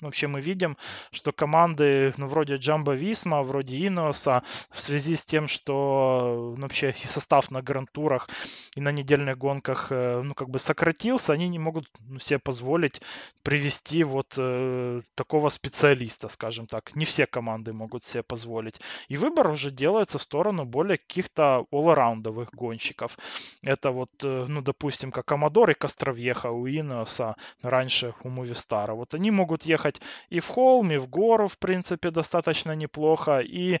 Вообще 0.00 0.26
мы 0.26 0.42
видим, 0.42 0.76
что 1.10 1.32
команды, 1.32 2.12
ну, 2.18 2.26
вроде 2.26 2.56
Джамбо 2.56 2.92
Висма, 2.92 3.42
вроде 3.42 3.76
Иноса, 3.76 4.42
в 4.70 4.78
связи 4.78 5.16
с 5.16 5.24
тем, 5.24 5.48
что 5.48 6.54
ну, 6.56 6.62
вообще 6.62 6.94
состав 7.06 7.50
на 7.50 7.62
грантурах 7.62 8.28
и 8.74 8.80
на 8.80 8.92
недельных 8.92 9.38
гонках, 9.38 9.88
э, 9.90 10.20
ну, 10.22 10.34
как 10.34 10.50
бы 10.50 10.58
сократился, 10.58 11.32
они 11.32 11.48
не 11.48 11.58
могут 11.58 11.88
ну, 12.00 12.18
себе 12.18 12.38
позволить 12.38 13.00
привести 13.42 14.04
вот 14.04 14.34
э, 14.36 15.00
такого 15.14 15.48
специалиста, 15.48 16.28
скажем 16.28 16.66
так. 16.66 16.94
Не 16.94 17.06
все 17.06 17.26
команды 17.26 17.72
могут 17.72 18.04
себе 18.04 18.22
позволить. 18.22 18.80
И 19.08 19.16
выбор 19.16 19.50
уже 19.50 19.70
делается 19.70 20.18
в 20.18 20.22
сторону 20.22 20.66
более 20.66 20.98
каких-то 20.98 21.64
all 21.72 22.46
гонщиков. 22.52 23.16
Это 23.62 23.92
вот, 23.92 24.10
э, 24.22 24.44
ну, 24.48 24.60
допустим, 24.60 25.10
как 25.10 25.32
Амадор 25.32 25.70
и 25.70 25.74
Костровьеха 25.74 26.50
у 26.50 26.66
Иноса, 26.66 27.36
раньше 27.62 28.14
у 28.24 28.28
Мувистара. 28.28 28.92
Вот 28.92 29.14
они 29.14 29.30
могут 29.30 29.62
ехать 29.62 29.85
ехать 29.86 30.00
и 30.32 30.40
в 30.40 30.48
холм, 30.48 30.90
и 30.90 30.96
в 30.96 31.08
гору, 31.08 31.48
в 31.48 31.58
принципе, 31.58 32.10
достаточно 32.10 32.76
неплохо. 32.76 33.40
И 33.40 33.78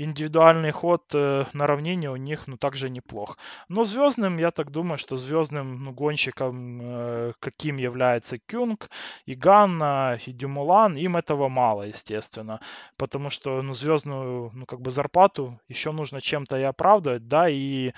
индивидуальный 0.00 0.70
ход 0.70 1.02
э, 1.14 1.44
на 1.52 1.66
равнине 1.66 2.10
у 2.10 2.16
них, 2.16 2.46
ну, 2.46 2.56
также 2.56 2.88
неплох. 2.90 3.36
Но 3.68 3.84
звездным, 3.84 4.38
я 4.38 4.50
так 4.50 4.70
думаю, 4.70 4.98
что 4.98 5.16
звездным 5.16 5.84
ну, 5.84 5.92
гонщиком, 5.92 6.80
э, 6.80 7.32
каким 7.40 7.78
является 7.78 8.38
Кюнг, 8.38 8.90
и 9.26 9.34
Ганна, 9.34 10.18
и 10.26 10.32
Дюмулан, 10.32 10.96
им 10.96 11.16
этого 11.16 11.48
мало, 11.48 11.82
естественно. 11.82 12.60
Потому 12.96 13.30
что, 13.30 13.62
ну, 13.62 13.74
звездную, 13.74 14.50
ну, 14.54 14.66
как 14.66 14.80
бы 14.80 14.90
зарплату 14.90 15.58
еще 15.68 15.92
нужно 15.92 16.20
чем-то 16.20 16.56
и 16.56 16.62
оправдывать, 16.62 17.26
да, 17.28 17.48
и, 17.48 17.92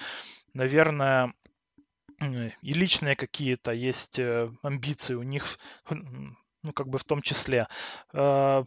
наверное, 0.55 1.35
и 2.63 2.73
личные 2.75 3.17
какие-то 3.17 3.73
есть 3.73 4.19
э, 4.19 4.51
амбиции 4.63 5.15
у 5.15 5.23
них 5.23 5.59
ну, 6.63 6.73
как 6.73 6.89
бы 6.89 6.99
в 6.99 7.05
том 7.05 7.23
числе. 7.23 7.67
Э, 8.13 8.65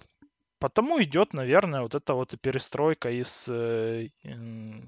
потому 0.60 1.02
идет, 1.04 1.34
наверное, 1.34 1.82
вот 1.82 1.96
эта 1.96 2.14
вот 2.14 2.34
перестройка 2.42 3.10
из, 3.12 3.48
э, 3.50 4.10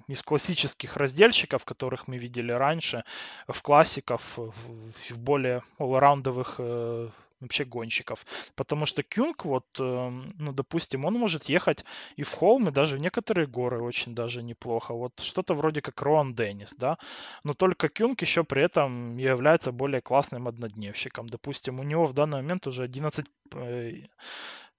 из 0.08 0.22
классических 0.24 0.98
раздельщиков, 0.98 1.66
которых 1.66 2.08
мы 2.08 2.18
видели 2.18 2.52
раньше, 2.52 3.04
в 3.48 3.62
классиков, 3.62 4.38
в 4.38 5.18
более 5.18 5.64
allраундовых 5.78 6.56
э, 6.60 7.10
вообще 7.46 7.66
гонщиков. 7.66 8.26
Потому 8.56 8.86
что 8.86 9.04
Кюнг, 9.04 9.46
вот, 9.46 9.66
эм, 9.80 10.28
ну, 10.38 10.52
допустим, 10.54 11.06
он 11.06 11.14
может 11.16 11.46
ехать 11.46 11.86
и 12.16 12.24
в 12.24 12.32
холм, 12.34 12.68
и 12.70 12.72
даже 12.72 12.98
в 12.98 13.00
некоторые 13.00 13.48
горы 13.48 13.82
очень 13.82 14.16
даже 14.16 14.44
неплохо. 14.44 14.94
Вот 14.94 15.20
что-то 15.20 15.54
вроде 15.56 15.82
как 15.82 16.02
Роан 16.02 16.34
Деннис, 16.34 16.76
да. 16.78 16.98
Но 17.44 17.54
только 17.54 17.90
Кюнг 17.90 18.22
еще 18.22 18.44
при 18.44 18.64
этом 18.64 19.18
является 19.18 19.72
более 19.72 20.02
классным 20.02 20.48
однодневщиком. 20.48 21.30
Допустим, 21.30 21.80
у 21.80 21.84
него 21.84 22.06
в 22.06 22.14
данный 22.14 22.42
момент 22.42 22.68
уже 22.68 22.84
11 22.84 23.26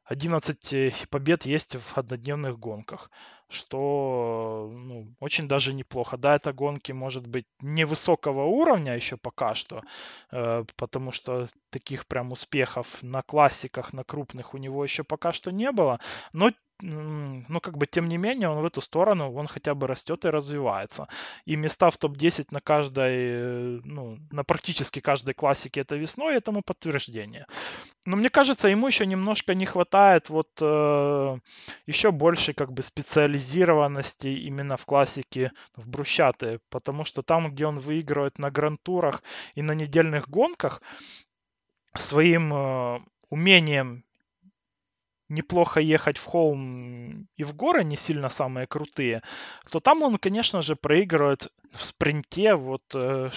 11 0.06 0.72
э, 0.72 0.92
побед 1.10 1.46
есть 1.46 1.76
в 1.76 1.98
однодневных 1.98 2.58
гонках 2.58 3.10
что 3.48 4.70
ну, 4.72 5.14
очень 5.20 5.48
даже 5.48 5.72
неплохо. 5.72 6.16
Да, 6.16 6.36
это 6.36 6.52
гонки, 6.52 6.92
может 6.92 7.26
быть, 7.26 7.46
невысокого 7.60 8.44
уровня 8.44 8.94
еще 8.94 9.16
пока 9.16 9.54
что, 9.54 9.82
э, 10.32 10.64
потому 10.76 11.12
что 11.12 11.48
таких 11.70 12.06
прям 12.06 12.32
успехов 12.32 13.02
на 13.02 13.22
классиках, 13.22 13.92
на 13.92 14.04
крупных 14.04 14.54
у 14.54 14.58
него 14.58 14.82
еще 14.82 15.04
пока 15.04 15.32
что 15.32 15.52
не 15.52 15.70
было, 15.70 16.00
но 16.32 16.50
ну, 16.82 17.60
как 17.60 17.78
бы, 17.78 17.86
тем 17.86 18.06
не 18.06 18.18
менее, 18.18 18.48
он 18.48 18.60
в 18.60 18.66
эту 18.66 18.80
сторону, 18.80 19.32
он 19.32 19.46
хотя 19.46 19.74
бы 19.74 19.86
растет 19.86 20.24
и 20.24 20.30
развивается. 20.30 21.08
И 21.46 21.56
места 21.56 21.90
в 21.90 21.96
топ-10 21.96 22.48
на 22.50 22.60
каждой, 22.60 23.80
ну, 23.82 24.18
на 24.30 24.44
практически 24.44 25.00
каждой 25.00 25.34
классике 25.34 25.80
это 25.80 25.96
весной, 25.96 26.36
этому 26.36 26.62
подтверждение. 26.62 27.46
Но 28.04 28.16
мне 28.16 28.28
кажется, 28.28 28.68
ему 28.68 28.86
еще 28.86 29.06
немножко 29.06 29.54
не 29.54 29.64
хватает 29.64 30.28
вот 30.28 30.48
э, 30.60 31.38
еще 31.86 32.12
больше, 32.12 32.52
как 32.52 32.72
бы, 32.72 32.82
специализированности 32.82 34.28
именно 34.28 34.76
в 34.76 34.84
классике 34.84 35.52
в 35.76 35.88
брусчатые, 35.88 36.60
потому 36.68 37.04
что 37.04 37.22
там, 37.22 37.50
где 37.50 37.66
он 37.66 37.78
выигрывает 37.78 38.38
на 38.38 38.50
грантурах 38.50 39.22
и 39.54 39.62
на 39.62 39.72
недельных 39.72 40.28
гонках, 40.28 40.82
своим 41.94 42.52
э, 42.52 43.00
умением 43.30 44.04
неплохо 45.28 45.80
ехать 45.80 46.18
в 46.18 46.24
холм 46.24 47.28
и 47.36 47.44
в 47.44 47.54
горы, 47.54 47.84
не 47.84 47.96
сильно 47.96 48.28
самые 48.28 48.66
крутые, 48.66 49.22
то 49.70 49.80
там 49.80 50.02
он, 50.02 50.18
конечно 50.18 50.62
же, 50.62 50.76
проигрывает 50.76 51.48
в 51.72 51.84
спринте, 51.84 52.54
вот 52.54 52.82
э, 52.94 53.30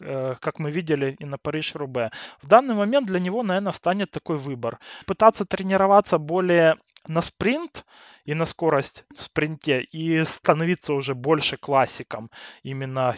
э, 0.00 0.34
как 0.40 0.58
мы 0.58 0.70
видели 0.70 1.16
и 1.18 1.24
на 1.24 1.38
Париж-Рубе. 1.38 2.10
В 2.42 2.46
данный 2.46 2.74
момент 2.74 3.06
для 3.06 3.20
него, 3.20 3.42
наверное, 3.42 3.72
станет 3.72 4.10
такой 4.10 4.36
выбор. 4.36 4.78
Пытаться 5.06 5.44
тренироваться 5.44 6.18
более 6.18 6.76
на 7.06 7.22
спринт 7.22 7.84
и 8.24 8.34
на 8.34 8.44
скорость 8.44 9.04
в 9.16 9.22
спринте 9.22 9.80
и 9.80 10.24
становиться 10.24 10.92
уже 10.92 11.14
больше 11.14 11.56
классиком, 11.56 12.30
именно 12.62 13.14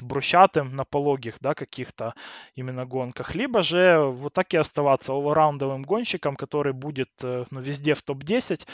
брусчатым 0.00 0.76
на 0.76 0.84
пологих, 0.84 1.36
да, 1.40 1.54
каких-то 1.54 2.14
именно 2.54 2.86
гонках, 2.86 3.34
либо 3.34 3.62
же 3.62 3.98
вот 3.98 4.34
так 4.34 4.54
и 4.54 4.56
оставаться 4.56 5.12
allраундовым 5.12 5.82
гонщиком, 5.82 6.36
который 6.36 6.72
будет 6.72 7.10
э, 7.22 7.44
ну, 7.50 7.60
везде 7.60 7.94
в 7.94 8.02
топ-10, 8.02 8.66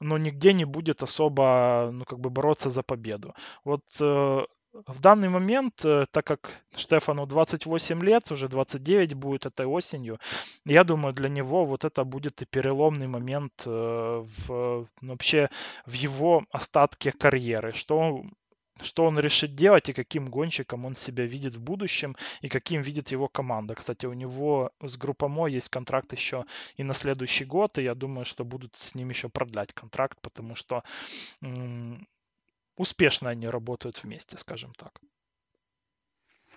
но 0.00 0.18
нигде 0.18 0.52
не 0.52 0.64
будет 0.64 1.02
особо, 1.02 1.90
ну, 1.92 2.04
как 2.04 2.20
бы 2.20 2.30
бороться 2.30 2.70
за 2.70 2.82
победу. 2.82 3.34
Вот 3.64 3.82
э, 4.00 4.44
в 4.86 5.00
данный 5.00 5.28
момент, 5.28 5.84
э, 5.84 6.06
так 6.10 6.26
как 6.26 6.60
Штефану 6.76 7.26
28 7.26 8.02
лет, 8.02 8.32
уже 8.32 8.48
29 8.48 9.14
будет 9.14 9.46
этой 9.46 9.66
осенью, 9.66 10.18
я 10.66 10.84
думаю, 10.84 11.14
для 11.14 11.28
него 11.28 11.64
вот 11.64 11.84
это 11.84 12.04
будет 12.04 12.42
и 12.42 12.46
переломный 12.46 13.06
момент 13.06 13.52
э, 13.66 13.70
в, 13.70 14.88
ну, 15.00 15.12
вообще 15.12 15.48
в 15.86 15.92
его 15.92 16.44
остатке 16.50 17.12
карьеры, 17.12 17.72
что 17.72 18.24
что 18.82 19.04
он 19.04 19.20
решит 19.20 19.54
делать 19.54 19.88
и 19.88 19.92
каким 19.92 20.28
гонщиком 20.28 20.84
он 20.84 20.96
себя 20.96 21.24
видит 21.24 21.54
в 21.54 21.60
будущем 21.60 22.16
и 22.40 22.48
каким 22.48 22.82
видит 22.82 23.12
его 23.12 23.28
команда. 23.28 23.76
Кстати, 23.76 24.06
у 24.06 24.12
него 24.14 24.72
с 24.82 24.96
Группамо 24.96 25.46
есть 25.46 25.68
контракт 25.68 26.12
еще 26.12 26.44
и 26.76 26.82
на 26.82 26.92
следующий 26.92 27.44
год, 27.44 27.78
и 27.78 27.84
я 27.84 27.94
думаю, 27.94 28.24
что 28.24 28.44
будут 28.44 28.74
с 28.74 28.96
ним 28.96 29.10
еще 29.10 29.28
продлять 29.28 29.72
контракт, 29.72 30.18
потому 30.20 30.56
что 30.56 30.82
успешно 32.76 33.30
они 33.30 33.48
работают 33.48 34.02
вместе, 34.02 34.36
скажем 34.36 34.72
так. 34.74 35.00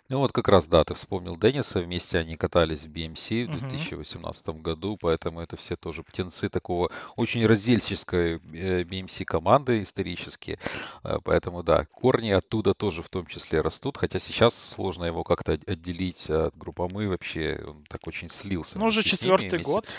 Ну 0.09 0.19
вот 0.19 0.31
как 0.31 0.47
раз, 0.47 0.69
да, 0.69 0.85
ты 0.85 0.93
вспомнил 0.93 1.35
Денниса, 1.35 1.81
вместе 1.81 2.17
они 2.17 2.37
катались 2.37 2.83
в 2.83 2.89
BMC 2.89 3.45
в 3.47 3.59
2018 3.59 4.47
году, 4.61 4.97
поэтому 4.97 5.41
это 5.41 5.57
все 5.57 5.75
тоже 5.75 6.01
птенцы 6.01 6.47
такого 6.47 6.89
очень 7.17 7.45
раздельческой 7.45 8.35
э, 8.35 8.83
BMC 8.83 9.25
команды 9.25 9.83
исторические, 9.83 10.59
э, 11.03 11.17
поэтому 11.25 11.61
да, 11.61 11.85
корни 11.91 12.29
оттуда 12.29 12.73
тоже 12.73 13.03
в 13.03 13.09
том 13.09 13.25
числе 13.25 13.59
растут, 13.59 13.97
хотя 13.97 14.19
сейчас 14.19 14.55
сложно 14.55 15.03
его 15.03 15.25
как-то 15.25 15.59
отделить 15.67 16.29
от 16.29 16.57
группы 16.57 16.87
мы 16.89 17.09
вообще, 17.09 17.61
он 17.67 17.83
так 17.89 18.07
очень 18.07 18.29
слился. 18.29 18.79
Ну 18.79 18.85
уже 18.85 19.03
четвертый 19.03 19.59
год. 19.59 19.89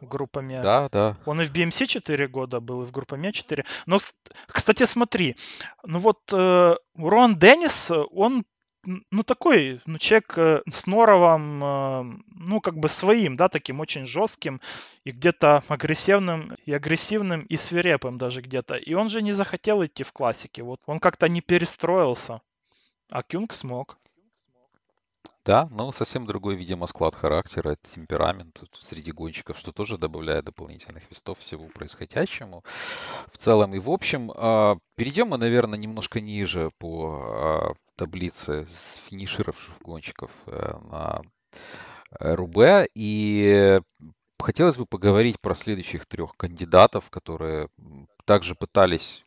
Группами. 0.00 0.60
Да, 0.62 0.88
да. 0.90 1.16
Он 1.26 1.40
и 1.40 1.44
в 1.44 1.52
BMC 1.52 1.86
4 1.86 2.28
года 2.28 2.60
был, 2.60 2.82
и 2.82 2.86
в 2.86 2.92
группами 2.92 3.30
4. 3.30 3.64
Но, 3.86 3.98
кстати, 4.46 4.84
смотри, 4.84 5.36
ну 5.84 5.98
вот 5.98 6.20
э, 6.32 6.74
Рон 6.96 7.38
Деннис, 7.38 7.90
он 8.10 8.44
ну, 9.10 9.22
такой, 9.22 9.80
ну, 9.86 9.98
человек 9.98 10.34
э, 10.36 10.62
с 10.70 10.86
норовом, 10.86 11.64
э, 11.64 12.02
ну, 12.34 12.60
как 12.60 12.76
бы 12.78 12.88
своим, 12.88 13.34
да, 13.34 13.48
таким 13.48 13.80
очень 13.80 14.06
жестким 14.06 14.60
и 15.04 15.10
где-то 15.10 15.62
агрессивным, 15.68 16.56
и 16.66 16.72
агрессивным, 16.72 17.42
и 17.42 17.56
свирепым 17.56 18.18
даже 18.18 18.40
где-то. 18.40 18.74
И 18.74 18.94
он 18.94 19.08
же 19.08 19.22
не 19.22 19.32
захотел 19.32 19.84
идти 19.84 20.02
в 20.02 20.12
классике, 20.12 20.62
вот 20.62 20.80
он 20.86 20.98
как-то 20.98 21.28
не 21.28 21.40
перестроился, 21.40 22.40
а 23.10 23.22
Кюнг 23.22 23.52
смог. 23.52 23.98
Да, 25.44 25.68
но 25.70 25.92
совсем 25.92 26.24
другой, 26.24 26.56
видимо, 26.56 26.86
склад 26.86 27.14
характера, 27.14 27.76
темперамент 27.94 28.62
среди 28.72 29.12
гонщиков, 29.12 29.58
что 29.58 29.72
тоже 29.72 29.98
добавляет 29.98 30.46
дополнительных 30.46 31.10
вестов 31.10 31.38
всему 31.38 31.68
происходящему. 31.68 32.64
В 33.30 33.36
целом 33.36 33.74
и 33.74 33.78
в 33.78 33.90
общем, 33.90 34.32
а, 34.34 34.78
перейдем 34.96 35.28
мы, 35.28 35.36
наверное, 35.36 35.78
немножко 35.78 36.22
ниже 36.22 36.70
по 36.78 37.20
а, 37.22 37.74
таблице 37.96 38.64
с 38.70 38.98
финишировавших 39.08 39.74
гонщиков 39.82 40.30
э, 40.46 40.78
на 40.90 41.22
Рубе. 42.18 42.88
И 42.94 43.80
хотелось 44.40 44.76
бы 44.76 44.86
поговорить 44.86 45.40
про 45.40 45.54
следующих 45.54 46.06
трех 46.06 46.36
кандидатов, 46.36 47.10
которые 47.10 47.68
также 48.24 48.54
пытались 48.54 49.24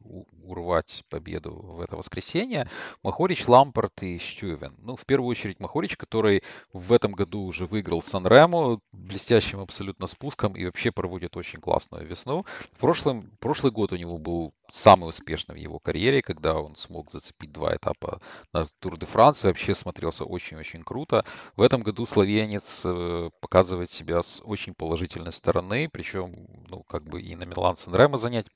урвать 0.47 1.03
победу 1.09 1.51
в 1.51 1.81
это 1.81 1.97
воскресенье. 1.97 2.69
Махорич, 3.03 3.47
Лампорт 3.47 4.01
и 4.01 4.17
Стювен. 4.17 4.75
Ну, 4.79 4.95
в 4.95 5.05
первую 5.05 5.29
очередь 5.29 5.59
Махорич, 5.59 5.97
который 5.97 6.41
в 6.73 6.93
этом 6.93 7.11
году 7.11 7.41
уже 7.41 7.65
выиграл 7.65 8.01
Сан-Ремо 8.01 8.79
блестящим 8.91 9.59
абсолютно 9.59 10.07
спуском 10.07 10.55
и 10.55 10.65
вообще 10.65 10.91
проводит 10.91 11.35
очень 11.35 11.59
классную 11.59 12.05
весну. 12.07 12.45
В 12.73 12.79
прошлом, 12.79 13.31
прошлый 13.39 13.71
год 13.71 13.91
у 13.91 13.97
него 13.97 14.17
был 14.17 14.53
самый 14.71 15.09
успешный 15.09 15.55
в 15.55 15.57
его 15.57 15.79
карьере, 15.79 16.21
когда 16.21 16.55
он 16.55 16.75
смог 16.75 17.11
зацепить 17.11 17.51
два 17.51 17.75
этапа 17.75 18.21
на 18.53 18.67
Тур 18.79 18.97
де 18.97 19.05
Франс, 19.05 19.43
вообще 19.43 19.75
смотрелся 19.75 20.25
очень-очень 20.25 20.83
круто. 20.83 21.25
В 21.55 21.61
этом 21.61 21.81
году 21.83 22.05
словенец 22.05 22.81
э, 22.83 23.29
показывает 23.41 23.89
себя 23.89 24.21
с 24.21 24.41
очень 24.43 24.73
положительной 24.73 25.31
стороны, 25.31 25.89
причем, 25.91 26.47
ну, 26.67 26.83
как 26.83 27.03
бы 27.03 27.21
и 27.21 27.35
на 27.35 27.43
Милан 27.43 27.75
Сан-Ремо 27.75 28.17
занять 28.17 28.47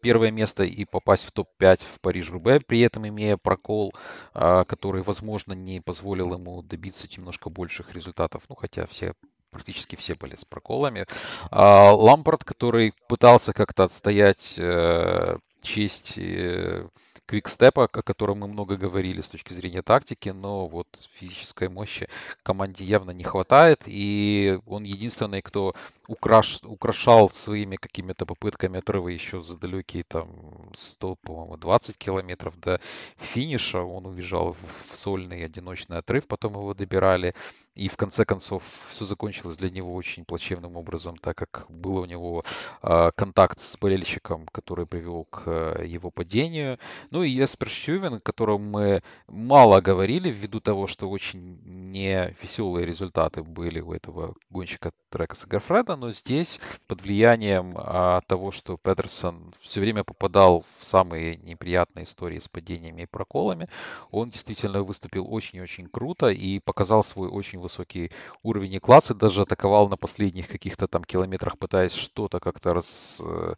первое 0.00 0.30
место 0.30 0.64
и 0.64 0.84
попасть 0.84 1.24
в 1.24 1.32
топ-5 1.32 1.80
в 1.94 2.00
Париж-Рубе, 2.00 2.60
при 2.60 2.80
этом 2.80 3.06
имея 3.08 3.36
прокол, 3.36 3.92
а, 4.34 4.64
который, 4.64 5.02
возможно, 5.02 5.52
не 5.52 5.80
позволил 5.80 6.34
ему 6.34 6.62
добиться 6.62 7.08
немножко 7.16 7.50
больших 7.50 7.94
результатов, 7.94 8.42
ну, 8.48 8.54
хотя 8.54 8.86
все 8.86 9.14
практически 9.50 9.96
все 9.96 10.14
были 10.14 10.36
с 10.36 10.44
проколами. 10.44 11.06
А, 11.50 11.92
Лампорт, 11.92 12.44
который 12.44 12.92
пытался 13.08 13.52
как-то 13.52 13.84
отстоять 13.84 14.54
э, 14.58 15.38
честь 15.62 16.14
э, 16.16 16.86
квикстепа, 17.28 17.84
о 17.84 17.88
котором 17.88 18.38
мы 18.38 18.48
много 18.48 18.76
говорили 18.76 19.20
с 19.20 19.28
точки 19.28 19.52
зрения 19.52 19.82
тактики, 19.82 20.30
но 20.30 20.66
вот 20.66 20.86
физической 21.12 21.68
мощи 21.68 22.08
команде 22.42 22.84
явно 22.84 23.10
не 23.10 23.22
хватает, 23.22 23.82
и 23.86 24.58
он 24.66 24.84
единственный, 24.84 25.42
кто 25.42 25.74
украш, 26.08 26.60
украшал 26.64 27.30
своими 27.30 27.76
какими-то 27.76 28.26
попытками 28.26 28.78
отрыва 28.78 29.08
еще 29.08 29.42
за 29.42 29.58
далекие 29.58 30.04
там 30.04 30.70
100, 30.74 31.16
по-моему, 31.16 31.56
20 31.56 31.96
километров 31.96 32.58
до 32.58 32.80
финиша. 33.18 33.82
Он 33.82 34.06
уезжал 34.06 34.56
в 34.90 34.96
сольный 34.96 35.44
одиночный 35.44 35.98
отрыв, 35.98 36.26
потом 36.26 36.54
его 36.54 36.74
добирали. 36.74 37.34
И 37.78 37.88
в 37.88 37.96
конце 37.96 38.24
концов 38.24 38.64
все 38.90 39.04
закончилось 39.04 39.56
для 39.56 39.70
него 39.70 39.94
очень 39.94 40.24
плачевным 40.24 40.76
образом, 40.76 41.16
так 41.16 41.36
как 41.36 41.66
был 41.68 41.98
у 41.98 42.06
него 42.06 42.44
э, 42.82 43.12
контакт 43.14 43.60
с 43.60 43.76
болельщиком, 43.76 44.46
который 44.46 44.84
привел 44.84 45.26
к 45.26 45.44
э, 45.46 45.86
его 45.86 46.10
падению. 46.10 46.80
Ну 47.10 47.22
и 47.22 47.30
Еспер 47.30 47.68
Штювен, 47.68 48.14
о 48.14 48.20
котором 48.20 48.62
мы 48.62 49.02
мало 49.28 49.80
говорили, 49.80 50.28
ввиду 50.28 50.58
того, 50.58 50.88
что 50.88 51.08
очень 51.08 51.60
не 51.92 52.34
веселые 52.42 52.84
результаты 52.84 53.44
были 53.44 53.78
у 53.78 53.92
этого 53.92 54.34
гонщика 54.50 54.90
трека 55.10 55.36
Сагафреда, 55.36 55.94
но 55.98 56.12
здесь 56.12 56.60
под 56.86 57.02
влиянием 57.02 57.74
а, 57.76 58.20
того, 58.22 58.50
что 58.50 58.76
Петерсон 58.76 59.52
все 59.60 59.80
время 59.80 60.04
попадал 60.04 60.64
в 60.78 60.86
самые 60.86 61.36
неприятные 61.38 62.04
истории 62.04 62.38
с 62.38 62.48
падениями 62.48 63.02
и 63.02 63.06
проколами, 63.06 63.68
он 64.10 64.30
действительно 64.30 64.82
выступил 64.82 65.26
очень-очень 65.32 65.88
круто 65.88 66.28
и 66.28 66.60
показал 66.60 67.02
свой 67.02 67.28
очень 67.28 67.58
высокий 67.58 68.10
уровень 68.42 68.74
и 68.74 68.78
класс, 68.78 69.10
и 69.10 69.14
даже 69.14 69.42
атаковал 69.42 69.88
на 69.88 69.96
последних 69.96 70.48
каких-то 70.48 70.86
там 70.86 71.04
километрах, 71.04 71.58
пытаясь 71.58 71.94
что-то 71.94 72.40
как-то 72.40 72.74
раз 72.74 73.20
э, 73.20 73.54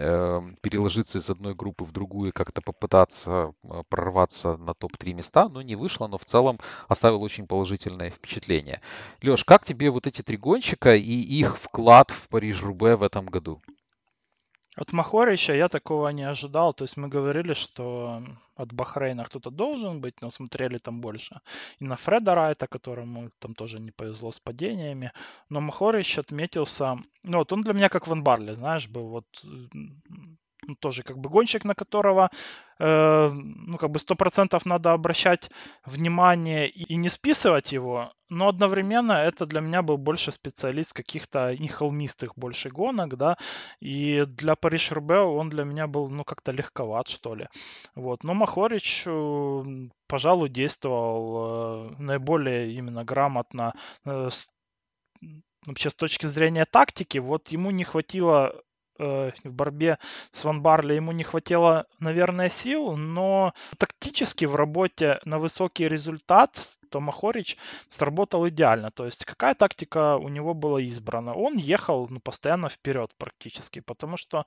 переложиться 0.00 1.18
из 1.18 1.28
одной 1.28 1.54
группы 1.54 1.84
в 1.84 1.92
другую 1.92 2.32
как-то 2.32 2.62
попытаться 2.62 3.52
э, 3.64 3.82
прорваться 3.88 4.56
на 4.56 4.74
топ-3 4.74 5.12
места, 5.12 5.48
но 5.48 5.62
не 5.62 5.76
вышло, 5.76 6.06
но 6.06 6.16
в 6.16 6.24
целом 6.24 6.58
оставил 6.88 7.22
очень 7.22 7.46
положительное 7.46 8.10
впечатление. 8.10 8.80
Леш, 9.22 9.44
как 9.44 9.64
тебе 9.64 9.90
вот 9.90 10.06
эти 10.06 10.22
три 10.22 10.36
гонщика 10.36 10.94
и 10.96 11.00
их 11.02 11.58
вклад 11.58 12.10
в 12.10 12.28
Париж-Рубе 12.28 12.96
в 12.96 13.02
этом 13.02 13.26
году? 13.26 13.60
От 14.76 14.92
Махорича 14.92 15.54
я 15.54 15.68
такого 15.68 16.08
не 16.08 16.22
ожидал. 16.22 16.74
То 16.74 16.84
есть 16.84 16.96
мы 16.96 17.08
говорили, 17.08 17.54
что 17.54 18.22
от 18.54 18.72
Бахрейна 18.72 19.24
кто-то 19.24 19.50
должен 19.50 20.00
быть, 20.00 20.20
но 20.22 20.30
смотрели 20.30 20.78
там 20.78 21.00
больше. 21.00 21.40
И 21.80 21.84
на 21.84 21.96
Фреда 21.96 22.34
Райта, 22.34 22.66
которому 22.66 23.30
там 23.38 23.54
тоже 23.54 23.80
не 23.80 23.90
повезло 23.90 24.30
с 24.30 24.40
падениями. 24.40 25.12
Но 25.48 25.60
Махорич 25.60 26.18
отметился... 26.18 26.98
Ну 27.22 27.38
вот 27.38 27.52
он 27.52 27.62
для 27.62 27.72
меня 27.72 27.88
как 27.88 28.06
Ван 28.06 28.22
Барли, 28.22 28.54
знаешь, 28.54 28.88
был 28.88 29.08
вот 29.08 29.26
ну, 30.66 30.74
тоже 30.76 31.02
как 31.02 31.18
бы 31.18 31.28
гонщик, 31.28 31.64
на 31.64 31.74
которого 31.74 32.30
э, 32.78 33.28
ну 33.32 33.78
как 33.78 33.90
бы 33.90 33.98
сто 33.98 34.14
процентов 34.14 34.66
надо 34.66 34.92
обращать 34.92 35.50
внимание 35.84 36.68
и, 36.68 36.82
и 36.92 36.96
не 36.96 37.08
списывать 37.08 37.72
его, 37.72 38.12
но 38.28 38.48
одновременно 38.48 39.12
это 39.12 39.46
для 39.46 39.60
меня 39.60 39.82
был 39.82 39.96
больше 39.96 40.32
специалист 40.32 40.92
каких-то 40.92 41.56
не 41.56 41.68
холмистых 41.68 42.32
больше 42.36 42.70
гонок, 42.70 43.16
да, 43.16 43.36
и 43.80 44.24
для 44.26 44.54
Париж 44.56 44.92
РБ 44.92 45.10
он 45.10 45.50
для 45.50 45.64
меня 45.64 45.86
был, 45.86 46.08
ну, 46.08 46.24
как-то 46.24 46.52
легковат, 46.52 47.08
что 47.08 47.34
ли. 47.34 47.48
Вот, 47.94 48.24
но 48.24 48.34
Махорич, 48.34 49.04
э, 49.06 49.64
пожалуй, 50.06 50.48
действовал 50.48 51.90
э, 51.90 51.94
наиболее 51.98 52.72
именно 52.72 53.04
грамотно 53.04 53.74
э, 54.04 54.28
вообще 55.66 55.90
с 55.90 55.94
точки 55.94 56.26
зрения 56.26 56.64
тактики, 56.64 57.18
вот 57.18 57.48
ему 57.48 57.70
не 57.70 57.84
хватило 57.84 58.54
Э, 59.02 59.30
в 59.44 59.52
борьбе 59.52 59.98
с 60.32 60.44
Ван 60.44 60.60
Барли. 60.60 60.94
Ему 60.94 61.12
не 61.12 61.24
хватило, 61.24 61.86
наверное, 62.00 62.50
сил, 62.50 62.96
но 62.96 63.54
тактически 63.78 64.44
в 64.44 64.54
работе 64.56 65.20
на 65.24 65.38
высокий 65.38 65.88
результат 65.88 66.68
то 66.90 67.00
Махорич 67.00 67.56
сработал 67.88 68.48
идеально. 68.48 68.90
То 68.90 69.06
есть 69.06 69.24
какая 69.24 69.54
тактика 69.54 70.16
у 70.16 70.28
него 70.28 70.54
была 70.54 70.80
избрана? 70.80 71.34
Он 71.34 71.56
ехал 71.56 72.08
ну, 72.10 72.20
постоянно 72.20 72.68
вперед 72.68 73.10
практически, 73.18 73.80
потому 73.80 74.16
что, 74.16 74.44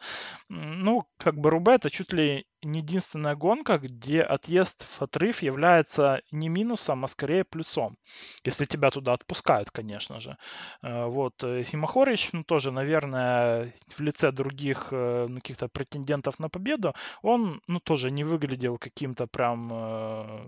ну, 0.49 1.05
как 1.17 1.35
бы 1.37 1.49
Рубе 1.49 1.73
это 1.73 1.89
чуть 1.89 2.13
ли 2.13 2.45
не 2.63 2.79
единственная 2.79 3.35
гонка, 3.35 3.77
где 3.77 4.21
отъезд 4.21 4.83
в 4.83 5.01
отрыв 5.01 5.41
является 5.41 6.21
не 6.31 6.49
минусом, 6.49 7.03
а 7.03 7.07
скорее 7.07 7.43
плюсом. 7.43 7.97
Если 8.45 8.65
тебя 8.65 8.89
туда 8.91 9.13
отпускают, 9.13 9.71
конечно 9.71 10.19
же. 10.19 10.37
Э, 10.81 11.05
вот. 11.05 11.43
Э, 11.43 11.63
и 11.71 11.75
Махорич, 11.75 12.29
ну, 12.33 12.43
тоже, 12.43 12.71
наверное, 12.71 13.73
в 13.87 13.99
лице 13.99 14.31
других 14.31 14.87
э, 14.91 15.27
ну, 15.29 15.35
каких-то 15.35 15.67
претендентов 15.67 16.39
на 16.39 16.49
победу, 16.49 16.93
он, 17.21 17.61
ну, 17.67 17.79
тоже 17.79 18.11
не 18.11 18.23
выглядел 18.23 18.77
каким-то 18.77 19.27
прям, 19.27 19.67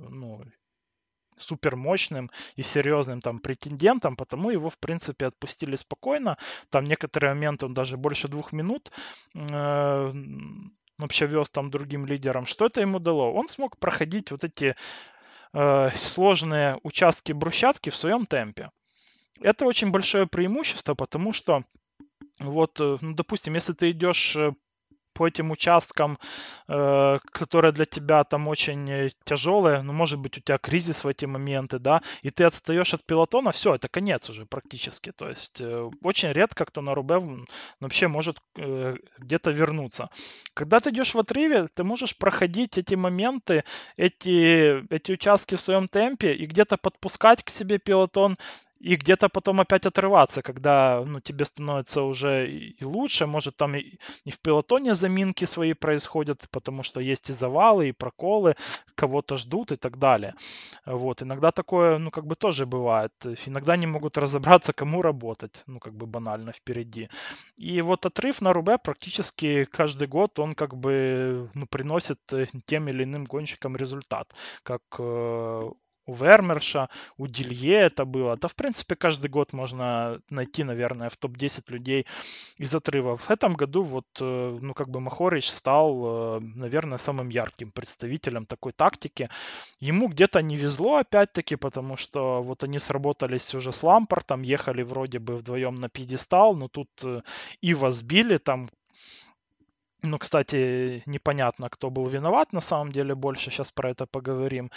ну, 0.10 0.42
супер 1.38 1.76
мощным 1.76 2.32
и 2.56 2.62
серьезным 2.62 3.22
там 3.22 3.40
претендентом, 3.40 4.16
потому 4.16 4.50
его, 4.50 4.70
в 4.70 4.78
принципе, 4.78 5.28
отпустили 5.28 5.76
спокойно. 5.76 6.38
Там 6.70 6.86
некоторые 6.86 7.34
моменты 7.34 7.66
он 7.66 7.74
даже 7.74 7.98
больше 7.98 8.28
двух 8.28 8.54
минут 8.54 8.92
э, 9.34 10.14
вообще 10.98 11.26
вез 11.26 11.50
там 11.50 11.70
другим 11.70 12.06
лидерам. 12.06 12.46
Что 12.46 12.66
это 12.66 12.82
ему 12.82 13.00
дало? 13.00 13.34
Он 13.34 13.48
смог 13.48 13.78
проходить 13.78 14.32
вот 14.32 14.44
эти 14.44 14.76
э, 15.54 15.90
сложные 15.96 16.80
участки 16.84 17.32
брусчатки 17.32 17.90
в 17.90 17.96
своем 17.96 18.26
темпе. 18.26 18.72
Это 19.42 19.66
очень 19.66 19.92
большое 19.92 20.28
преимущество, 20.28 20.94
потому 20.94 21.34
что 21.34 21.64
вот, 22.40 22.80
э, 22.80 22.98
ну, 23.02 23.14
допустим, 23.14 23.56
если 23.56 23.74
ты 23.74 23.92
идешь 23.92 24.38
по 25.16 25.28
этим 25.28 25.52
участкам, 25.52 26.20
э, 26.68 27.20
которые 27.32 27.72
для 27.72 27.86
тебя 27.86 28.24
там 28.24 28.48
очень 28.48 28.90
э, 28.90 29.10
тяжелые, 29.24 29.82
ну, 29.82 29.94
может 29.94 30.20
быть, 30.20 30.38
у 30.38 30.42
тебя 30.42 30.58
кризис 30.58 31.04
в 31.04 31.08
эти 31.08 31.26
моменты, 31.26 31.80
да, 31.80 32.02
и 32.22 32.30
ты 32.30 32.44
отстаешь 32.44 32.94
от 32.94 33.06
пилотона, 33.06 33.52
все, 33.52 33.76
это 33.76 33.88
конец 33.88 34.30
уже 34.30 34.46
практически. 34.46 35.12
То 35.12 35.30
есть 35.30 35.62
э, 35.62 35.90
очень 36.04 36.32
редко 36.32 36.66
кто 36.66 36.82
на 36.82 36.94
рубе 36.94 37.16
вообще 37.80 38.08
может 38.08 38.38
э, 38.58 38.96
где-то 39.18 39.52
вернуться. 39.52 40.10
Когда 40.54 40.80
ты 40.80 40.90
идешь 40.90 41.14
в 41.14 41.20
отрыве, 41.20 41.68
ты 41.74 41.84
можешь 41.84 42.18
проходить 42.18 42.78
эти 42.78 42.96
моменты, 42.96 43.64
эти, 43.98 44.86
эти 44.94 45.14
участки 45.14 45.56
в 45.56 45.62
своем 45.62 45.88
темпе 45.88 46.34
и 46.34 46.46
где-то 46.46 46.78
подпускать 46.78 47.44
к 47.44 47.50
себе 47.50 47.78
пилотон, 47.78 48.38
и 48.86 48.98
где-то 48.98 49.30
потом 49.30 49.62
опять 49.62 49.88
отрываться, 49.88 50.42
когда 50.42 51.04
ну, 51.06 51.20
тебе 51.20 51.46
становится 51.46 52.02
уже 52.04 52.48
и 52.48 52.86
лучше, 52.86 53.26
может 53.26 53.58
там 53.58 53.76
и, 53.76 53.98
и 54.26 54.32
в 54.32 54.40
пилотоне 54.40 54.94
заминки 54.94 55.46
свои 55.46 55.74
происходят, 55.74 56.48
потому 56.52 56.84
что 56.84 57.02
есть 57.02 57.30
и 57.30 57.34
завалы, 57.34 57.90
и 57.90 57.94
проколы, 57.94 58.56
кого-то 58.96 59.38
ждут 59.38 59.72
и 59.72 59.76
так 59.76 59.98
далее. 59.98 60.34
Вот, 60.86 61.24
иногда 61.24 61.52
такое, 61.52 61.98
ну, 61.98 62.12
как 62.12 62.26
бы 62.28 62.36
тоже 62.36 62.66
бывает. 62.66 63.12
Иногда 63.48 63.76
не 63.76 63.88
могут 63.88 64.18
разобраться, 64.18 64.72
кому 64.74 65.02
работать, 65.02 65.64
ну, 65.68 65.80
как 65.80 65.94
бы 65.94 66.06
банально 66.06 66.52
впереди. 66.52 67.10
И 67.58 67.82
вот 67.82 68.06
отрыв 68.06 68.42
на 68.42 68.54
Рубе 68.54 68.78
практически 68.78 69.66
каждый 69.66 70.08
год, 70.08 70.40
он 70.40 70.54
как 70.54 70.76
бы, 70.76 71.50
ну, 71.56 71.66
приносит 71.66 72.20
э, 72.34 72.46
тем 72.68 72.88
или 72.88 73.04
иным 73.04 73.26
гонщикам 73.26 73.76
результат. 73.76 74.32
Как 74.64 74.82
э, 75.00 75.72
у 76.06 76.14
Вермерша, 76.14 76.90
у 77.18 77.28
Дилье 77.28 77.82
это 77.82 78.06
было. 78.06 78.38
Да, 78.38 78.48
в 78.48 78.56
принципе, 78.56 78.96
каждый 78.96 79.30
год 79.30 79.54
можно 79.54 80.20
найти, 80.30 80.64
наверное, 80.64 81.10
в 81.10 81.18
топ-10 81.18 81.64
людей 81.68 82.06
из 82.58 82.74
отрыва. 82.76 83.16
В 83.16 83.30
этом 83.30 83.54
году 83.54 83.84
вот, 83.84 84.06
э, 84.22 84.58
ну, 84.62 84.74
как 84.74 84.90
бы 84.90 85.00
Махорич 85.00 85.50
стал, 85.50 86.38
э, 86.38 86.40
наверное, 86.40 86.98
самым 86.98 87.30
ярким 87.30 87.72
представителем 87.72 88.46
такой 88.46 88.72
тактики. 88.72 89.30
Ему 89.80 90.08
где-то 90.08 90.42
не 90.42 90.58
везло, 90.58 90.98
опять-таки, 90.98 91.56
потому 91.56 91.98
что 91.98 92.42
вот 92.42 92.64
они 92.64 92.80
сработались 92.80 93.56
уже 93.56 93.72
с 93.72 93.84
Лампортом, 93.84 94.42
ехали 94.44 94.84
вроде 94.84 95.20
бы 95.20 95.36
вдвоем 95.36 95.76
на 95.76 95.90
пьедестал, 95.90 96.56
но 96.56 96.68
тут 96.68 96.90
э, 97.04 97.22
Ива 97.62 97.92
сбили, 97.92 98.38
там 98.38 98.70
ну, 100.06 100.18
кстати, 100.18 101.04
непонятно, 101.06 101.70
кто 101.70 101.90
был 101.90 102.08
виноват 102.08 102.54
на 102.54 102.62
самом 102.62 102.92
деле 102.92 103.16
больше, 103.16 103.52
сейчас 103.52 103.72
про 103.72 103.90
это 103.90 104.06
поговорим. 104.06 104.72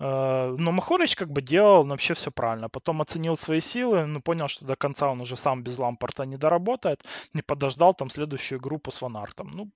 Э, 0.00 0.54
но 0.58 0.72
Махорич 0.72 1.16
как 1.16 1.30
бы 1.30 1.42
делал 1.42 1.84
вообще 1.86 2.14
все 2.14 2.30
правильно. 2.30 2.68
Потом 2.68 3.00
оценил 3.00 3.36
свои 3.36 3.60
силы, 3.60 4.06
ну, 4.06 4.20
понял, 4.20 4.48
что 4.48 4.66
до 4.66 4.76
конца 4.76 5.08
он 5.10 5.20
уже 5.20 5.36
сам 5.36 5.62
без 5.62 5.78
Лампорта 5.78 6.24
не 6.24 6.36
доработает, 6.36 7.04
не 7.34 7.42
подождал 7.42 7.94
там 7.94 8.10
следующую 8.10 8.60
группу 8.60 8.90
с 8.90 9.02
Ванартом. 9.02 9.50
Ну, 9.54 9.70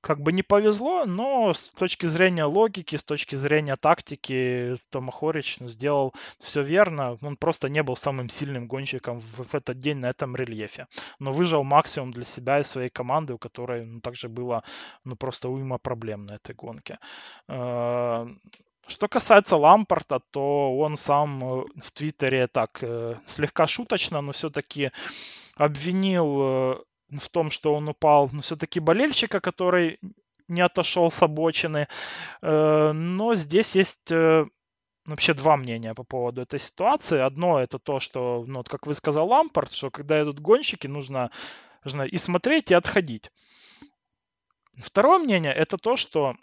как 0.00 0.20
бы 0.20 0.32
не 0.32 0.42
повезло, 0.42 1.04
но 1.04 1.52
с 1.52 1.70
точки 1.70 2.06
зрения 2.06 2.44
логики, 2.44 2.96
с 2.96 3.04
точки 3.04 3.36
зрения 3.36 3.76
тактики, 3.76 4.76
Тома 4.90 5.12
Хорич 5.12 5.58
сделал 5.60 6.14
все 6.38 6.62
верно. 6.62 7.18
Он 7.22 7.36
просто 7.36 7.68
не 7.68 7.82
был 7.82 7.96
самым 7.96 8.28
сильным 8.28 8.66
гонщиком 8.66 9.20
в, 9.20 9.44
в 9.44 9.54
этот 9.54 9.78
день 9.78 9.98
на 9.98 10.06
этом 10.06 10.36
рельефе. 10.36 10.86
Но 11.18 11.32
выжил 11.32 11.64
максимум 11.64 12.10
для 12.12 12.24
себя 12.24 12.60
и 12.60 12.64
своей 12.64 12.88
команды, 12.88 13.34
у 13.34 13.38
которой 13.38 13.84
ну, 13.84 14.00
также 14.00 14.28
было 14.28 14.62
ну, 15.04 15.16
просто 15.16 15.48
уйма 15.48 15.78
проблем 15.78 16.22
на 16.22 16.34
этой 16.36 16.54
гонке. 16.54 16.98
Э, 17.48 18.26
что 18.86 19.08
касается 19.08 19.56
Лампорта, 19.56 20.20
то 20.30 20.76
он 20.78 20.96
сам 20.96 21.44
э, 21.44 21.64
в 21.82 21.92
Твиттере 21.92 22.46
так 22.46 22.78
э, 22.82 23.16
слегка 23.26 23.66
шуточно, 23.66 24.22
но 24.22 24.32
все-таки 24.32 24.90
обвинил 25.56 26.86
в 27.18 27.28
том, 27.28 27.50
что 27.50 27.74
он 27.74 27.88
упал, 27.88 28.28
но 28.32 28.40
все-таки 28.40 28.80
болельщика, 28.80 29.40
который 29.40 29.98
не 30.48 30.60
отошел 30.60 31.10
с 31.10 31.22
обочины. 31.22 31.88
Э, 32.42 32.92
но 32.92 33.34
здесь 33.34 33.76
есть 33.76 34.10
э, 34.12 34.46
вообще 35.06 35.34
два 35.34 35.56
мнения 35.56 35.94
по 35.94 36.04
поводу 36.04 36.42
этой 36.42 36.60
ситуации. 36.60 37.18
Одно 37.18 37.60
это 37.60 37.78
то, 37.78 38.00
что, 38.00 38.44
ну, 38.46 38.58
вот 38.58 38.68
как 38.68 38.86
вы 38.86 38.94
сказал 38.94 39.28
Лампард, 39.28 39.72
что 39.72 39.90
когда 39.90 40.22
идут 40.22 40.40
гонщики, 40.40 40.86
нужно, 40.86 41.30
нужно 41.84 42.02
и 42.02 42.18
смотреть, 42.18 42.70
и 42.70 42.74
отходить. 42.74 43.30
Второе 44.76 45.18
мнение 45.18 45.52
это 45.52 45.76
то, 45.76 45.96
что 45.96 46.36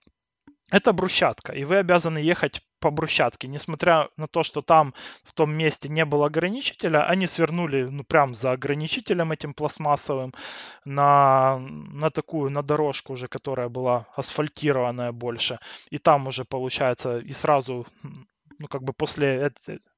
это 0.72 0.92
брусчатка, 0.94 1.54
и 1.54 1.64
вы 1.64 1.78
обязаны 1.78 2.18
ехать 2.18 2.62
по 2.88 2.92
брусчатке. 2.92 3.50
Несмотря 3.50 4.08
на 4.18 4.28
то, 4.28 4.44
что 4.44 4.62
там 4.62 4.94
в 5.24 5.34
том 5.34 5.52
месте 5.52 5.90
не 5.90 6.06
было 6.06 6.28
ограничителя, 6.28 7.10
они 7.10 7.28
свернули 7.28 7.88
ну 7.92 8.04
прям 8.04 8.34
за 8.34 8.52
ограничителем 8.54 9.32
этим 9.34 9.54
пластмассовым 9.54 10.34
на, 10.86 11.60
на 11.60 12.10
такую, 12.10 12.50
на 12.50 12.64
дорожку 12.64 13.14
уже, 13.14 13.28
которая 13.28 13.68
была 13.68 14.06
асфальтированная 14.16 15.12
больше. 15.12 15.60
И 15.92 15.98
там 15.98 16.28
уже 16.28 16.46
получается 16.46 17.20
и 17.20 17.34
сразу, 17.34 17.86
ну 18.60 18.68
как 18.68 18.84
бы 18.84 18.94
после 18.94 19.52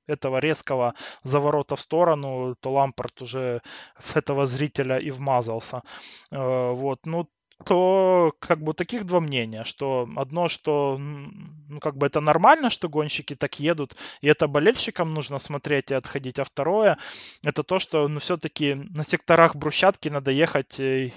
этого 0.08 0.40
резкого 0.40 0.94
заворота 1.24 1.76
в 1.76 1.80
сторону, 1.80 2.56
то 2.60 2.72
Лампорт 2.72 3.22
уже 3.22 3.62
в 4.00 4.16
этого 4.18 4.48
зрителя 4.48 4.98
и 4.98 5.12
вмазался. 5.12 5.84
Э, 6.32 6.72
вот, 6.74 7.06
ну 7.06 7.28
то 7.66 8.34
как 8.40 8.62
бы 8.62 8.74
таких 8.74 9.06
два 9.06 9.20
мнения, 9.20 9.64
что 9.64 10.08
одно, 10.16 10.48
что 10.48 10.98
ну 10.98 11.80
как 11.80 11.98
бы 11.98 12.08
это 12.08 12.22
нормально, 12.22 12.70
что 12.70 12.90
гонщики 12.90 13.36
так 13.36 13.60
едут, 13.60 13.96
и 14.22 14.28
это 14.28 14.48
болельщикам 14.48 15.14
нужно 15.14 15.40
смотреть 15.40 15.92
и 15.92 15.94
отходить, 15.94 16.40
а 16.40 16.44
второе, 16.44 16.98
это 17.44 17.64
то, 17.64 17.80
что 17.80 18.08
ну 18.08 18.20
все-таки 18.20 18.76
на 18.76 19.04
секторах 19.04 19.56
брусчатки 19.56 20.10
надо 20.10 20.32
ехать 20.32 20.80
э, 20.80 21.12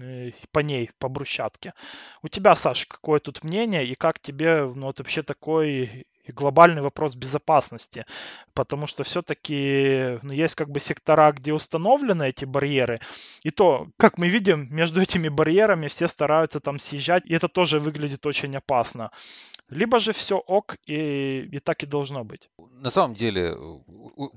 э, 0.00 0.32
по 0.52 0.60
ней, 0.60 0.90
по 0.98 1.08
брусчатке. 1.08 1.74
У 2.22 2.28
тебя, 2.28 2.54
Саша, 2.54 2.86
какое 2.88 3.20
тут 3.20 3.44
мнение 3.44 3.86
и 3.86 3.94
как 3.94 4.20
тебе 4.20 4.64
ну, 4.64 4.86
вот 4.86 4.98
вообще 4.98 5.22
такой 5.22 6.06
и 6.24 6.32
глобальный 6.32 6.82
вопрос 6.82 7.14
безопасности, 7.16 8.06
потому 8.54 8.86
что 8.86 9.02
все-таки 9.04 10.18
ну, 10.22 10.32
есть 10.32 10.54
как 10.54 10.70
бы 10.70 10.80
сектора, 10.80 11.32
где 11.32 11.52
установлены 11.52 12.28
эти 12.28 12.44
барьеры, 12.44 13.00
и 13.42 13.50
то, 13.50 13.88
как 13.98 14.18
мы 14.18 14.28
видим, 14.28 14.68
между 14.70 15.00
этими 15.00 15.28
барьерами 15.28 15.86
все 15.88 16.08
стараются 16.08 16.60
там 16.60 16.78
съезжать, 16.78 17.24
и 17.26 17.34
это 17.34 17.48
тоже 17.48 17.78
выглядит 17.78 18.26
очень 18.26 18.56
опасно. 18.56 19.10
Либо 19.70 19.98
же 19.98 20.12
все 20.12 20.36
ок, 20.38 20.76
и, 20.86 21.48
и 21.50 21.58
так 21.58 21.82
и 21.82 21.86
должно 21.86 22.22
быть. 22.24 22.50
На 22.58 22.90
самом 22.90 23.14
деле, 23.14 23.56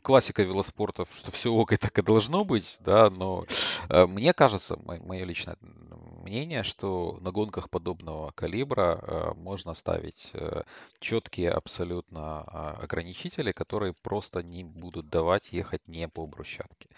классика 0.01 0.41
велоспорта, 0.43 1.05
что 1.13 1.31
все 1.31 1.51
ок 1.51 1.73
и 1.73 1.77
так 1.77 1.97
и 1.99 2.01
должно 2.01 2.45
быть, 2.45 2.77
да, 2.79 3.09
но 3.09 3.45
э, 3.89 4.05
мне 4.05 4.33
кажется, 4.33 4.79
мое 4.83 5.25
личное 5.25 5.57
мнение, 6.27 6.63
что 6.63 7.17
на 7.21 7.31
гонках 7.31 7.69
подобного 7.69 8.31
калибра 8.31 8.99
э, 9.01 9.33
можно 9.35 9.73
ставить 9.73 10.31
э, 10.33 10.63
четкие 10.99 11.51
абсолютно 11.51 12.45
э, 12.47 12.83
ограничители, 12.83 13.51
которые 13.51 13.93
просто 13.93 14.43
не 14.43 14.63
будут 14.63 15.09
давать 15.09 15.53
ехать 15.53 15.87
не 15.87 16.07
по 16.07 16.25
брусчатке. 16.25 16.89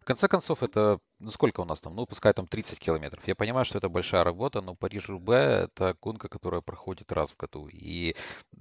В 0.00 0.04
конце 0.04 0.28
концов, 0.28 0.62
это 0.62 0.98
ну 1.18 1.30
сколько 1.30 1.60
у 1.60 1.64
нас 1.64 1.80
там, 1.80 1.94
ну 1.94 2.06
пускай 2.06 2.32
там 2.32 2.46
30 2.46 2.78
километров. 2.78 3.26
Я 3.26 3.34
понимаю, 3.34 3.64
что 3.64 3.78
это 3.78 3.88
большая 3.88 4.24
работа, 4.24 4.60
но 4.60 4.74
Париж-Roubaix 4.74 5.64
это 5.64 5.96
гонка, 6.00 6.28
которая 6.28 6.60
проходит 6.60 7.12
раз 7.12 7.30
в 7.30 7.36
году. 7.36 7.68
И 7.68 8.14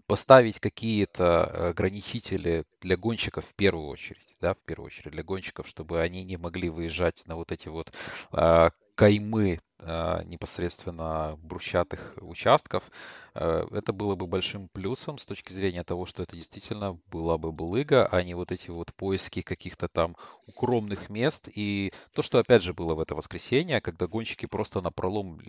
поставить 0.07 0.59
какие-то 0.59 1.69
ограничители 1.69 2.65
для 2.81 2.97
гонщиков 2.97 3.45
в 3.45 3.53
первую 3.55 3.87
очередь, 3.87 4.35
да, 4.41 4.53
в 4.53 4.59
первую 4.59 4.87
очередь 4.87 5.11
для 5.11 5.23
гонщиков, 5.23 5.67
чтобы 5.67 6.01
они 6.01 6.23
не 6.23 6.37
могли 6.37 6.69
выезжать 6.69 7.23
на 7.27 7.35
вот 7.35 7.51
эти 7.51 7.69
вот 7.69 7.93
а, 8.31 8.71
каймы 8.95 9.59
а, 9.79 10.23
непосредственно 10.23 11.37
брусчатых 11.41 12.15
участков, 12.21 12.83
Э, 12.83 13.22
это 13.33 13.93
было 13.93 14.15
бы 14.15 14.27
большим 14.27 14.67
плюсом 14.67 15.17
с 15.17 15.25
точки 15.25 15.53
зрения 15.53 15.83
того, 15.83 16.05
что 16.05 16.23
это 16.23 16.35
действительно 16.35 16.99
была 17.07 17.37
бы 17.37 17.51
булыга, 17.51 18.05
а 18.05 18.21
не 18.23 18.35
вот 18.35 18.51
эти 18.51 18.69
вот 18.69 18.93
поиски 18.93 19.41
каких-то 19.41 19.87
там 19.87 20.15
укромных 20.45 21.09
мест. 21.09 21.49
И 21.53 21.91
то, 22.13 22.21
что 22.21 22.37
опять 22.37 22.61
же 22.61 22.73
было 22.73 22.93
в 22.93 22.99
это 22.99 23.15
воскресенье, 23.15 23.81
когда 23.81 24.07
гонщики 24.07 24.45
просто 24.45 24.81
на 24.81 24.91
пролом 24.91 25.41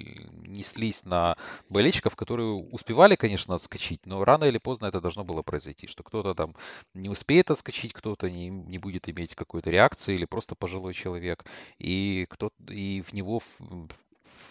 неслись 0.46 1.04
на 1.04 1.36
болельщиков, 1.68 2.16
которые 2.16 2.48
успевали, 2.48 3.16
конечно, 3.16 3.54
отскочить, 3.54 4.06
но 4.06 4.24
рано 4.24 4.44
или 4.44 4.58
поздно 4.58 4.86
это 4.86 5.00
должно 5.00 5.24
было 5.24 5.42
произойти, 5.42 5.86
что 5.86 6.02
кто-то 6.02 6.34
там 6.34 6.54
не 6.94 7.08
успеет 7.08 7.50
отскочить, 7.50 7.92
кто-то 7.92 8.30
не, 8.30 8.48
не 8.48 8.78
будет 8.78 9.08
иметь 9.08 9.34
какой-то 9.34 9.70
реакции 9.70 10.14
или 10.14 10.24
просто 10.24 10.54
пожилой 10.54 10.94
человек, 10.94 11.44
и, 11.78 12.26
кто, 12.30 12.50
и 12.68 13.02
в 13.02 13.12
него 13.12 13.42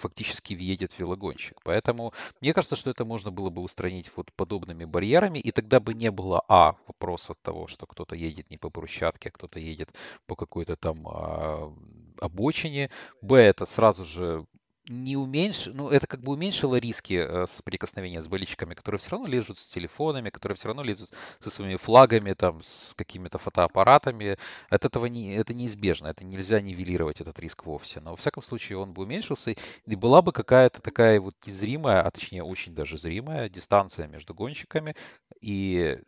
фактически 0.03 0.53
въедет 0.53 0.99
велогонщик. 0.99 1.57
Поэтому 1.63 2.13
мне 2.41 2.53
кажется, 2.53 2.75
что 2.75 2.89
это 2.91 3.05
можно 3.05 3.31
было 3.31 3.49
бы 3.49 3.61
устранить 3.61 4.11
вот 4.15 4.31
подобными 4.35 4.85
барьерами, 4.85 5.39
и 5.39 5.51
тогда 5.51 5.79
бы 5.79 5.93
не 5.93 6.11
было, 6.11 6.43
а, 6.49 6.75
вопроса 6.87 7.35
того, 7.41 7.67
что 7.67 7.85
кто-то 7.85 8.15
едет 8.15 8.51
не 8.51 8.57
по 8.57 8.69
брусчатке, 8.69 9.29
а 9.29 9.31
кто-то 9.31 9.59
едет 9.59 9.93
по 10.27 10.35
какой-то 10.35 10.75
там 10.75 11.07
а, 11.07 11.73
обочине, 12.19 12.89
б, 13.21 13.37
это 13.37 13.65
сразу 13.65 14.05
же 14.05 14.45
не 14.87 15.15
уменьш... 15.15 15.67
ну, 15.67 15.89
это 15.89 16.07
как 16.07 16.21
бы 16.21 16.33
уменьшило 16.33 16.75
риски 16.75 17.13
э, 17.13 17.47
соприкосновения 17.47 18.21
с 18.21 18.27
болельщиками, 18.27 18.73
которые 18.73 18.99
все 18.99 19.11
равно 19.11 19.27
лезут 19.27 19.57
с 19.57 19.67
телефонами, 19.67 20.29
которые 20.29 20.57
все 20.57 20.67
равно 20.67 20.83
лезут 20.83 21.11
со 21.39 21.49
своими 21.49 21.77
флагами, 21.77 22.33
там, 22.33 22.61
с 22.63 22.93
какими-то 22.95 23.37
фотоаппаратами. 23.37 24.37
От 24.69 24.85
этого 24.85 25.05
не... 25.05 25.35
это 25.35 25.53
неизбежно, 25.53 26.07
это 26.07 26.25
нельзя 26.25 26.59
нивелировать 26.59 27.21
этот 27.21 27.39
риск 27.39 27.65
вовсе. 27.65 28.01
Но, 28.01 28.11
во 28.11 28.17
всяком 28.17 28.43
случае, 28.43 28.77
он 28.77 28.93
бы 28.93 29.03
уменьшился, 29.03 29.55
и 29.85 29.95
была 29.95 30.21
бы 30.21 30.31
какая-то 30.33 30.81
такая 30.81 31.21
вот 31.21 31.35
незримая, 31.45 32.01
а 32.01 32.11
точнее 32.11 32.43
очень 32.43 32.75
даже 32.75 32.97
зримая 32.97 33.49
дистанция 33.49 34.07
между 34.07 34.33
гонщиками 34.33 34.95
и 35.39 35.99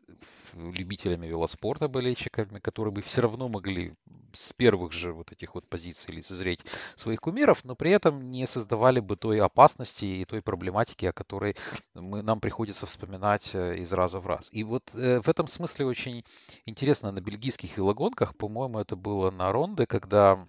любителями 0.53 1.27
велоспорта, 1.27 1.87
болельщиками, 1.87 2.59
которые 2.59 2.91
бы 2.93 3.01
все 3.01 3.21
равно 3.21 3.49
могли 3.49 3.93
с 4.33 4.53
первых 4.53 4.91
же 4.91 5.13
вот 5.13 5.31
этих 5.31 5.55
вот 5.55 5.67
позиций 5.67 6.13
лицезреть 6.13 6.59
своих 6.95 7.21
кумиров, 7.21 7.63
но 7.63 7.75
при 7.75 7.91
этом 7.91 8.29
не 8.29 8.45
создавали 8.47 8.99
бы 8.99 9.15
той 9.15 9.39
опасности 9.39 10.05
и 10.05 10.25
той 10.25 10.41
проблематики, 10.41 11.05
о 11.05 11.13
которой 11.13 11.55
мы, 11.93 12.21
нам 12.21 12.39
приходится 12.39 12.85
вспоминать 12.85 13.51
э, 13.53 13.77
из 13.77 13.91
раза 13.93 14.19
в 14.19 14.27
раз. 14.27 14.49
И 14.51 14.63
вот 14.63 14.93
э, 14.93 15.21
в 15.21 15.29
этом 15.29 15.47
смысле 15.47 15.85
очень 15.85 16.23
интересно 16.65 17.11
на 17.11 17.21
бельгийских 17.21 17.77
велогонках, 17.77 18.35
по-моему, 18.35 18.79
это 18.79 18.95
было 18.95 19.31
на 19.31 19.51
Ронде, 19.51 19.85
когда 19.85 20.47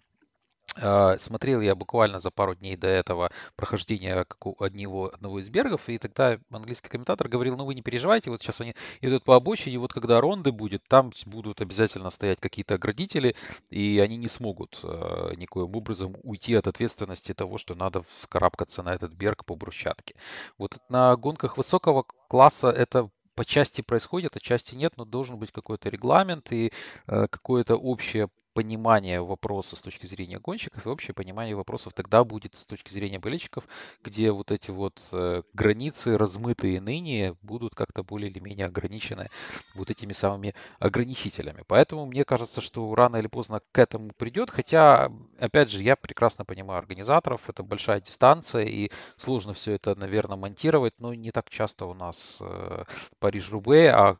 смотрел 1.18 1.60
я 1.60 1.74
буквально 1.74 2.18
за 2.18 2.30
пару 2.30 2.54
дней 2.54 2.76
до 2.76 2.88
этого 2.88 3.30
прохождения 3.56 4.26
одного, 4.58 5.14
одного 5.14 5.38
из 5.40 5.48
бергов, 5.48 5.88
и 5.88 5.98
тогда 5.98 6.38
английский 6.50 6.88
комментатор 6.88 7.28
говорил, 7.28 7.56
ну 7.56 7.64
вы 7.64 7.74
не 7.74 7.82
переживайте, 7.82 8.30
вот 8.30 8.42
сейчас 8.42 8.60
они 8.60 8.74
идут 9.00 9.24
по 9.24 9.36
обочине, 9.36 9.78
вот 9.78 9.92
когда 9.92 10.20
ронды 10.20 10.52
будет, 10.52 10.82
там 10.88 11.12
будут 11.26 11.60
обязательно 11.60 12.10
стоять 12.10 12.40
какие-то 12.40 12.74
оградители, 12.74 13.34
и 13.70 14.00
они 14.02 14.16
не 14.16 14.28
смогут 14.28 14.80
э, 14.82 15.32
никоим 15.36 15.74
образом 15.74 16.16
уйти 16.22 16.54
от 16.54 16.66
ответственности 16.66 17.34
того, 17.34 17.58
что 17.58 17.74
надо 17.74 18.04
карабкаться 18.28 18.82
на 18.82 18.94
этот 18.94 19.12
берг 19.12 19.44
по 19.44 19.54
брусчатке. 19.54 20.14
Вот 20.58 20.78
на 20.88 21.16
гонках 21.16 21.56
высокого 21.56 22.04
класса 22.28 22.68
это 22.70 23.10
по 23.34 23.44
части 23.44 23.82
происходит, 23.82 24.36
а 24.36 24.40
части 24.40 24.74
нет, 24.74 24.94
но 24.96 25.04
должен 25.04 25.38
быть 25.38 25.52
какой-то 25.52 25.88
регламент 25.90 26.50
и 26.52 26.72
э, 27.06 27.26
какое-то 27.28 27.76
общее 27.76 28.28
понимание 28.56 29.20
вопроса 29.20 29.76
с 29.76 29.82
точки 29.82 30.06
зрения 30.06 30.38
гонщиков 30.38 30.86
и 30.86 30.88
общее 30.88 31.14
понимание 31.14 31.54
вопросов 31.54 31.92
тогда 31.92 32.24
будет 32.24 32.54
с 32.54 32.64
точки 32.64 32.90
зрения 32.90 33.18
болельщиков, 33.18 33.64
где 34.02 34.32
вот 34.32 34.50
эти 34.50 34.70
вот 34.70 34.98
э, 35.12 35.42
границы, 35.52 36.16
размытые 36.16 36.80
ныне, 36.80 37.36
будут 37.42 37.74
как-то 37.74 38.02
более 38.02 38.30
или 38.30 38.38
менее 38.38 38.64
ограничены 38.64 39.28
вот 39.74 39.90
этими 39.90 40.14
самыми 40.14 40.54
ограничителями. 40.78 41.64
Поэтому 41.66 42.06
мне 42.06 42.24
кажется, 42.24 42.62
что 42.62 42.94
рано 42.94 43.18
или 43.18 43.26
поздно 43.26 43.60
к 43.72 43.78
этому 43.78 44.12
придет, 44.16 44.48
хотя, 44.50 45.12
опять 45.38 45.70
же, 45.70 45.82
я 45.82 45.94
прекрасно 45.94 46.46
понимаю 46.46 46.78
организаторов, 46.78 47.50
это 47.50 47.62
большая 47.62 48.00
дистанция 48.00 48.64
и 48.64 48.90
сложно 49.18 49.52
все 49.52 49.72
это, 49.72 49.94
наверное, 49.94 50.38
монтировать, 50.38 50.94
но 50.98 51.12
не 51.12 51.30
так 51.30 51.50
часто 51.50 51.84
у 51.84 51.92
нас 51.92 52.38
э, 52.40 52.84
Париж-Рубе, 53.18 53.90
а 53.90 54.16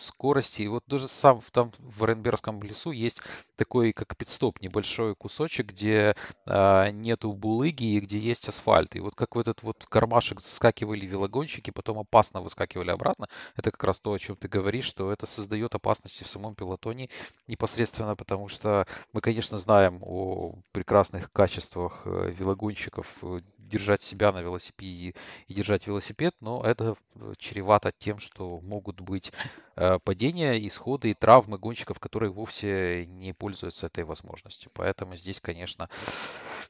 скорости. 0.00 0.62
И 0.62 0.68
вот 0.68 0.84
даже 0.86 1.08
сам 1.08 1.40
там 1.52 1.72
в 1.78 2.04
Оренбергском 2.04 2.62
лесу 2.62 2.90
есть 2.90 3.20
такой, 3.56 3.92
как 3.92 4.16
пидстоп, 4.16 4.60
небольшой 4.60 5.14
кусочек, 5.14 5.68
где 5.68 6.14
а, 6.46 6.90
нету 6.90 7.32
булыги 7.32 7.84
и 7.84 8.00
где 8.00 8.18
есть 8.18 8.48
асфальт. 8.48 8.96
И 8.96 9.00
вот 9.00 9.14
как 9.14 9.36
в 9.36 9.38
этот 9.38 9.62
вот 9.62 9.86
кармашек 9.88 10.40
заскакивали 10.40 11.06
велогонщики, 11.06 11.70
потом 11.70 11.98
опасно 11.98 12.40
выскакивали 12.40 12.90
обратно, 12.90 13.28
это 13.56 13.70
как 13.70 13.84
раз 13.84 14.00
то, 14.00 14.12
о 14.12 14.18
чем 14.18 14.36
ты 14.36 14.48
говоришь, 14.48 14.84
что 14.84 15.12
это 15.12 15.26
создает 15.26 15.74
опасности 15.74 16.24
в 16.24 16.28
самом 16.28 16.54
пилотоне 16.54 17.08
непосредственно, 17.46 18.16
потому 18.16 18.48
что 18.48 18.86
мы, 19.12 19.20
конечно, 19.20 19.58
знаем 19.58 20.00
о 20.02 20.54
прекрасных 20.72 21.32
качествах 21.32 22.02
э, 22.04 22.32
велогонщиков, 22.36 23.06
э, 23.22 23.40
держать 23.68 24.02
себя 24.02 24.32
на 24.32 24.40
велосипеде 24.40 25.14
и 25.46 25.54
держать 25.54 25.86
велосипед, 25.86 26.34
но 26.40 26.62
это 26.64 26.96
э, 27.14 27.34
чревато 27.38 27.92
тем, 27.96 28.18
что 28.18 28.60
могут 28.60 29.00
быть 29.00 29.30
э, 29.30 29.58
падения, 30.04 30.66
исходы 30.66 31.10
и 31.10 31.14
травмы 31.14 31.58
гонщиков, 31.58 32.00
которые 32.00 32.30
вовсе 32.30 33.06
не 33.06 33.32
пользуются 33.32 33.86
этой 33.86 34.04
возможностью. 34.04 34.70
Поэтому 34.74 35.16
здесь, 35.16 35.40
конечно, 35.40 35.88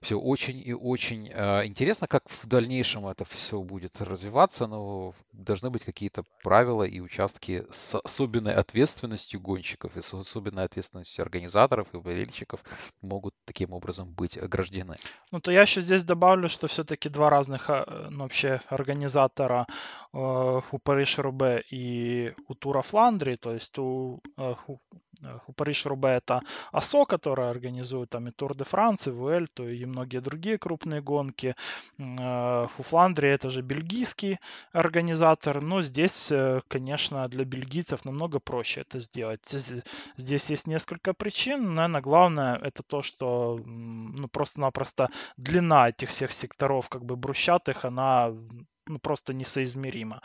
все 0.00 0.18
очень 0.18 0.62
и 0.64 0.72
очень 0.72 1.28
э, 1.28 1.66
интересно, 1.66 2.06
как 2.06 2.28
в 2.28 2.46
дальнейшем 2.46 3.06
это 3.08 3.24
все 3.24 3.60
будет 3.60 4.00
развиваться, 4.00 4.66
но 4.66 5.14
должны 5.32 5.70
быть 5.70 5.84
какие-то 5.84 6.24
правила 6.42 6.84
и 6.84 7.00
участки 7.00 7.64
с 7.70 7.98
особенной 7.98 8.54
ответственностью 8.54 9.40
гонщиков 9.40 9.96
и 9.96 10.00
с 10.00 10.14
особенной 10.14 10.64
ответственностью 10.64 11.22
организаторов 11.22 11.88
и 11.92 11.98
болельщиков 11.98 12.60
могут 13.02 13.34
таким 13.44 13.72
образом 13.72 14.12
быть 14.12 14.38
ограждены. 14.38 14.96
Ну, 15.32 15.40
то 15.40 15.50
я 15.50 15.62
еще 15.62 15.80
здесь 15.80 16.04
добавлю, 16.04 16.48
что 16.48 16.68
все-таки 16.68 17.08
два 17.08 17.30
разных 17.30 17.68
а, 17.68 18.08
ну, 18.10 18.22
вообще 18.22 18.60
организатора 18.68 19.66
э, 19.68 20.07
у 20.12 20.78
Париж-Рубе 20.78 21.64
и 21.70 22.34
у 22.48 22.54
Тура 22.54 22.82
Фландрии, 22.82 23.36
то 23.36 23.52
есть 23.52 23.78
у, 23.78 24.20
э, 24.36 24.54
у 24.66 24.78
Э, 25.22 25.38
у 25.46 25.52
Париж-Рубе 25.52 26.08
это 26.08 26.42
АСО, 26.72 27.04
которая 27.04 27.50
организует 27.50 28.10
там 28.10 28.28
и 28.28 28.30
Тур 28.30 28.56
де 28.56 28.64
Франс, 28.64 29.06
и 29.06 29.10
Вуэльту, 29.10 29.68
и 29.68 29.84
многие 29.84 30.20
другие 30.20 30.58
крупные 30.58 31.00
гонки. 31.00 31.54
Э, 31.98 32.66
у 32.78 32.82
Фландрии 32.82 33.30
это 33.30 33.50
же 33.50 33.62
бельгийский 33.62 34.38
организатор, 34.72 35.60
но 35.60 35.82
здесь, 35.82 36.32
э, 36.32 36.60
конечно, 36.68 37.28
для 37.28 37.44
бельгийцев 37.44 38.04
намного 38.04 38.38
проще 38.40 38.82
это 38.82 39.00
сделать. 39.00 39.54
Здесь 40.16 40.50
есть 40.50 40.66
несколько 40.66 41.14
причин, 41.14 41.74
наверное, 41.74 42.00
главное 42.00 42.56
это 42.56 42.82
то, 42.82 43.02
что 43.02 43.60
ну, 43.64 44.28
просто-напросто 44.28 45.10
длина 45.36 45.88
этих 45.88 46.10
всех 46.10 46.32
секторов 46.32 46.88
как 46.88 47.04
бы 47.04 47.16
брусчатых, 47.16 47.84
она 47.84 48.32
ну, 48.88 48.98
просто 48.98 49.34
несоизмеримо. 49.34 50.20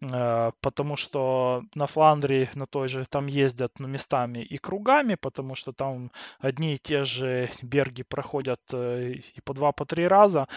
Э, 0.00 0.52
потому 0.60 0.96
что 0.96 1.62
на 1.74 1.86
Фландрии, 1.86 2.50
на 2.54 2.66
той 2.66 2.88
же, 2.88 3.04
там 3.08 3.26
ездят 3.26 3.78
ну, 3.78 3.88
местами 3.88 4.40
и 4.40 4.58
кругами, 4.58 5.16
потому 5.16 5.54
что 5.54 5.72
там 5.72 6.10
одни 6.40 6.74
и 6.74 6.78
те 6.78 7.04
же 7.04 7.50
берги 7.62 8.02
проходят 8.02 8.60
э, 8.72 9.14
и 9.36 9.40
по 9.40 9.54
два, 9.54 9.72
по 9.72 9.84
три 9.84 10.08
раза. 10.08 10.48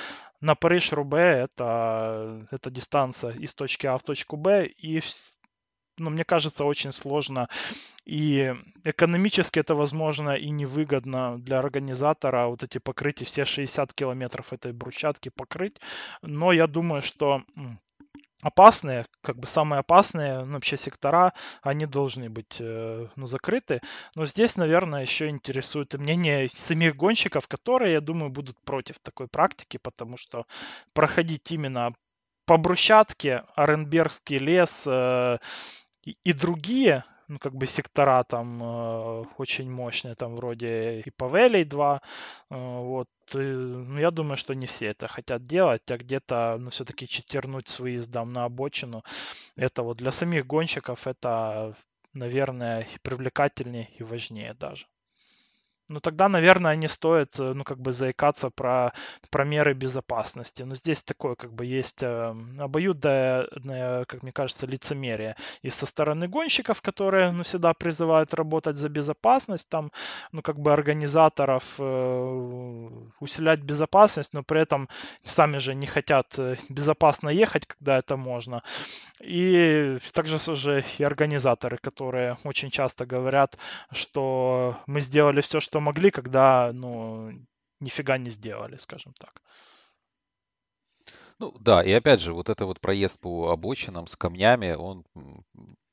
На 0.41 0.55
Париж-Рубе 0.55 1.47
это, 1.47 2.47
это 2.51 2.71
дистанция 2.71 3.33
из 3.33 3.53
точки 3.53 3.87
А 3.87 3.97
в 3.97 4.03
точку 4.03 4.37
Б, 4.37 4.67
и 4.67 5.01
ну, 5.99 6.09
мне 6.09 6.23
кажется, 6.23 6.65
очень 6.65 6.91
сложно. 6.91 7.47
И 8.05 8.55
экономически 8.83 9.59
это, 9.59 9.75
возможно, 9.75 10.31
и 10.31 10.49
невыгодно 10.49 11.37
для 11.39 11.59
организатора 11.59 12.47
вот 12.47 12.63
эти 12.63 12.79
покрыть 12.79 13.21
и 13.21 13.25
все 13.25 13.45
60 13.45 13.93
километров 13.93 14.53
этой 14.53 14.73
брусчатки 14.73 15.29
покрыть. 15.29 15.79
Но 16.21 16.51
я 16.51 16.67
думаю, 16.67 17.01
что 17.01 17.43
опасные, 18.41 19.05
как 19.21 19.37
бы 19.37 19.47
самые 19.47 19.79
опасные 19.79 20.43
ну, 20.45 20.53
вообще 20.53 20.77
сектора, 20.77 21.33
они 21.61 21.85
должны 21.85 22.29
быть 22.29 22.57
э, 22.59 23.07
ну, 23.15 23.27
закрыты. 23.27 23.81
Но 24.15 24.25
здесь, 24.25 24.55
наверное, 24.55 25.01
еще 25.01 25.29
интересует 25.29 25.93
мнение 25.93 26.47
самих 26.49 26.95
гонщиков, 26.95 27.47
которые, 27.47 27.93
я 27.93 28.01
думаю, 28.01 28.29
будут 28.29 28.57
против 28.63 28.99
такой 28.99 29.27
практики, 29.27 29.77
потому 29.77 30.17
что 30.17 30.45
проходить 30.93 31.51
именно 31.51 31.93
по 32.45 32.57
брусчатке, 32.57 33.43
Оренбергский 33.55 34.39
лес, 34.39 34.83
э, 34.87 35.37
и, 36.03 36.33
другие, 36.33 37.03
ну, 37.27 37.39
как 37.39 37.55
бы 37.55 37.65
сектора 37.65 38.23
там 38.23 38.61
э, 38.63 39.23
очень 39.37 39.69
мощные, 39.69 40.15
там 40.15 40.35
вроде 40.35 41.01
и 41.01 41.11
Павелей 41.11 41.63
2, 41.65 42.01
э, 42.49 42.55
вот, 42.55 43.07
и, 43.33 43.37
ну, 43.37 43.99
я 43.99 44.11
думаю, 44.11 44.37
что 44.37 44.55
не 44.55 44.65
все 44.65 44.87
это 44.87 45.07
хотят 45.07 45.43
делать, 45.43 45.89
а 45.91 45.97
где-то, 45.97 46.57
ну, 46.59 46.69
все-таки 46.69 47.07
четернуть 47.07 47.67
с 47.67 47.79
выездом 47.79 48.33
на 48.33 48.45
обочину, 48.45 49.03
это 49.55 49.83
вот 49.83 49.97
для 49.97 50.11
самих 50.11 50.47
гонщиков 50.47 51.07
это, 51.07 51.75
наверное, 52.13 52.81
и 52.81 52.97
привлекательнее 52.99 53.89
и 53.97 54.03
важнее 54.03 54.53
даже 54.53 54.87
ну 55.89 55.99
тогда, 55.99 56.29
наверное, 56.29 56.75
не 56.75 56.87
стоит, 56.87 57.39
э, 57.39 57.53
ну, 57.53 57.63
как 57.63 57.79
бы 57.79 57.91
заикаться 57.91 58.49
про, 58.49 58.93
про 59.29 59.45
меры 59.45 59.73
безопасности. 59.73 60.63
Но 60.63 60.75
здесь 60.75 61.03
такое, 61.03 61.35
как 61.35 61.53
бы, 61.53 61.65
есть 61.65 62.03
э, 62.03 62.35
обоюдное, 62.59 63.47
как 64.05 64.23
мне 64.23 64.31
кажется, 64.31 64.65
лицемерие 64.67 65.35
и 65.61 65.69
со 65.69 65.85
стороны 65.85 66.27
гонщиков, 66.27 66.81
которые, 66.81 67.31
ну, 67.31 67.43
всегда 67.43 67.73
призывают 67.73 68.33
работать 68.33 68.75
за 68.77 68.89
безопасность, 68.89 69.69
там, 69.69 69.91
ну, 70.31 70.41
как 70.41 70.59
бы, 70.59 70.71
организаторов 70.73 71.75
э, 71.79 72.89
усилять 73.19 73.61
безопасность, 73.61 74.33
но 74.33 74.43
при 74.43 74.61
этом 74.61 74.89
сами 75.23 75.57
же 75.57 75.75
не 75.75 75.87
хотят 75.87 76.37
э, 76.37 76.57
безопасно 76.69 77.29
ехать, 77.29 77.65
когда 77.65 77.97
это 77.97 78.17
можно. 78.17 78.63
И 79.21 79.97
также 80.13 80.37
уже 80.51 80.85
и 80.97 81.03
организаторы, 81.03 81.77
которые 81.77 82.37
очень 82.43 82.69
часто 82.69 83.05
говорят, 83.05 83.57
что 83.91 84.77
мы 84.87 85.01
сделали 85.01 85.41
все, 85.41 85.59
что 85.59 85.79
могли, 85.81 86.09
когда, 86.09 86.71
ну, 86.73 87.31
нифига 87.79 88.17
не 88.17 88.29
сделали, 88.29 88.77
скажем 88.77 89.13
так. 89.19 89.41
Ну 91.39 91.51
да, 91.59 91.83
и 91.83 91.91
опять 91.91 92.19
же, 92.19 92.33
вот 92.33 92.49
это 92.49 92.65
вот 92.65 92.81
проезд 92.81 93.19
по 93.19 93.51
обочинам 93.51 94.07
с 94.07 94.15
камнями, 94.15 94.73
он 94.73 95.05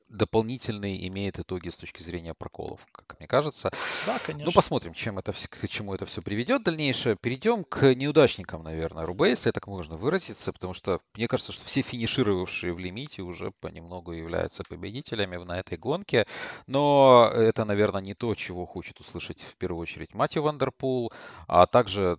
дополнительные 0.08 1.06
имеет 1.08 1.38
итоги 1.38 1.68
с 1.68 1.76
точки 1.76 2.02
зрения 2.02 2.34
проколов, 2.34 2.80
как 2.92 3.18
мне 3.18 3.26
кажется. 3.26 3.70
Да, 4.06 4.14
ну, 4.14 4.18
конечно. 4.24 4.46
Ну, 4.46 4.52
посмотрим, 4.52 4.94
чем 4.94 5.18
это, 5.18 5.32
к 5.32 5.68
чему 5.68 5.94
это 5.94 6.06
все 6.06 6.22
приведет 6.22 6.62
дальнейшее. 6.62 7.16
Перейдем 7.20 7.64
к 7.64 7.94
неудачникам, 7.94 8.62
наверное, 8.62 9.04
Рубэ, 9.04 9.30
если 9.30 9.50
так 9.50 9.66
можно 9.66 9.96
выразиться, 9.96 10.52
потому 10.52 10.74
что 10.74 11.00
мне 11.14 11.28
кажется, 11.28 11.52
что 11.52 11.64
все 11.64 11.82
финишировавшие 11.82 12.72
в 12.72 12.78
лимите 12.78 13.22
уже 13.22 13.52
понемногу 13.60 14.12
являются 14.12 14.62
победителями 14.68 15.36
на 15.36 15.58
этой 15.58 15.76
гонке. 15.78 16.26
Но 16.66 17.30
это, 17.32 17.64
наверное, 17.64 18.00
не 18.00 18.14
то, 18.14 18.34
чего 18.34 18.64
хочет 18.66 19.00
услышать 19.00 19.42
в 19.42 19.56
первую 19.56 19.82
очередь 19.82 20.14
Матью 20.14 20.42
Вандерпул, 20.42 21.12
а 21.48 21.66
также 21.66 22.18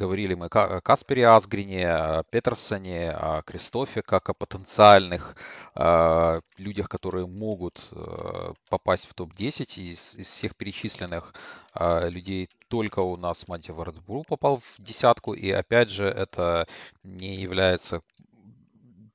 говорили 0.00 0.34
мы 0.34 0.46
о 0.46 0.80
Каспере 0.80 1.28
Асгрине, 1.28 1.88
о 1.88 2.22
Педерсоне, 2.24 3.10
о 3.10 3.42
Кристофе, 3.42 4.02
как 4.02 4.30
о 4.30 4.34
потенциальных 4.34 5.36
э, 5.74 6.40
людях, 6.56 6.88
которые 6.88 7.26
могут 7.26 7.80
э, 7.92 8.52
попасть 8.70 9.06
в 9.06 9.14
топ-10. 9.14 9.78
Из, 9.80 10.14
из 10.14 10.26
всех 10.28 10.56
перечисленных 10.56 11.34
э, 11.74 12.08
людей 12.08 12.48
только 12.68 13.00
у 13.00 13.16
нас 13.16 13.46
Матти 13.48 13.72
Вардбру 13.72 14.24
попал 14.26 14.58
в 14.58 14.82
десятку. 14.82 15.34
И 15.34 15.50
опять 15.50 15.90
же, 15.90 16.06
это 16.06 16.66
не 17.02 17.36
является 17.36 18.02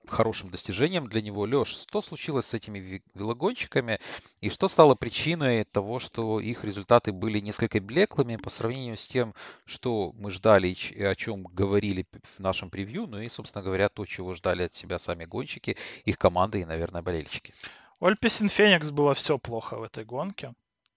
хорошим 0.09 0.49
достижением 0.49 1.07
для 1.07 1.21
него. 1.21 1.45
Леш, 1.45 1.69
что 1.69 2.01
случилось 2.01 2.47
с 2.47 2.53
этими 2.53 3.01
велогонщиками 3.13 3.99
и 4.41 4.49
что 4.49 4.67
стало 4.67 4.95
причиной 4.95 5.63
того, 5.63 5.99
что 5.99 6.39
их 6.39 6.63
результаты 6.63 7.11
были 7.11 7.39
несколько 7.39 7.79
блеклыми 7.79 8.35
по 8.35 8.49
сравнению 8.49 8.97
с 8.97 9.07
тем, 9.07 9.33
что 9.65 10.13
мы 10.17 10.31
ждали 10.31 10.67
и 10.67 11.03
о 11.03 11.15
чем 11.15 11.43
говорили 11.43 12.05
в 12.37 12.39
нашем 12.39 12.69
превью, 12.69 13.07
ну 13.07 13.19
и, 13.19 13.29
собственно 13.29 13.63
говоря, 13.63 13.89
то, 13.89 14.05
чего 14.05 14.33
ждали 14.33 14.63
от 14.63 14.73
себя 14.73 14.99
сами 14.99 15.25
гонщики, 15.25 15.77
их 16.03 16.17
команды 16.17 16.61
и, 16.61 16.65
наверное, 16.65 17.01
болельщики. 17.01 17.53
У 17.99 18.05
Альписин 18.05 18.49
Феникс 18.49 18.91
было 18.91 19.13
все 19.13 19.37
плохо 19.37 19.77
в 19.77 19.83
этой 19.83 20.03
гонке. 20.03 20.53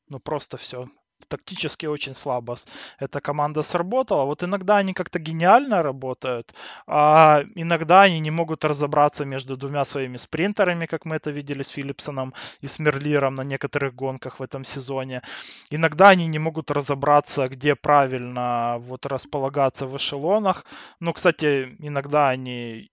Ну, 0.09 0.21
просто 0.21 0.57
все 0.57 0.89
тактически 1.29 1.87
очень 1.87 2.15
слабо 2.15 2.57
эта 2.99 3.21
команда 3.21 3.63
сработала. 3.63 4.25
Вот 4.25 4.43
иногда 4.43 4.79
они 4.79 4.95
как-то 4.95 5.19
гениально 5.19 5.83
работают, 5.83 6.55
а 6.87 7.43
иногда 7.55 8.03
они 8.03 8.21
не 8.21 8.31
могут 8.31 8.65
разобраться 8.65 9.25
между 9.25 9.57
двумя 9.57 9.85
своими 9.85 10.17
спринтерами, 10.17 10.87
как 10.87 11.05
мы 11.05 11.17
это 11.17 11.31
видели 11.31 11.63
с 11.63 11.69
Филлипсоном 11.69 12.35
и 12.63 12.67
с 12.67 12.79
Мерлиром 12.79 13.35
на 13.35 13.45
некоторых 13.45 13.95
гонках 13.95 14.41
в 14.41 14.43
этом 14.43 14.65
сезоне. 14.65 15.23
Иногда 15.71 16.09
они 16.11 16.27
не 16.27 16.39
могут 16.39 16.71
разобраться, 16.71 17.49
где 17.49 17.75
правильно 17.75 18.77
вот 18.79 19.07
располагаться 19.07 19.87
в 19.87 19.97
эшелонах. 19.97 20.65
Ну, 21.01 21.13
кстати, 21.13 21.77
иногда 21.81 22.29
они 22.31 22.91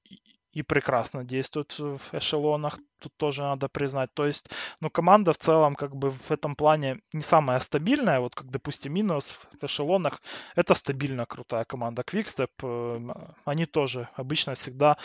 и 0.56 0.64
прекрасно 0.64 1.24
действует 1.24 1.78
в 1.78 1.99
эшелонах, 2.14 2.80
тут 2.99 3.14
тоже 3.18 3.41
надо 3.41 3.68
признать. 3.68 4.10
То 4.14 4.26
есть, 4.26 4.49
ну, 4.80 4.89
команда 4.89 5.34
в 5.34 5.38
целом 5.38 5.76
как 5.76 5.95
бы 5.95 6.10
в 6.12 6.32
этом 6.32 6.56
плане 6.56 6.99
не 7.14 7.22
самая 7.22 7.60
стабильная, 7.60 8.20
вот 8.20 8.36
как, 8.36 8.49
допустим, 8.49 8.93
минус 8.93 9.39
в 9.62 9.66
эшелонах, 9.66 10.22
это 10.56 10.74
стабильно 10.74 11.26
крутая 11.26 11.66
команда. 11.66 12.03
Quickstep, 12.03 12.49
э, 12.64 13.14
они 13.45 13.66
тоже 13.66 14.08
обычно 14.16 14.56
всегда 14.56 14.97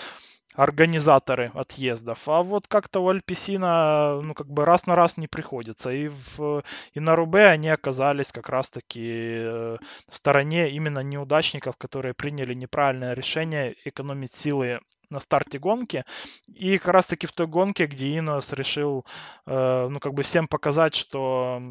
организаторы 0.55 1.51
отъездов. 1.55 2.29
А 2.29 2.43
вот 2.43 2.67
как-то 2.69 3.01
у 3.01 3.09
Альписина, 3.09 4.21
ну, 4.23 4.35
как 4.35 4.49
бы 4.49 4.65
раз 4.65 4.87
на 4.87 4.97
раз 4.97 5.17
не 5.17 5.29
приходится. 5.29 5.91
И, 5.91 6.09
в, 6.09 6.63
и 6.95 7.01
на 7.01 7.17
Рубе 7.17 7.47
они 7.47 7.69
оказались 7.69 8.33
как 8.33 8.49
раз-таки 8.49 9.01
э, 9.03 9.79
в 10.09 10.17
стороне 10.17 10.71
именно 10.71 11.01
неудачников, 11.01 11.77
которые 11.77 12.15
приняли 12.15 12.55
неправильное 12.55 13.15
решение 13.15 13.75
экономить 13.85 14.33
силы 14.33 14.81
на 15.11 15.21
старте 15.21 15.59
гонки. 15.59 16.05
И 16.49 16.79
как 16.79 16.95
раз-таки 16.95 17.27
в 17.27 17.33
той 17.33 17.47
гонке, 17.47 17.87
где 17.87 18.19
Инеос 18.19 18.53
решил, 18.53 19.05
э, 19.47 19.89
ну, 19.91 20.01
как 20.01 20.15
бы 20.15 20.23
всем 20.23 20.49
показать, 20.49 20.95
что 20.95 21.63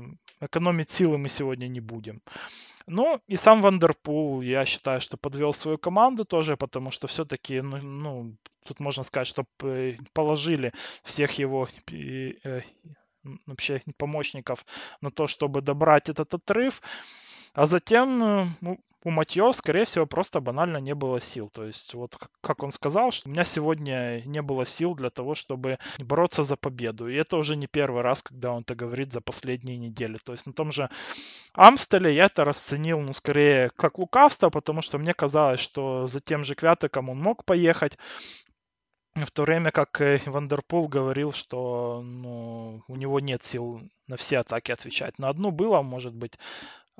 экономить 0.42 0.92
силы 0.92 1.18
мы 1.18 1.30
сегодня 1.30 1.68
не 1.68 1.80
будем. 1.80 2.22
Ну, 2.88 3.22
и 3.28 3.38
сам 3.38 3.62
Вандерпул, 3.62 4.42
я 4.42 4.66
считаю, 4.66 5.00
что 5.02 5.18
подвел 5.18 5.54
свою 5.54 5.78
команду 5.78 6.26
тоже, 6.26 6.58
потому 6.58 6.92
что 6.92 7.08
все-таки, 7.08 7.62
ну, 7.62 7.78
ну 7.78 8.36
тут 8.66 8.80
можно 8.80 9.04
сказать, 9.04 9.28
что 9.28 9.46
положили 10.14 10.74
всех 11.04 11.40
его 11.40 11.68
э, 11.92 12.62
вообще 13.46 13.82
помощников 13.98 14.66
на 15.02 15.12
то, 15.12 15.28
чтобы 15.28 15.62
добрать 15.62 16.10
этот 16.10 16.34
отрыв. 16.34 16.82
А 17.54 17.66
затем 17.66 18.24
э, 18.24 18.48
ну, 18.62 18.80
у 19.04 19.12
Матьё, 19.12 19.54
скорее 19.54 19.86
всего, 19.86 20.06
просто 20.06 20.42
банально 20.42 20.78
не 20.78 20.94
было 20.94 21.22
сил. 21.22 21.50
То 21.50 21.66
есть, 21.66 21.94
вот 21.94 22.18
как 22.42 22.64
он 22.64 22.72
сказал, 22.72 23.12
что 23.12 23.30
у 23.30 23.32
меня 23.32 23.46
сегодня 23.46 24.22
не 24.26 24.42
было 24.42 24.66
сил 24.66 24.94
для 24.94 25.10
того, 25.10 25.36
чтобы 25.36 25.80
бороться 26.00 26.44
за 26.44 26.58
победу. 26.58 27.08
И 27.08 27.16
это 27.16 27.38
уже 27.38 27.56
не 27.56 27.68
первый 27.68 28.02
раз, 28.02 28.22
когда 28.22 28.52
он 28.52 28.62
это 28.64 28.76
говорит 28.76 29.14
за 29.14 29.22
последние 29.22 29.78
недели. 29.78 30.18
То 30.18 30.34
есть 30.34 30.46
на 30.46 30.54
том 30.54 30.72
же 30.72 30.90
Амстеле 31.54 32.14
я 32.14 32.26
это 32.26 32.44
расценил, 32.44 33.00
ну, 33.00 33.14
скорее, 33.14 33.72
как 33.76 34.00
лукавство, 34.00 34.50
потому 34.50 34.82
что 34.82 34.98
мне 34.98 35.14
казалось, 35.14 35.60
что 35.62 36.08
за 36.08 36.20
тем 36.20 36.44
же 36.44 36.56
Квятыком 36.56 37.10
он 37.10 37.20
мог 37.20 37.46
поехать, 37.46 37.98
в 39.16 39.32
то 39.32 39.44
время 39.44 39.72
как 39.72 40.00
э, 40.02 40.22
Вандерпул 40.26 40.88
говорил, 40.88 41.32
что 41.32 42.02
ну, 42.04 42.84
у 42.88 42.96
него 42.96 43.20
нет 43.20 43.44
сил 43.44 43.82
на 44.08 44.18
все 44.18 44.40
атаки 44.40 44.72
отвечать. 44.72 45.20
На 45.20 45.30
одну 45.30 45.52
было, 45.52 45.82
может 45.82 46.14
быть, 46.14 46.38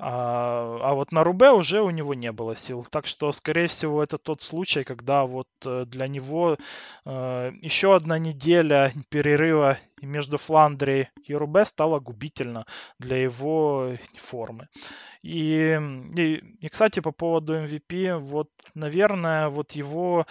а, 0.02 0.78
а 0.82 0.94
вот 0.94 1.12
на 1.12 1.24
Рубе 1.24 1.50
уже 1.50 1.82
у 1.82 1.90
него 1.90 2.14
не 2.14 2.32
было 2.32 2.56
сил. 2.56 2.86
Так 2.90 3.06
что, 3.06 3.32
скорее 3.32 3.66
всего, 3.66 4.02
это 4.02 4.16
тот 4.16 4.40
случай, 4.40 4.82
когда 4.82 5.26
вот 5.26 5.48
э, 5.66 5.84
для 5.86 6.08
него 6.08 6.56
э, 7.04 7.52
еще 7.60 7.94
одна 7.94 8.18
неделя 8.18 8.92
перерыва 9.10 9.76
между 10.00 10.38
Фландрией 10.38 11.08
и 11.24 11.34
Рубе 11.34 11.66
стала 11.66 12.00
губительна 12.00 12.64
для 12.98 13.18
его 13.18 13.92
формы. 14.16 14.68
И, 15.22 15.78
и, 16.16 16.34
и, 16.60 16.68
кстати, 16.70 17.00
по 17.00 17.12
поводу 17.12 17.54
MVP, 17.54 18.16
вот, 18.16 18.48
наверное, 18.74 19.48
вот 19.50 19.72
его, 19.72 20.26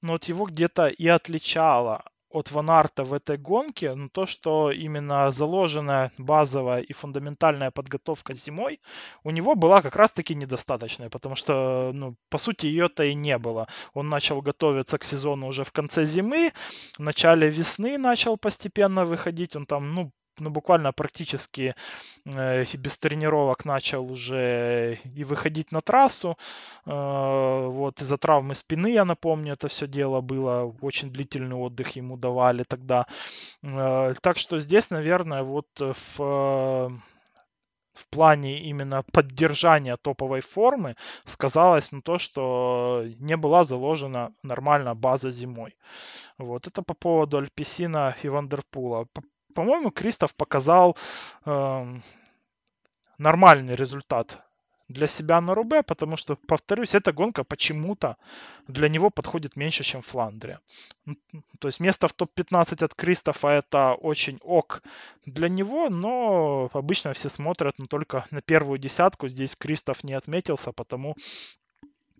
ну, 0.00 0.12
вот 0.12 0.24
его 0.24 0.46
где-то 0.46 0.86
и 0.86 1.06
отличало 1.06 2.04
от 2.32 2.50
Ванарта 2.50 3.04
в 3.04 3.12
этой 3.12 3.36
гонке, 3.36 3.94
но 3.94 4.08
то, 4.08 4.26
что 4.26 4.70
именно 4.70 5.30
заложенная 5.30 6.12
базовая 6.18 6.80
и 6.80 6.92
фундаментальная 6.92 7.70
подготовка 7.70 8.34
зимой 8.34 8.80
у 9.24 9.30
него 9.30 9.54
была 9.54 9.82
как 9.82 9.96
раз-таки 9.96 10.34
недостаточная, 10.34 11.10
потому 11.10 11.36
что, 11.36 11.90
ну, 11.94 12.16
по 12.30 12.38
сути, 12.38 12.66
ее-то 12.66 13.04
и 13.04 13.14
не 13.14 13.38
было. 13.38 13.68
Он 13.94 14.08
начал 14.08 14.42
готовиться 14.42 14.98
к 14.98 15.04
сезону 15.04 15.46
уже 15.46 15.64
в 15.64 15.72
конце 15.72 16.04
зимы, 16.04 16.52
в 16.96 17.00
начале 17.00 17.50
весны 17.50 17.98
начал 17.98 18.36
постепенно 18.36 19.04
выходить, 19.04 19.56
он 19.56 19.66
там, 19.66 19.94
ну, 19.94 20.12
ну, 20.42 20.50
буквально 20.50 20.92
практически 20.92 21.74
э, 22.24 22.64
без 22.76 22.98
тренировок 22.98 23.64
начал 23.64 24.10
уже 24.10 24.98
и 25.16 25.24
выходить 25.24 25.72
на 25.72 25.80
трассу. 25.80 26.36
Э, 26.86 27.66
вот 27.68 28.00
из-за 28.00 28.16
травмы 28.18 28.54
спины, 28.54 28.92
я 28.92 29.04
напомню, 29.04 29.52
это 29.54 29.68
все 29.68 29.86
дело 29.86 30.20
было. 30.20 30.74
Очень 30.80 31.10
длительный 31.10 31.56
отдых 31.56 31.96
ему 31.96 32.16
давали 32.16 32.64
тогда. 32.64 33.06
Э, 33.62 34.14
так 34.20 34.38
что 34.38 34.58
здесь, 34.58 34.90
наверное, 34.90 35.42
вот 35.42 35.68
в 35.78 36.92
в 37.94 38.06
плане 38.08 38.62
именно 38.62 39.02
поддержания 39.12 39.96
топовой 39.96 40.40
формы 40.40 40.96
сказалось 41.24 41.92
на 41.92 42.02
то, 42.02 42.18
что 42.18 43.04
не 43.18 43.36
была 43.36 43.64
заложена 43.64 44.32
нормальная 44.42 44.94
база 44.94 45.30
зимой. 45.30 45.76
Вот 46.38 46.66
это 46.66 46.82
по 46.82 46.94
поводу 46.94 47.38
Альписина 47.38 48.16
и 48.22 48.28
Вандерпула 48.28 49.06
по-моему, 49.54 49.90
Кристоф 49.90 50.34
показал 50.34 50.96
э, 51.44 52.00
нормальный 53.18 53.74
результат 53.74 54.38
для 54.88 55.06
себя 55.06 55.40
на 55.40 55.54
Рубе, 55.54 55.82
потому 55.82 56.16
что, 56.16 56.36
повторюсь, 56.36 56.94
эта 56.94 57.12
гонка 57.12 57.44
почему-то 57.44 58.16
для 58.68 58.88
него 58.88 59.10
подходит 59.10 59.56
меньше, 59.56 59.84
чем 59.84 60.02
Фландрия. 60.02 60.60
То 61.58 61.68
есть 61.68 61.80
место 61.80 62.08
в 62.08 62.12
топ-15 62.12 62.84
от 62.84 62.94
Кристофа 62.94 63.48
это 63.48 63.94
очень 63.94 64.38
ок 64.42 64.82
для 65.26 65.48
него, 65.48 65.88
но 65.88 66.70
обычно 66.72 67.12
все 67.12 67.28
смотрят 67.28 67.78
ну, 67.78 67.86
только 67.86 68.26
на 68.30 68.42
первую 68.42 68.78
десятку. 68.78 69.28
Здесь 69.28 69.56
Кристоф 69.56 70.04
не 70.04 70.14
отметился, 70.14 70.72
потому 70.72 71.16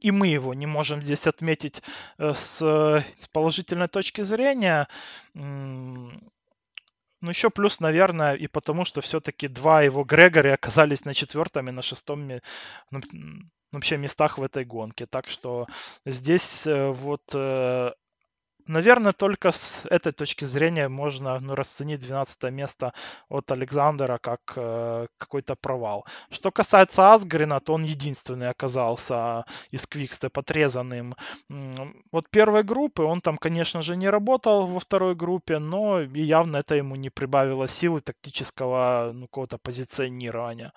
и 0.00 0.10
мы 0.10 0.26
его 0.26 0.52
не 0.52 0.66
можем 0.66 1.00
здесь 1.00 1.26
отметить 1.28 1.82
э, 2.18 2.32
с, 2.34 2.58
с 2.58 3.28
положительной 3.32 3.88
точки 3.88 4.22
зрения. 4.22 4.88
Ну, 7.22 7.30
еще 7.30 7.50
плюс, 7.50 7.80
наверное, 7.80 8.34
и 8.34 8.48
потому, 8.48 8.84
что 8.84 9.00
все-таки 9.00 9.48
два 9.48 9.82
его 9.82 10.02
Грегори 10.04 10.50
оказались 10.50 11.04
на 11.04 11.14
четвертом 11.14 11.68
и 11.68 11.72
на 11.72 11.80
шестом 11.80 12.28
ну, 12.90 13.00
вообще 13.70 13.96
местах 13.96 14.38
в 14.38 14.42
этой 14.42 14.64
гонке. 14.64 15.06
Так 15.06 15.28
что 15.28 15.66
здесь 16.04 16.66
э, 16.66 16.90
вот 16.90 17.22
э, 17.32 17.92
Наверное, 18.66 19.12
только 19.12 19.50
с 19.50 19.84
этой 19.90 20.12
точки 20.12 20.44
зрения 20.44 20.88
можно 20.88 21.40
ну, 21.40 21.54
расценить 21.54 22.00
12 22.00 22.44
место 22.52 22.92
от 23.28 23.50
Александра 23.50 24.18
как 24.18 24.40
э, 24.56 25.06
какой-то 25.18 25.56
провал. 25.56 26.06
Что 26.30 26.50
касается 26.50 27.12
Асгрина, 27.12 27.60
то 27.60 27.74
он 27.74 27.82
единственный 27.84 28.48
оказался 28.50 29.44
из 29.72 29.86
Квикстеп 29.86 30.38
отрезанным. 30.38 31.14
Вот 32.12 32.30
первой 32.30 32.62
группы 32.62 33.02
он 33.02 33.20
там, 33.20 33.36
конечно 33.36 33.82
же, 33.82 33.96
не 33.96 34.08
работал 34.08 34.66
во 34.66 34.78
второй 34.78 35.14
группе, 35.14 35.58
но 35.58 36.00
явно 36.00 36.58
это 36.58 36.76
ему 36.76 36.96
не 36.96 37.10
прибавило 37.10 37.66
силы 37.68 38.00
тактического 38.00 39.10
ну, 39.12 39.26
какого-то 39.26 39.58
позиционирования 39.58 40.72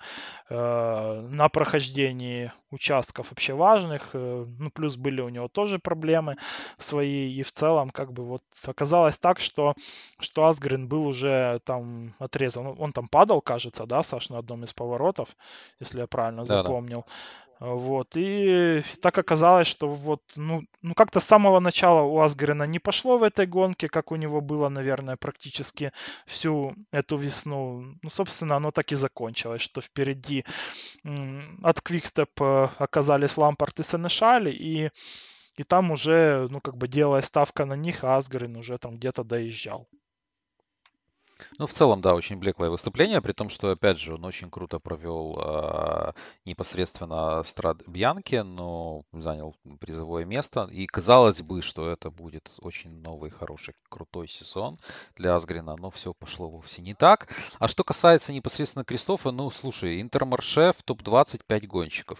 э, 0.50 1.26
на 1.30 1.48
прохождении 1.48 2.52
участков 2.70 3.30
вообще 3.30 3.54
важных. 3.54 4.10
Э, 4.12 4.44
ну, 4.58 4.70
плюс 4.70 4.96
были 4.96 5.20
у 5.20 5.28
него 5.28 5.48
тоже 5.48 5.78
проблемы 5.78 6.36
свои, 6.78 7.32
и 7.32 7.42
в 7.42 7.52
целом 7.52 7.75
как 7.90 8.12
бы 8.12 8.24
вот 8.24 8.42
оказалось 8.64 9.18
так, 9.18 9.40
что, 9.40 9.74
что 10.20 10.46
Асгрин 10.46 10.88
был 10.88 11.06
уже 11.06 11.60
там 11.64 12.14
отрезан. 12.18 12.74
Он 12.78 12.92
там 12.92 13.08
падал, 13.08 13.40
кажется, 13.40 13.86
да, 13.86 14.02
Саш, 14.02 14.30
на 14.30 14.38
одном 14.38 14.64
из 14.64 14.72
поворотов, 14.72 15.36
если 15.80 16.00
я 16.00 16.06
правильно 16.06 16.44
да, 16.44 16.62
запомнил. 16.62 17.04
Вот, 17.58 18.16
и 18.16 18.82
так 19.00 19.16
оказалось, 19.16 19.66
что 19.66 19.88
вот, 19.88 20.20
ну, 20.36 20.64
ну 20.82 20.94
как-то 20.94 21.20
с 21.20 21.24
самого 21.24 21.58
начала 21.58 22.02
у 22.02 22.20
Асгрена 22.20 22.64
не 22.64 22.78
пошло 22.78 23.16
в 23.16 23.22
этой 23.22 23.46
гонке, 23.46 23.88
как 23.88 24.12
у 24.12 24.16
него 24.16 24.42
было, 24.42 24.68
наверное, 24.68 25.16
практически 25.16 25.92
всю 26.26 26.74
эту 26.90 27.16
весну. 27.16 27.94
Ну, 28.02 28.10
собственно, 28.10 28.56
оно 28.56 28.72
так 28.72 28.92
и 28.92 28.94
закончилось, 28.94 29.62
что 29.62 29.80
впереди 29.80 30.44
от 31.62 31.80
Квикстеп 31.80 32.30
э, 32.42 32.68
оказались 32.76 33.38
Лампарт 33.38 33.80
и 33.80 33.82
Сенешаль, 33.82 34.48
и, 34.48 34.90
и 35.56 35.64
там 35.64 35.90
уже, 35.90 36.48
ну, 36.50 36.60
как 36.60 36.76
бы 36.76 36.88
делая 36.88 37.22
ставка 37.22 37.64
на 37.64 37.74
них, 37.74 38.04
Асгрен 38.04 38.56
уже 38.56 38.78
там 38.78 38.96
где-то 38.96 39.24
доезжал. 39.24 39.88
Ну, 41.58 41.66
в 41.66 41.72
целом, 41.72 42.00
да, 42.00 42.14
очень 42.14 42.38
блеклое 42.38 42.70
выступление, 42.70 43.20
при 43.20 43.32
том, 43.32 43.50
что, 43.50 43.70
опять 43.70 43.98
же, 43.98 44.14
он 44.14 44.24
очень 44.24 44.50
круто 44.50 44.78
провел 44.78 45.38
э, 45.38 46.12
непосредственно 46.44 47.42
Страд 47.42 47.86
Бьянки, 47.86 48.36
но 48.36 49.04
занял 49.12 49.54
призовое 49.80 50.24
место. 50.24 50.68
И 50.72 50.86
казалось 50.86 51.42
бы, 51.42 51.62
что 51.62 51.90
это 51.90 52.10
будет 52.10 52.50
очень 52.60 53.02
новый, 53.02 53.30
хороший, 53.30 53.74
крутой 53.88 54.28
сезон 54.28 54.78
для 55.16 55.34
Асгрина, 55.34 55.76
но 55.76 55.90
все 55.90 56.14
пошло 56.14 56.48
вовсе 56.48 56.82
не 56.82 56.94
так. 56.94 57.28
А 57.58 57.68
что 57.68 57.84
касается 57.84 58.32
непосредственно 58.32 58.84
Кристофа, 58.84 59.30
ну, 59.30 59.50
слушай, 59.50 60.00
Интермарше 60.00 60.72
в 60.76 60.82
топ-20 60.82 61.42
5 61.46 61.66
гонщиков. 61.68 62.18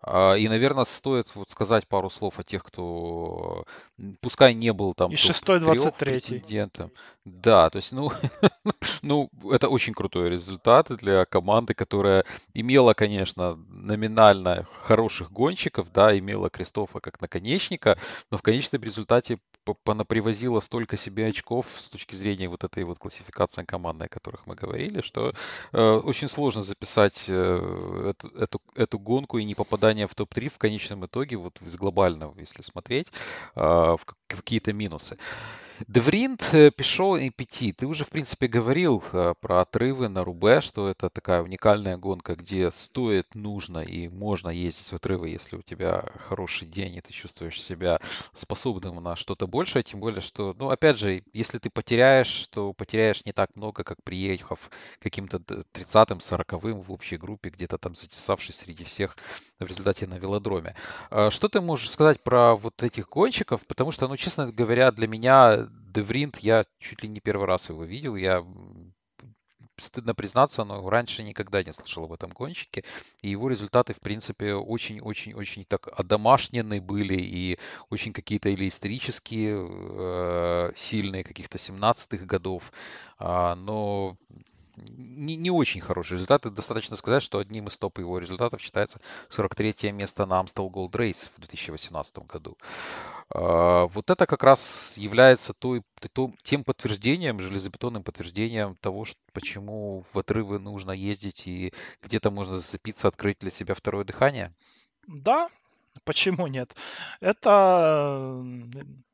А, 0.00 0.34
и, 0.34 0.48
наверное, 0.48 0.84
стоит 0.84 1.34
вот 1.34 1.50
сказать 1.50 1.88
пару 1.88 2.08
слов 2.08 2.38
о 2.38 2.44
тех, 2.44 2.62
кто, 2.62 3.64
пускай 4.20 4.54
не 4.54 4.72
был 4.72 4.94
там 4.94 5.10
и 5.10 5.16
шестой, 5.16 5.58
двадцать 5.58 5.96
третий. 5.96 6.42
Да, 7.24 7.68
то 7.68 7.76
есть, 7.76 7.92
ну, 7.92 8.12
ну, 9.02 9.28
это 9.50 9.68
очень 9.68 9.94
крутой 9.94 10.30
результат 10.30 10.88
для 10.88 11.24
команды, 11.24 11.74
которая 11.74 12.24
имела, 12.54 12.94
конечно, 12.94 13.56
номинально 13.68 14.68
хороших 14.82 15.32
гонщиков, 15.32 15.92
да, 15.92 16.16
имела 16.16 16.48
Кристофа 16.48 17.00
как 17.00 17.20
наконечника, 17.20 17.98
но 18.30 18.38
в 18.38 18.42
конечном 18.42 18.82
результате 18.82 19.40
понапривозила 19.74 20.60
столько 20.60 20.96
себе 20.96 21.26
очков 21.26 21.66
с 21.78 21.90
точки 21.90 22.14
зрения 22.14 22.48
вот 22.48 22.64
этой 22.64 22.84
вот 22.84 22.98
классификации 22.98 23.64
команды, 23.64 24.06
о 24.06 24.08
которых 24.08 24.46
мы 24.46 24.54
говорили, 24.54 25.00
что 25.00 25.32
э, 25.72 25.92
очень 26.04 26.28
сложно 26.28 26.62
записать 26.62 27.24
э, 27.28 28.10
эту, 28.10 28.28
эту, 28.28 28.62
эту 28.74 28.98
гонку 28.98 29.38
и 29.38 29.44
не 29.44 29.54
попадание 29.54 30.06
в 30.06 30.14
топ-3 30.14 30.50
в 30.50 30.58
конечном 30.58 31.06
итоге, 31.06 31.36
вот 31.36 31.60
из 31.62 31.76
глобального, 31.76 32.34
если 32.38 32.62
смотреть, 32.62 33.08
э, 33.54 33.60
в 33.60 34.00
какие-то 34.26 34.72
минусы. 34.72 35.18
Девринт 35.86 36.42
э, 36.54 36.70
пішов 36.70 37.20
и 37.20 37.30
пяти. 37.30 37.72
Ты 37.72 37.86
уже, 37.86 38.04
в 38.04 38.08
принципе, 38.08 38.48
говорил 38.48 39.02
э, 39.12 39.34
про 39.40 39.60
отрывы 39.60 40.08
на 40.08 40.24
Рубе, 40.24 40.60
что 40.60 40.88
это 40.88 41.08
такая 41.08 41.40
уникальная 41.42 41.96
гонка, 41.96 42.34
где 42.34 42.72
стоит, 42.72 43.34
нужно 43.34 43.78
и 43.78 44.08
можно 44.08 44.48
ездить 44.48 44.88
в 44.88 44.92
отрывы, 44.94 45.28
если 45.28 45.56
у 45.56 45.62
тебя 45.62 46.04
хороший 46.26 46.66
день, 46.66 46.96
и 46.96 47.00
ты 47.00 47.12
чувствуешь 47.12 47.62
себя 47.62 48.00
способным 48.34 49.00
на 49.02 49.14
что-то 49.14 49.46
большее. 49.46 49.84
Тем 49.84 50.00
более, 50.00 50.20
что, 50.20 50.52
ну, 50.58 50.70
опять 50.70 50.98
же, 50.98 51.22
если 51.32 51.58
ты 51.58 51.70
потеряешь, 51.70 52.48
то 52.48 52.72
потеряешь 52.72 53.24
не 53.24 53.32
так 53.32 53.54
много, 53.54 53.84
как 53.84 54.02
приехав 54.02 54.70
каким-то 54.98 55.38
30-м, 55.38 56.18
40-м 56.18 56.82
в 56.82 56.92
общей 56.92 57.18
группе, 57.18 57.50
где-то 57.50 57.78
там 57.78 57.94
затесавшись 57.94 58.56
среди 58.56 58.82
всех 58.82 59.16
в 59.60 59.66
результате 59.66 60.06
на 60.06 60.18
велодроме. 60.18 60.74
А 61.10 61.30
что 61.30 61.48
ты 61.48 61.60
можешь 61.60 61.90
сказать 61.90 62.20
про 62.22 62.56
вот 62.56 62.82
этих 62.82 63.08
гонщиков? 63.08 63.64
Потому 63.66 63.92
что, 63.92 64.08
ну, 64.08 64.16
честно 64.16 64.52
говоря, 64.52 64.90
для 64.92 65.06
меня 65.06 65.67
Девринт, 65.92 66.38
я 66.38 66.66
чуть 66.78 67.02
ли 67.02 67.08
не 67.08 67.20
первый 67.20 67.46
раз 67.46 67.68
его 67.68 67.84
видел. 67.84 68.16
Я 68.16 68.44
стыдно 69.78 70.14
признаться, 70.14 70.64
но 70.64 70.88
раньше 70.90 71.22
никогда 71.22 71.62
не 71.62 71.72
слышал 71.72 72.04
об 72.04 72.12
этом 72.12 72.30
гонщике. 72.30 72.84
И 73.22 73.30
его 73.30 73.48
результаты, 73.48 73.94
в 73.94 74.00
принципе, 74.00 74.54
очень-очень-очень 74.54 75.64
так 75.64 75.88
одомашнены 75.96 76.80
были 76.80 77.14
и 77.14 77.58
очень 77.90 78.12
какие-то 78.12 78.48
или 78.48 78.68
исторические, 78.68 79.66
э, 79.70 80.72
сильные, 80.76 81.24
каких-то 81.24 81.58
17-х 81.58 82.24
годов. 82.26 82.72
А, 83.18 83.54
но 83.54 84.16
не, 84.96 85.36
не 85.36 85.50
очень 85.50 85.80
хорошие 85.80 86.16
результаты. 86.16 86.50
Достаточно 86.50 86.96
сказать, 86.96 87.22
что 87.22 87.38
одним 87.38 87.68
из 87.68 87.78
топ 87.78 87.98
его 87.98 88.18
результатов 88.18 88.60
считается 88.60 89.00
43 89.28 89.92
место 89.92 90.26
на 90.26 90.40
Amstel 90.40 90.70
Gold 90.70 90.92
Race 90.92 91.28
в 91.36 91.40
2018 91.40 92.18
году. 92.26 92.56
А, 93.30 93.86
вот 93.88 94.10
это 94.10 94.26
как 94.26 94.42
раз 94.42 94.94
является 94.96 95.54
той, 95.54 95.82
той, 96.12 96.34
тем 96.42 96.64
подтверждением, 96.64 97.40
железобетонным 97.40 98.02
подтверждением 98.02 98.76
того, 98.76 99.04
что, 99.04 99.18
почему 99.32 100.04
в 100.12 100.18
отрывы 100.18 100.58
нужно 100.58 100.92
ездить 100.92 101.46
и 101.46 101.72
где-то 102.02 102.30
можно 102.30 102.58
зацепиться, 102.58 103.08
открыть 103.08 103.38
для 103.40 103.50
себя 103.50 103.74
второе 103.74 104.04
дыхание. 104.04 104.54
Да, 105.06 105.48
почему 106.04 106.46
нет? 106.46 106.74
Это 107.20 108.44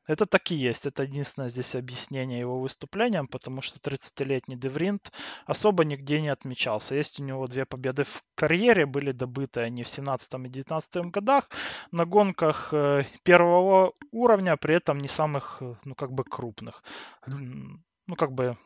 это 0.07 0.25
так 0.25 0.51
и 0.51 0.55
есть. 0.55 0.85
Это 0.85 1.03
единственное 1.03 1.49
здесь 1.49 1.75
объяснение 1.75 2.39
его 2.39 2.59
выступлениям, 2.59 3.27
потому 3.27 3.61
что 3.61 3.79
30-летний 3.79 4.55
Девринт 4.55 5.11
особо 5.45 5.83
нигде 5.83 6.21
не 6.21 6.29
отмечался. 6.29 6.95
Есть 6.95 7.19
у 7.19 7.23
него 7.23 7.47
две 7.47 7.65
победы 7.65 8.03
в 8.03 8.23
карьере, 8.35 8.85
были 8.85 9.11
добыты 9.11 9.61
они 9.61 9.83
в 9.83 9.87
17 9.87 10.33
и 10.33 10.49
19 10.49 10.95
годах 11.11 11.49
на 11.91 12.05
гонках 12.05 12.69
э, 12.71 13.03
первого 13.23 13.93
уровня, 14.11 14.57
при 14.57 14.75
этом 14.75 14.99
не 14.99 15.07
самых, 15.07 15.57
э, 15.61 15.75
ну, 15.83 15.95
как 15.95 16.11
бы 16.11 16.23
крупных. 16.23 16.83
Ну, 17.27 18.15
как 18.15 18.31
бы 18.31 18.57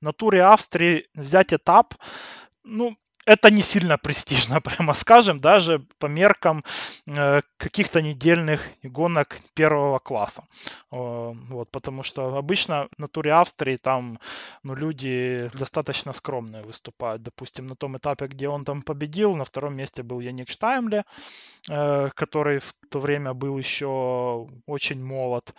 на 0.00 0.12
туре 0.12 0.44
Австрии 0.44 1.08
взять 1.14 1.52
этап, 1.52 1.94
ну, 2.62 2.96
это 3.26 3.50
не 3.50 3.62
сильно 3.62 3.98
престижно, 3.98 4.60
прямо 4.60 4.94
скажем, 4.94 5.38
даже 5.38 5.78
по 5.98 6.06
меркам 6.06 6.64
э, 7.06 7.40
каких-то 7.56 8.02
недельных 8.02 8.60
гонок 8.82 9.38
первого 9.54 9.98
класса. 9.98 10.44
Вот, 10.90 11.70
потому 11.70 12.02
что 12.02 12.36
обычно 12.36 12.88
на 12.98 13.08
туре 13.08 13.32
Австрии 13.32 13.76
там 13.76 14.18
ну, 14.62 14.74
люди 14.74 15.50
достаточно 15.54 16.12
скромные 16.12 16.62
выступают. 16.62 17.22
Допустим, 17.22 17.66
на 17.66 17.74
том 17.74 17.96
этапе, 17.96 18.26
где 18.26 18.48
он 18.48 18.64
там 18.64 18.82
победил, 18.82 19.34
на 19.34 19.44
втором 19.44 19.74
месте 19.74 20.02
был 20.02 20.20
Яник 20.20 20.50
Штаймле, 20.50 21.04
э, 21.68 22.10
который 22.14 22.58
в 22.58 22.74
то 22.90 23.00
время 23.00 23.34
был 23.34 23.58
еще 23.58 24.48
очень 24.66 25.02
молод 25.04 25.54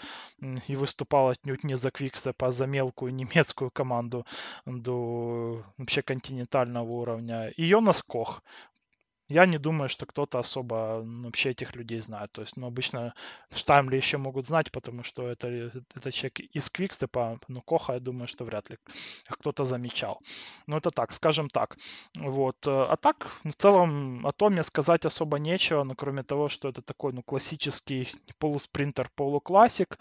и 0.67 0.75
выступал 0.75 1.29
отнюдь 1.29 1.63
не 1.63 1.75
за 1.75 1.91
Квикстеп, 1.91 2.43
а 2.43 2.51
за 2.51 2.67
мелкую 2.67 3.13
немецкую 3.13 3.71
команду 3.71 4.25
до 4.65 5.63
вообще 5.77 6.01
континентального 6.01 6.89
уровня 6.89 7.51
Йонас 7.57 8.03
Кох. 8.03 8.41
Я 9.27 9.47
не 9.47 9.57
думаю, 9.57 9.89
что 9.89 10.05
кто-то 10.05 10.37
особо 10.37 11.01
вообще 11.03 11.49
этих 11.49 11.75
людей 11.75 11.99
знает. 11.99 12.31
То 12.31 12.41
есть, 12.41 12.57
ну, 12.57 12.67
обычно 12.67 13.15
Штаймли 13.55 13.95
еще 13.95 14.17
могут 14.17 14.45
знать, 14.45 14.71
потому 14.71 15.03
что 15.03 15.27
это, 15.27 15.71
это 15.95 16.11
человек 16.11 16.41
из 16.41 16.69
Квикстепа, 16.69 17.39
но 17.47 17.61
Коха, 17.61 17.95
я 17.95 17.99
думаю, 17.99 18.27
что 18.27 18.45
вряд 18.45 18.69
ли 18.69 18.77
кто-то 19.27 19.65
замечал. 19.65 20.21
Но 20.67 20.77
это 20.77 20.91
так, 20.91 21.11
скажем 21.11 21.49
так. 21.49 21.75
Вот. 22.15 22.57
А 22.67 22.95
так, 22.97 23.27
в 23.43 23.53
целом, 23.53 24.27
о 24.27 24.31
Томе 24.31 24.61
сказать 24.61 25.05
особо 25.05 25.39
нечего, 25.39 25.83
но 25.83 25.95
кроме 25.95 26.21
того, 26.21 26.47
что 26.47 26.69
это 26.69 26.83
такой, 26.83 27.11
ну, 27.13 27.23
классический 27.23 28.07
полуспринтер, 28.37 29.09
полуклассик 29.15 29.97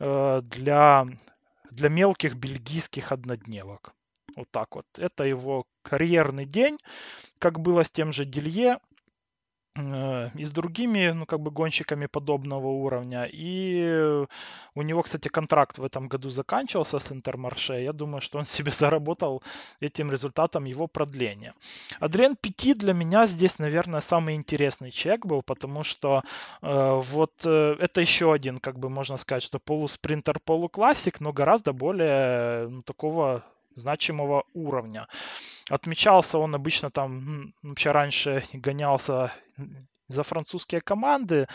э, 0.00 0.42
для, 0.42 1.06
для 1.70 1.88
мелких 1.88 2.34
бельгийских 2.34 3.10
однодневок. 3.10 3.94
Вот 4.36 4.48
так 4.50 4.76
вот. 4.76 4.86
Это 4.98 5.24
его 5.24 5.64
карьерный 5.82 6.44
день, 6.44 6.78
как 7.38 7.58
было 7.60 7.84
с 7.84 7.90
тем 7.90 8.12
же 8.12 8.26
Дилье 8.26 8.78
э, 9.76 10.30
и 10.34 10.44
с 10.44 10.52
другими, 10.52 11.12
ну, 11.12 11.24
как 11.24 11.40
бы 11.40 11.50
гонщиками 11.50 12.06
подобного 12.06 12.66
уровня. 12.66 13.26
И 13.32 14.26
у 14.74 14.82
него, 14.82 15.02
кстати, 15.02 15.28
контракт 15.28 15.78
в 15.78 15.84
этом 15.84 16.08
году 16.08 16.28
заканчивался 16.28 16.98
с 16.98 17.10
Интермарше. 17.12 17.80
Я 17.80 17.92
думаю, 17.94 18.20
что 18.20 18.38
он 18.38 18.44
себе 18.46 18.72
заработал 18.72 19.42
этим 19.80 20.10
результатом 20.10 20.64
его 20.64 20.86
продления. 20.86 21.54
Адриан 21.98 22.36
Пяти 22.36 22.74
для 22.74 22.92
меня 22.92 23.24
здесь, 23.26 23.58
наверное, 23.58 24.02
самый 24.02 24.34
интересный 24.34 24.90
человек 24.90 25.24
был, 25.24 25.42
потому 25.42 25.82
что 25.82 26.22
э, 26.60 27.02
вот 27.12 27.32
э, 27.44 27.76
это 27.80 28.02
еще 28.02 28.34
один, 28.34 28.58
как 28.58 28.78
бы 28.78 28.90
можно 28.90 29.16
сказать, 29.16 29.42
что 29.42 29.58
полуспринтер, 29.58 30.40
полуклассик, 30.40 31.20
но 31.20 31.32
гораздо 31.32 31.72
более 31.72 32.68
ну, 32.68 32.82
такого 32.82 33.44
значимого 33.76 34.44
уровня. 34.54 35.06
Отмечался 35.70 36.38
он 36.38 36.54
обычно 36.54 36.90
там, 36.90 37.54
вообще 37.62 37.92
раньше 37.92 38.42
гонялся 38.52 39.32
за 40.08 40.22
французские 40.22 40.80
команды. 40.80 41.46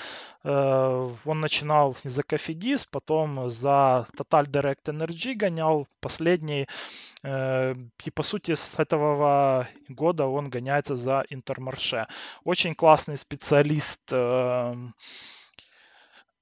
Э, 0.43 1.09
он 1.26 1.39
начинал 1.39 1.95
за 2.03 2.24
Кофидис, 2.24 2.86
потом 2.86 3.49
за 3.49 4.07
Total 4.17 4.45
Direct 4.45 4.86
Energy 4.86 5.34
гонял 5.36 5.88
последний. 5.99 6.67
Э, 7.24 7.76
и 8.03 8.11
по 8.11 8.24
сути 8.24 8.55
с 8.55 8.74
этого 8.78 9.67
года 9.89 10.26
он 10.26 10.49
гоняется 10.49 10.95
за 10.95 11.26
Интермарше. 11.30 12.07
Очень 12.43 12.76
классный 12.76 13.17
специалист 13.17 14.01
э, 14.11 14.76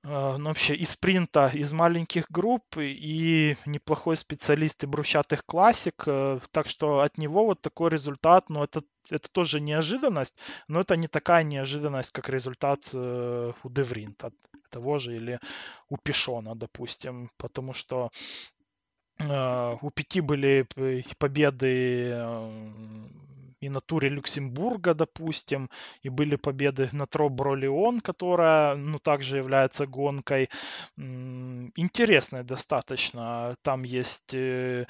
ну, 0.03 0.45
вообще 0.45 0.75
из 0.75 0.91
спринта, 0.91 1.51
из 1.53 1.73
маленьких 1.73 2.25
групп 2.29 2.77
и 2.77 3.57
неплохой 3.65 4.15
специалист 4.15 4.83
и 4.83 4.87
брусчатых 4.87 5.45
классик. 5.45 6.03
Э, 6.07 6.39
так 6.51 6.69
что 6.69 7.01
от 7.01 7.17
него 7.17 7.45
вот 7.45 7.61
такой 7.61 7.89
результат, 7.89 8.49
но 8.49 8.59
ну, 8.59 8.63
это 8.65 8.81
это 9.09 9.27
тоже 9.31 9.59
неожиданность, 9.59 10.35
но 10.67 10.81
это 10.81 10.95
не 10.95 11.07
такая 11.07 11.43
неожиданность, 11.43 12.11
как 12.11 12.29
результат 12.29 12.81
э, 12.93 13.53
у 13.63 13.69
Девринта 13.69 14.31
того 14.69 14.99
же 14.99 15.15
или 15.15 15.39
у 15.89 15.97
Пишона, 15.97 16.55
допустим, 16.55 17.31
потому 17.37 17.73
что 17.73 18.11
э, 19.17 19.77
у 19.81 19.89
Пяти 19.89 20.21
были 20.21 20.67
победы 21.17 22.13
и 23.59 23.69
на 23.69 23.81
туре 23.81 24.09
Люксембурга, 24.09 24.93
допустим, 24.93 25.69
и 26.01 26.09
были 26.09 26.35
победы 26.35 26.89
на 26.91 27.05
Тробро 27.05 27.55
Леон, 27.55 27.99
которая, 27.99 28.75
ну, 28.75 28.99
также 28.99 29.37
является 29.37 29.85
гонкой. 29.85 30.49
Интересная 30.97 32.43
достаточно. 32.43 33.55
Там 33.61 33.83
есть 33.83 34.33
э, 34.33 34.85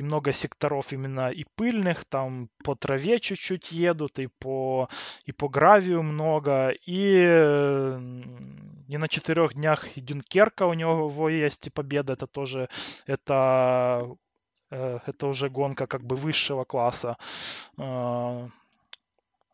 и 0.00 0.02
много 0.02 0.32
секторов 0.32 0.92
именно 0.92 1.30
и 1.30 1.44
пыльных, 1.56 2.04
там 2.04 2.48
по 2.64 2.74
траве 2.74 3.20
чуть-чуть 3.20 3.70
едут, 3.72 4.18
и 4.18 4.28
по, 4.28 4.88
и 5.26 5.32
по 5.32 5.48
гравию 5.48 6.02
много, 6.02 6.70
и, 6.70 7.24
и 8.88 8.96
на 8.96 9.08
четырех 9.08 9.54
днях 9.54 9.96
и 9.96 10.00
Дюнкерка 10.00 10.66
у 10.66 10.74
него 10.74 11.28
есть 11.28 11.66
и 11.66 11.70
победа, 11.70 12.14
это 12.14 12.26
тоже, 12.26 12.68
это, 13.06 14.00
э, 14.02 14.14
это 14.70 15.26
уже 15.26 15.48
гонка 15.48 15.86
как 15.86 16.02
бы 16.02 16.16
высшего 16.16 16.64
класса. 16.64 17.16
А, 17.76 18.48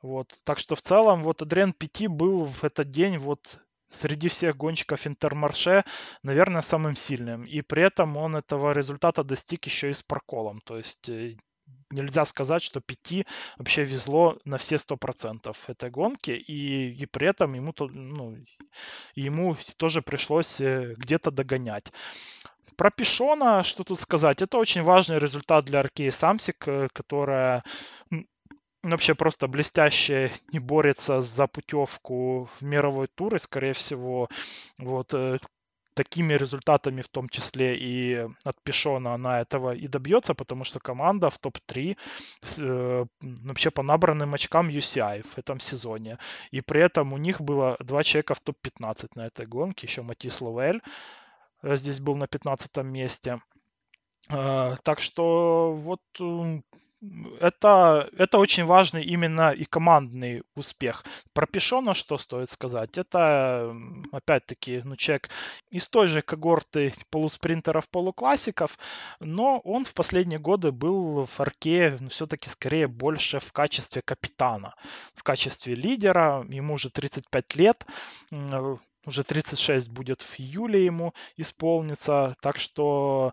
вот. 0.02 0.34
Так 0.44 0.58
что 0.58 0.74
в 0.74 0.82
целом 0.82 1.22
вот 1.22 1.42
Адриан 1.42 1.72
Пяти 1.72 2.06
был 2.06 2.44
в 2.44 2.64
этот 2.64 2.90
день 2.90 3.18
вот 3.18 3.60
среди 3.90 4.28
всех 4.28 4.56
гонщиков 4.56 5.06
Интермарше, 5.06 5.84
наверное, 6.22 6.62
самым 6.62 6.96
сильным. 6.96 7.44
И 7.44 7.62
при 7.62 7.82
этом 7.84 8.16
он 8.16 8.36
этого 8.36 8.72
результата 8.72 9.24
достиг 9.24 9.66
еще 9.66 9.90
и 9.90 9.94
с 9.94 10.02
проколом. 10.02 10.60
То 10.60 10.76
есть 10.76 11.08
э, 11.08 11.36
нельзя 11.90 12.24
сказать, 12.24 12.62
что 12.62 12.80
Пяти 12.80 13.26
вообще 13.58 13.84
везло 13.84 14.38
на 14.44 14.58
все 14.58 14.78
сто 14.78 14.96
процентов 14.96 15.68
этой 15.70 15.90
гонки, 15.90 16.30
и, 16.30 16.92
и 16.92 17.06
при 17.06 17.28
этом 17.28 17.54
ему, 17.54 17.72
ну, 17.78 18.36
ему 19.14 19.56
тоже 19.76 20.02
пришлось 20.02 20.60
э, 20.60 20.94
где-то 20.96 21.30
догонять. 21.30 21.92
Про 22.76 22.90
Пишона, 22.90 23.64
что 23.64 23.84
тут 23.84 24.00
сказать, 24.00 24.42
это 24.42 24.58
очень 24.58 24.82
важный 24.82 25.18
результат 25.18 25.64
для 25.64 25.80
Аркеи 25.80 26.10
Самсик, 26.10 26.68
э, 26.68 26.88
которая 26.92 27.62
вообще 28.82 29.14
просто 29.14 29.48
блестяще 29.48 30.30
не 30.52 30.58
борется 30.60 31.20
за 31.20 31.46
путевку 31.46 32.48
в 32.58 32.62
мировой 32.62 33.08
тур, 33.08 33.34
и, 33.34 33.38
скорее 33.38 33.72
всего, 33.72 34.28
вот 34.78 35.14
э, 35.14 35.38
такими 35.94 36.34
результатами, 36.34 37.00
в 37.00 37.08
том 37.08 37.28
числе 37.28 37.76
и 37.78 38.28
от 38.44 38.62
Пешона, 38.62 39.14
она 39.14 39.40
этого 39.40 39.74
и 39.74 39.88
добьется, 39.88 40.34
потому 40.34 40.64
что 40.64 40.78
команда 40.78 41.30
в 41.30 41.38
топ-3 41.38 41.96
э, 42.58 43.04
вообще 43.20 43.70
по 43.70 43.82
набранным 43.82 44.34
очкам 44.34 44.68
UCI 44.68 45.22
в 45.22 45.38
этом 45.38 45.60
сезоне. 45.60 46.18
И 46.50 46.60
при 46.60 46.82
этом 46.82 47.14
у 47.14 47.16
них 47.16 47.40
было 47.40 47.76
два 47.80 48.04
человека 48.04 48.34
в 48.34 48.40
топ-15 48.40 49.12
на 49.14 49.26
этой 49.26 49.46
гонке, 49.46 49.86
еще 49.86 50.02
Матис 50.02 50.42
Ловель 50.42 50.82
здесь 51.74 52.00
был 52.00 52.14
на 52.16 52.28
15 52.28 52.76
месте. 52.84 53.40
Э, 54.30 54.76
так 54.82 55.00
что 55.00 55.72
вот 55.74 56.00
это, 57.40 58.08
это 58.16 58.38
очень 58.38 58.64
важный 58.64 59.04
именно 59.04 59.52
и 59.52 59.64
командный 59.64 60.42
успех. 60.54 61.04
Про 61.32 61.46
Пишона 61.46 61.94
что 61.94 62.18
стоит 62.18 62.50
сказать? 62.50 62.96
Это, 62.98 63.76
опять-таки, 64.12 64.80
ну, 64.84 64.96
человек 64.96 65.28
из 65.70 65.88
той 65.88 66.06
же 66.08 66.22
когорты 66.22 66.92
полуспринтеров, 67.10 67.88
полуклассиков, 67.88 68.78
но 69.20 69.60
он 69.60 69.84
в 69.84 69.94
последние 69.94 70.38
годы 70.38 70.72
был 70.72 71.26
в 71.26 71.40
Арке 71.40 71.96
ну, 72.00 72.08
все-таки 72.08 72.48
скорее 72.48 72.88
больше 72.88 73.40
в 73.40 73.52
качестве 73.52 74.02
капитана, 74.02 74.74
в 75.14 75.22
качестве 75.22 75.74
лидера. 75.74 76.46
Ему 76.48 76.74
уже 76.74 76.90
35 76.90 77.56
лет, 77.56 77.86
уже 79.06 79.22
36 79.22 79.88
будет 79.88 80.22
в 80.22 80.38
июле 80.38 80.84
ему 80.84 81.14
исполнится, 81.36 82.36
так 82.42 82.58
что 82.58 83.32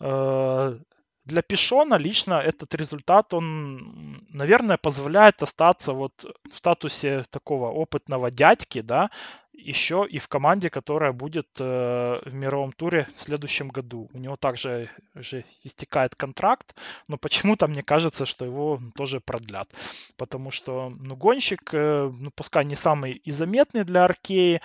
э, 0.00 0.78
для 1.24 1.42
Пишона 1.42 1.94
лично 1.94 2.34
этот 2.34 2.74
результат, 2.74 3.32
он, 3.32 4.26
наверное, 4.28 4.76
позволяет 4.76 5.42
остаться 5.42 5.92
вот 5.92 6.24
в 6.50 6.56
статусе 6.56 7.24
такого 7.30 7.70
опытного 7.70 8.30
дядьки, 8.30 8.80
да, 8.80 9.10
еще 9.64 10.06
и 10.08 10.18
в 10.18 10.28
команде, 10.28 10.70
которая 10.70 11.12
будет 11.12 11.48
э, 11.58 12.20
в 12.24 12.34
мировом 12.34 12.72
туре 12.72 13.06
в 13.16 13.22
следующем 13.22 13.68
году. 13.68 14.10
У 14.12 14.18
него 14.18 14.36
также 14.36 14.90
же 15.14 15.44
истекает 15.62 16.14
контракт, 16.14 16.74
но 17.08 17.16
почему-то 17.16 17.68
мне 17.68 17.82
кажется, 17.82 18.26
что 18.26 18.44
его 18.44 18.80
тоже 18.94 19.20
продлят. 19.20 19.70
Потому 20.16 20.50
что, 20.50 20.90
ну, 20.90 21.16
гонщик, 21.16 21.70
э, 21.72 22.10
ну, 22.12 22.30
пускай 22.30 22.64
не 22.64 22.74
самый 22.74 23.12
и 23.12 23.30
заметный 23.30 23.84
для 23.84 24.04
Аркеи, 24.04 24.60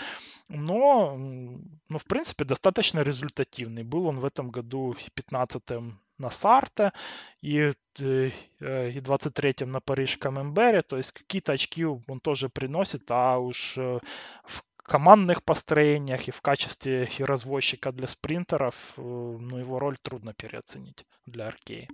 но, 0.50 1.16
ну, 1.18 1.98
в 1.98 2.06
принципе, 2.06 2.46
достаточно 2.46 3.02
результативный. 3.02 3.84
Был 3.84 4.08
он 4.08 4.20
в 4.20 4.26
этом 4.26 4.50
году 4.50 4.96
15-м 5.16 6.00
на 6.18 6.30
Сарте 6.30 6.94
и, 7.42 7.72
э, 8.00 8.32
и 8.60 9.00
23-м 9.00 9.70
на 9.70 9.80
Париж 9.82 10.18
Камембере. 10.18 10.82
То 10.82 10.98
есть 10.98 11.12
какие-то 11.12 11.52
очки 11.52 11.86
он 11.86 12.20
тоже 12.22 12.50
приносит, 12.50 13.04
а 13.10 13.38
уж 13.38 13.78
э, 13.78 14.00
в 14.46 14.64
командных 14.88 15.44
построениях 15.44 16.28
и 16.28 16.32
в 16.32 16.42
качестве 16.42 17.10
и 17.18 17.24
развозчика 17.24 17.92
для 17.92 18.08
спринтеров, 18.08 18.94
э, 18.98 19.02
ну, 19.02 19.58
его 19.58 19.80
роль 19.80 19.98
трудно 20.02 20.34
переоценить 20.34 21.06
для 21.26 21.48
Аркеи. 21.48 21.88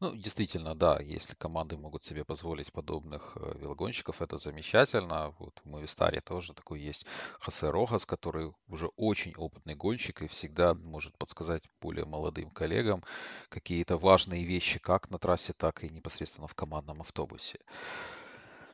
Ну, 0.00 0.14
действительно, 0.14 0.74
да, 0.74 0.98
если 1.00 1.34
команды 1.34 1.76
могут 1.76 2.04
себе 2.04 2.24
позволить 2.24 2.72
подобных 2.72 3.36
э, 3.36 3.58
велогонщиков, 3.58 4.22
это 4.22 4.38
замечательно. 4.38 5.34
Вот 5.38 5.60
в 5.64 5.68
Мовистаре 5.68 6.20
тоже 6.20 6.54
такой 6.54 6.80
есть 6.80 7.06
Хосе 7.40 7.70
Рохас, 7.70 8.06
который 8.06 8.52
уже 8.68 8.88
очень 8.96 9.34
опытный 9.36 9.74
гонщик 9.74 10.22
и 10.22 10.28
всегда 10.28 10.74
может 10.74 11.16
подсказать 11.18 11.62
более 11.80 12.04
молодым 12.04 12.50
коллегам 12.50 13.02
какие-то 13.48 13.96
важные 13.98 14.44
вещи 14.44 14.78
как 14.78 15.10
на 15.10 15.18
трассе, 15.18 15.52
так 15.52 15.84
и 15.84 15.88
непосредственно 15.88 16.46
в 16.48 16.54
командном 16.54 17.00
автобусе. 17.00 17.58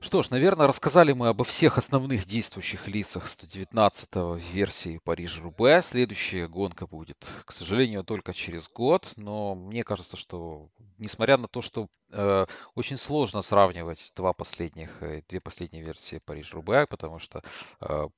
Что 0.02 0.20
ж, 0.24 0.30
наверное, 0.30 0.66
рассказали 0.66 1.12
мы 1.12 1.28
обо 1.28 1.44
всех 1.44 1.78
основных 1.78 2.26
действующих 2.26 2.88
лицах 2.88 3.26
119-го 3.26 4.34
версии 4.52 4.98
Париж-Рубе. 5.04 5.80
Следующая 5.80 6.48
гонка 6.48 6.88
будет, 6.88 7.24
к 7.44 7.52
сожалению, 7.52 8.02
только 8.02 8.34
через 8.34 8.68
год, 8.68 9.12
но 9.16 9.54
мне 9.54 9.84
кажется, 9.84 10.16
что 10.16 10.70
несмотря 10.98 11.36
на 11.36 11.46
то, 11.46 11.62
что 11.62 11.86
э, 12.10 12.46
очень 12.74 12.96
сложно 12.96 13.42
сравнивать 13.42 14.10
два 14.16 14.32
последних, 14.32 15.00
э, 15.04 15.22
две 15.28 15.40
последние 15.40 15.84
версии 15.84 16.18
Париж-Рубе, 16.18 16.88
потому 16.88 17.20
что 17.20 17.44
э, 17.80 18.08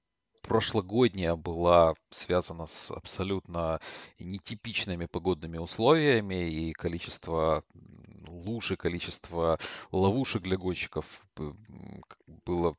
прошлогодняя 0.40 1.36
была 1.36 1.94
связана 2.10 2.66
с 2.66 2.90
абсолютно 2.92 3.78
нетипичными 4.18 5.04
погодными 5.04 5.58
условиями, 5.58 6.48
и 6.50 6.72
количество 6.72 7.62
луж 8.44 8.72
количество 8.78 9.58
ловушек 9.90 10.42
для 10.42 10.56
гонщиков 10.56 11.26
было 12.46 12.76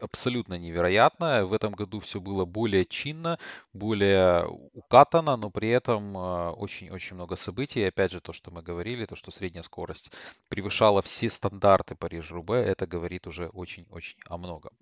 абсолютно 0.00 0.54
невероятное. 0.54 1.44
В 1.44 1.52
этом 1.52 1.72
году 1.72 2.00
все 2.00 2.20
было 2.20 2.44
более 2.44 2.84
чинно, 2.84 3.38
более 3.72 4.46
укатано, 4.72 5.36
но 5.36 5.50
при 5.50 5.68
этом 5.68 6.16
а, 6.16 6.52
очень-очень 6.52 7.16
много 7.16 7.36
событий. 7.36 7.80
И 7.80 7.84
опять 7.84 8.12
же, 8.12 8.20
то, 8.20 8.32
что 8.32 8.50
мы 8.50 8.62
говорили, 8.62 9.06
то, 9.06 9.16
что 9.16 9.30
средняя 9.30 9.62
скорость 9.62 10.10
превышала 10.48 11.02
все 11.02 11.30
стандарты 11.30 11.94
Париж-Рубе, 11.94 12.56
это 12.56 12.86
говорит 12.86 13.26
уже 13.26 13.48
очень-очень 13.48 14.18
о 14.28 14.38
многом. 14.38 14.72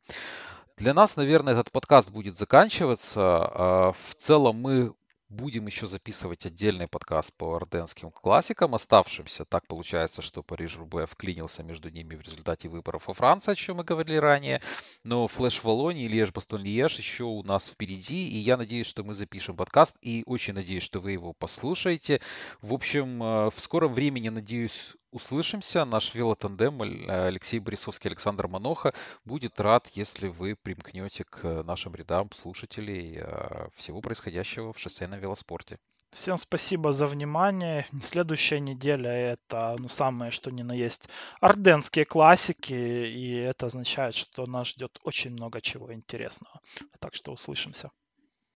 Для 0.77 0.93
нас, 0.93 1.17
наверное, 1.17 1.55
этот 1.55 1.71
подкаст 1.71 2.11
будет 2.11 2.37
заканчиваться. 2.37 3.23
А, 3.23 3.93
в 3.93 4.15
целом 4.17 4.57
мы 4.57 4.95
Будем 5.29 5.67
еще 5.67 5.89
записывать 5.89 6.47
отдельный 6.47 6.87
подкаст 6.87 7.35
по 7.35 7.57
орденским 7.57 8.13
классикам, 8.13 8.77
оставшимся. 8.77 9.45
Так 9.45 9.67
получается, 9.67 10.23
что 10.23 10.45
Париж-Рубе 10.45 11.07
вклинился 11.07 11.65
между 11.65 11.91
ними 11.91 12.15
в 12.15 12.21
результате 12.21 12.69
выборов 12.69 13.09
во 13.09 13.15
Франции, 13.15 13.51
о 13.51 13.57
чем 13.57 13.79
мы 13.79 13.85
говорили 13.85 14.19
ранее. 14.19 14.63
Но 15.03 15.27
Флэш 15.27 15.65
Волони 15.65 16.05
и 16.05 16.09
Льеж 16.09 16.33
Бастон 16.33 16.63
Льеж 16.63 16.97
еще 16.99 17.25
у 17.25 17.43
нас 17.43 17.67
впереди. 17.67 18.29
И 18.29 18.37
я 18.37 18.57
надеюсь, 18.57 18.87
что 18.87 19.03
мы 19.03 19.15
запишем 19.15 19.57
подкаст. 19.57 19.97
И 20.01 20.23
очень 20.27 20.55
надеюсь, 20.55 20.85
что 20.85 21.01
вы 21.01 21.11
его 21.11 21.33
послушаете. 21.33 22.21
В 22.63 22.73
общем, 22.73 23.21
э, 23.21 23.51
в 23.51 23.59
скором 23.59 23.95
времени, 23.95 24.29
надеюсь, 24.29 24.95
услышимся. 25.17 25.85
Наш 25.85 26.15
велотандем 26.15 26.83
Алексей 26.83 27.59
Борисовский, 27.59 28.09
Александр 28.09 28.47
Маноха 28.47 28.93
будет 29.25 29.59
рад, 29.61 29.89
если 29.95 30.29
вы 30.29 30.55
примкнете 30.55 31.25
к 31.25 31.63
нашим 31.65 31.95
рядам 31.95 32.31
слушателей 32.33 33.17
э, 33.19 33.69
всего 33.75 34.01
происходящего 34.01 34.73
в 34.73 34.79
шоссейном 34.79 35.19
велоспорте. 35.19 35.79
Всем 36.13 36.37
спасибо 36.39 36.93
за 36.93 37.07
внимание. 37.07 37.87
Следующая 38.03 38.61
неделя 38.61 39.11
это 39.11 39.77
ну, 39.79 39.89
самое 39.89 40.31
что 40.31 40.51
ни 40.51 40.63
на 40.63 40.73
есть 40.73 41.09
орденские 41.41 42.05
классики, 42.05 42.75
и 42.75 43.37
это 43.37 43.67
означает, 43.67 44.15
что 44.15 44.47
нас 44.47 44.69
ждет 44.69 44.99
очень 45.03 45.33
много 45.33 45.61
чего 45.61 45.93
интересного. 45.93 46.61
Так 47.01 47.15
что 47.15 47.33
услышимся. 47.33 47.91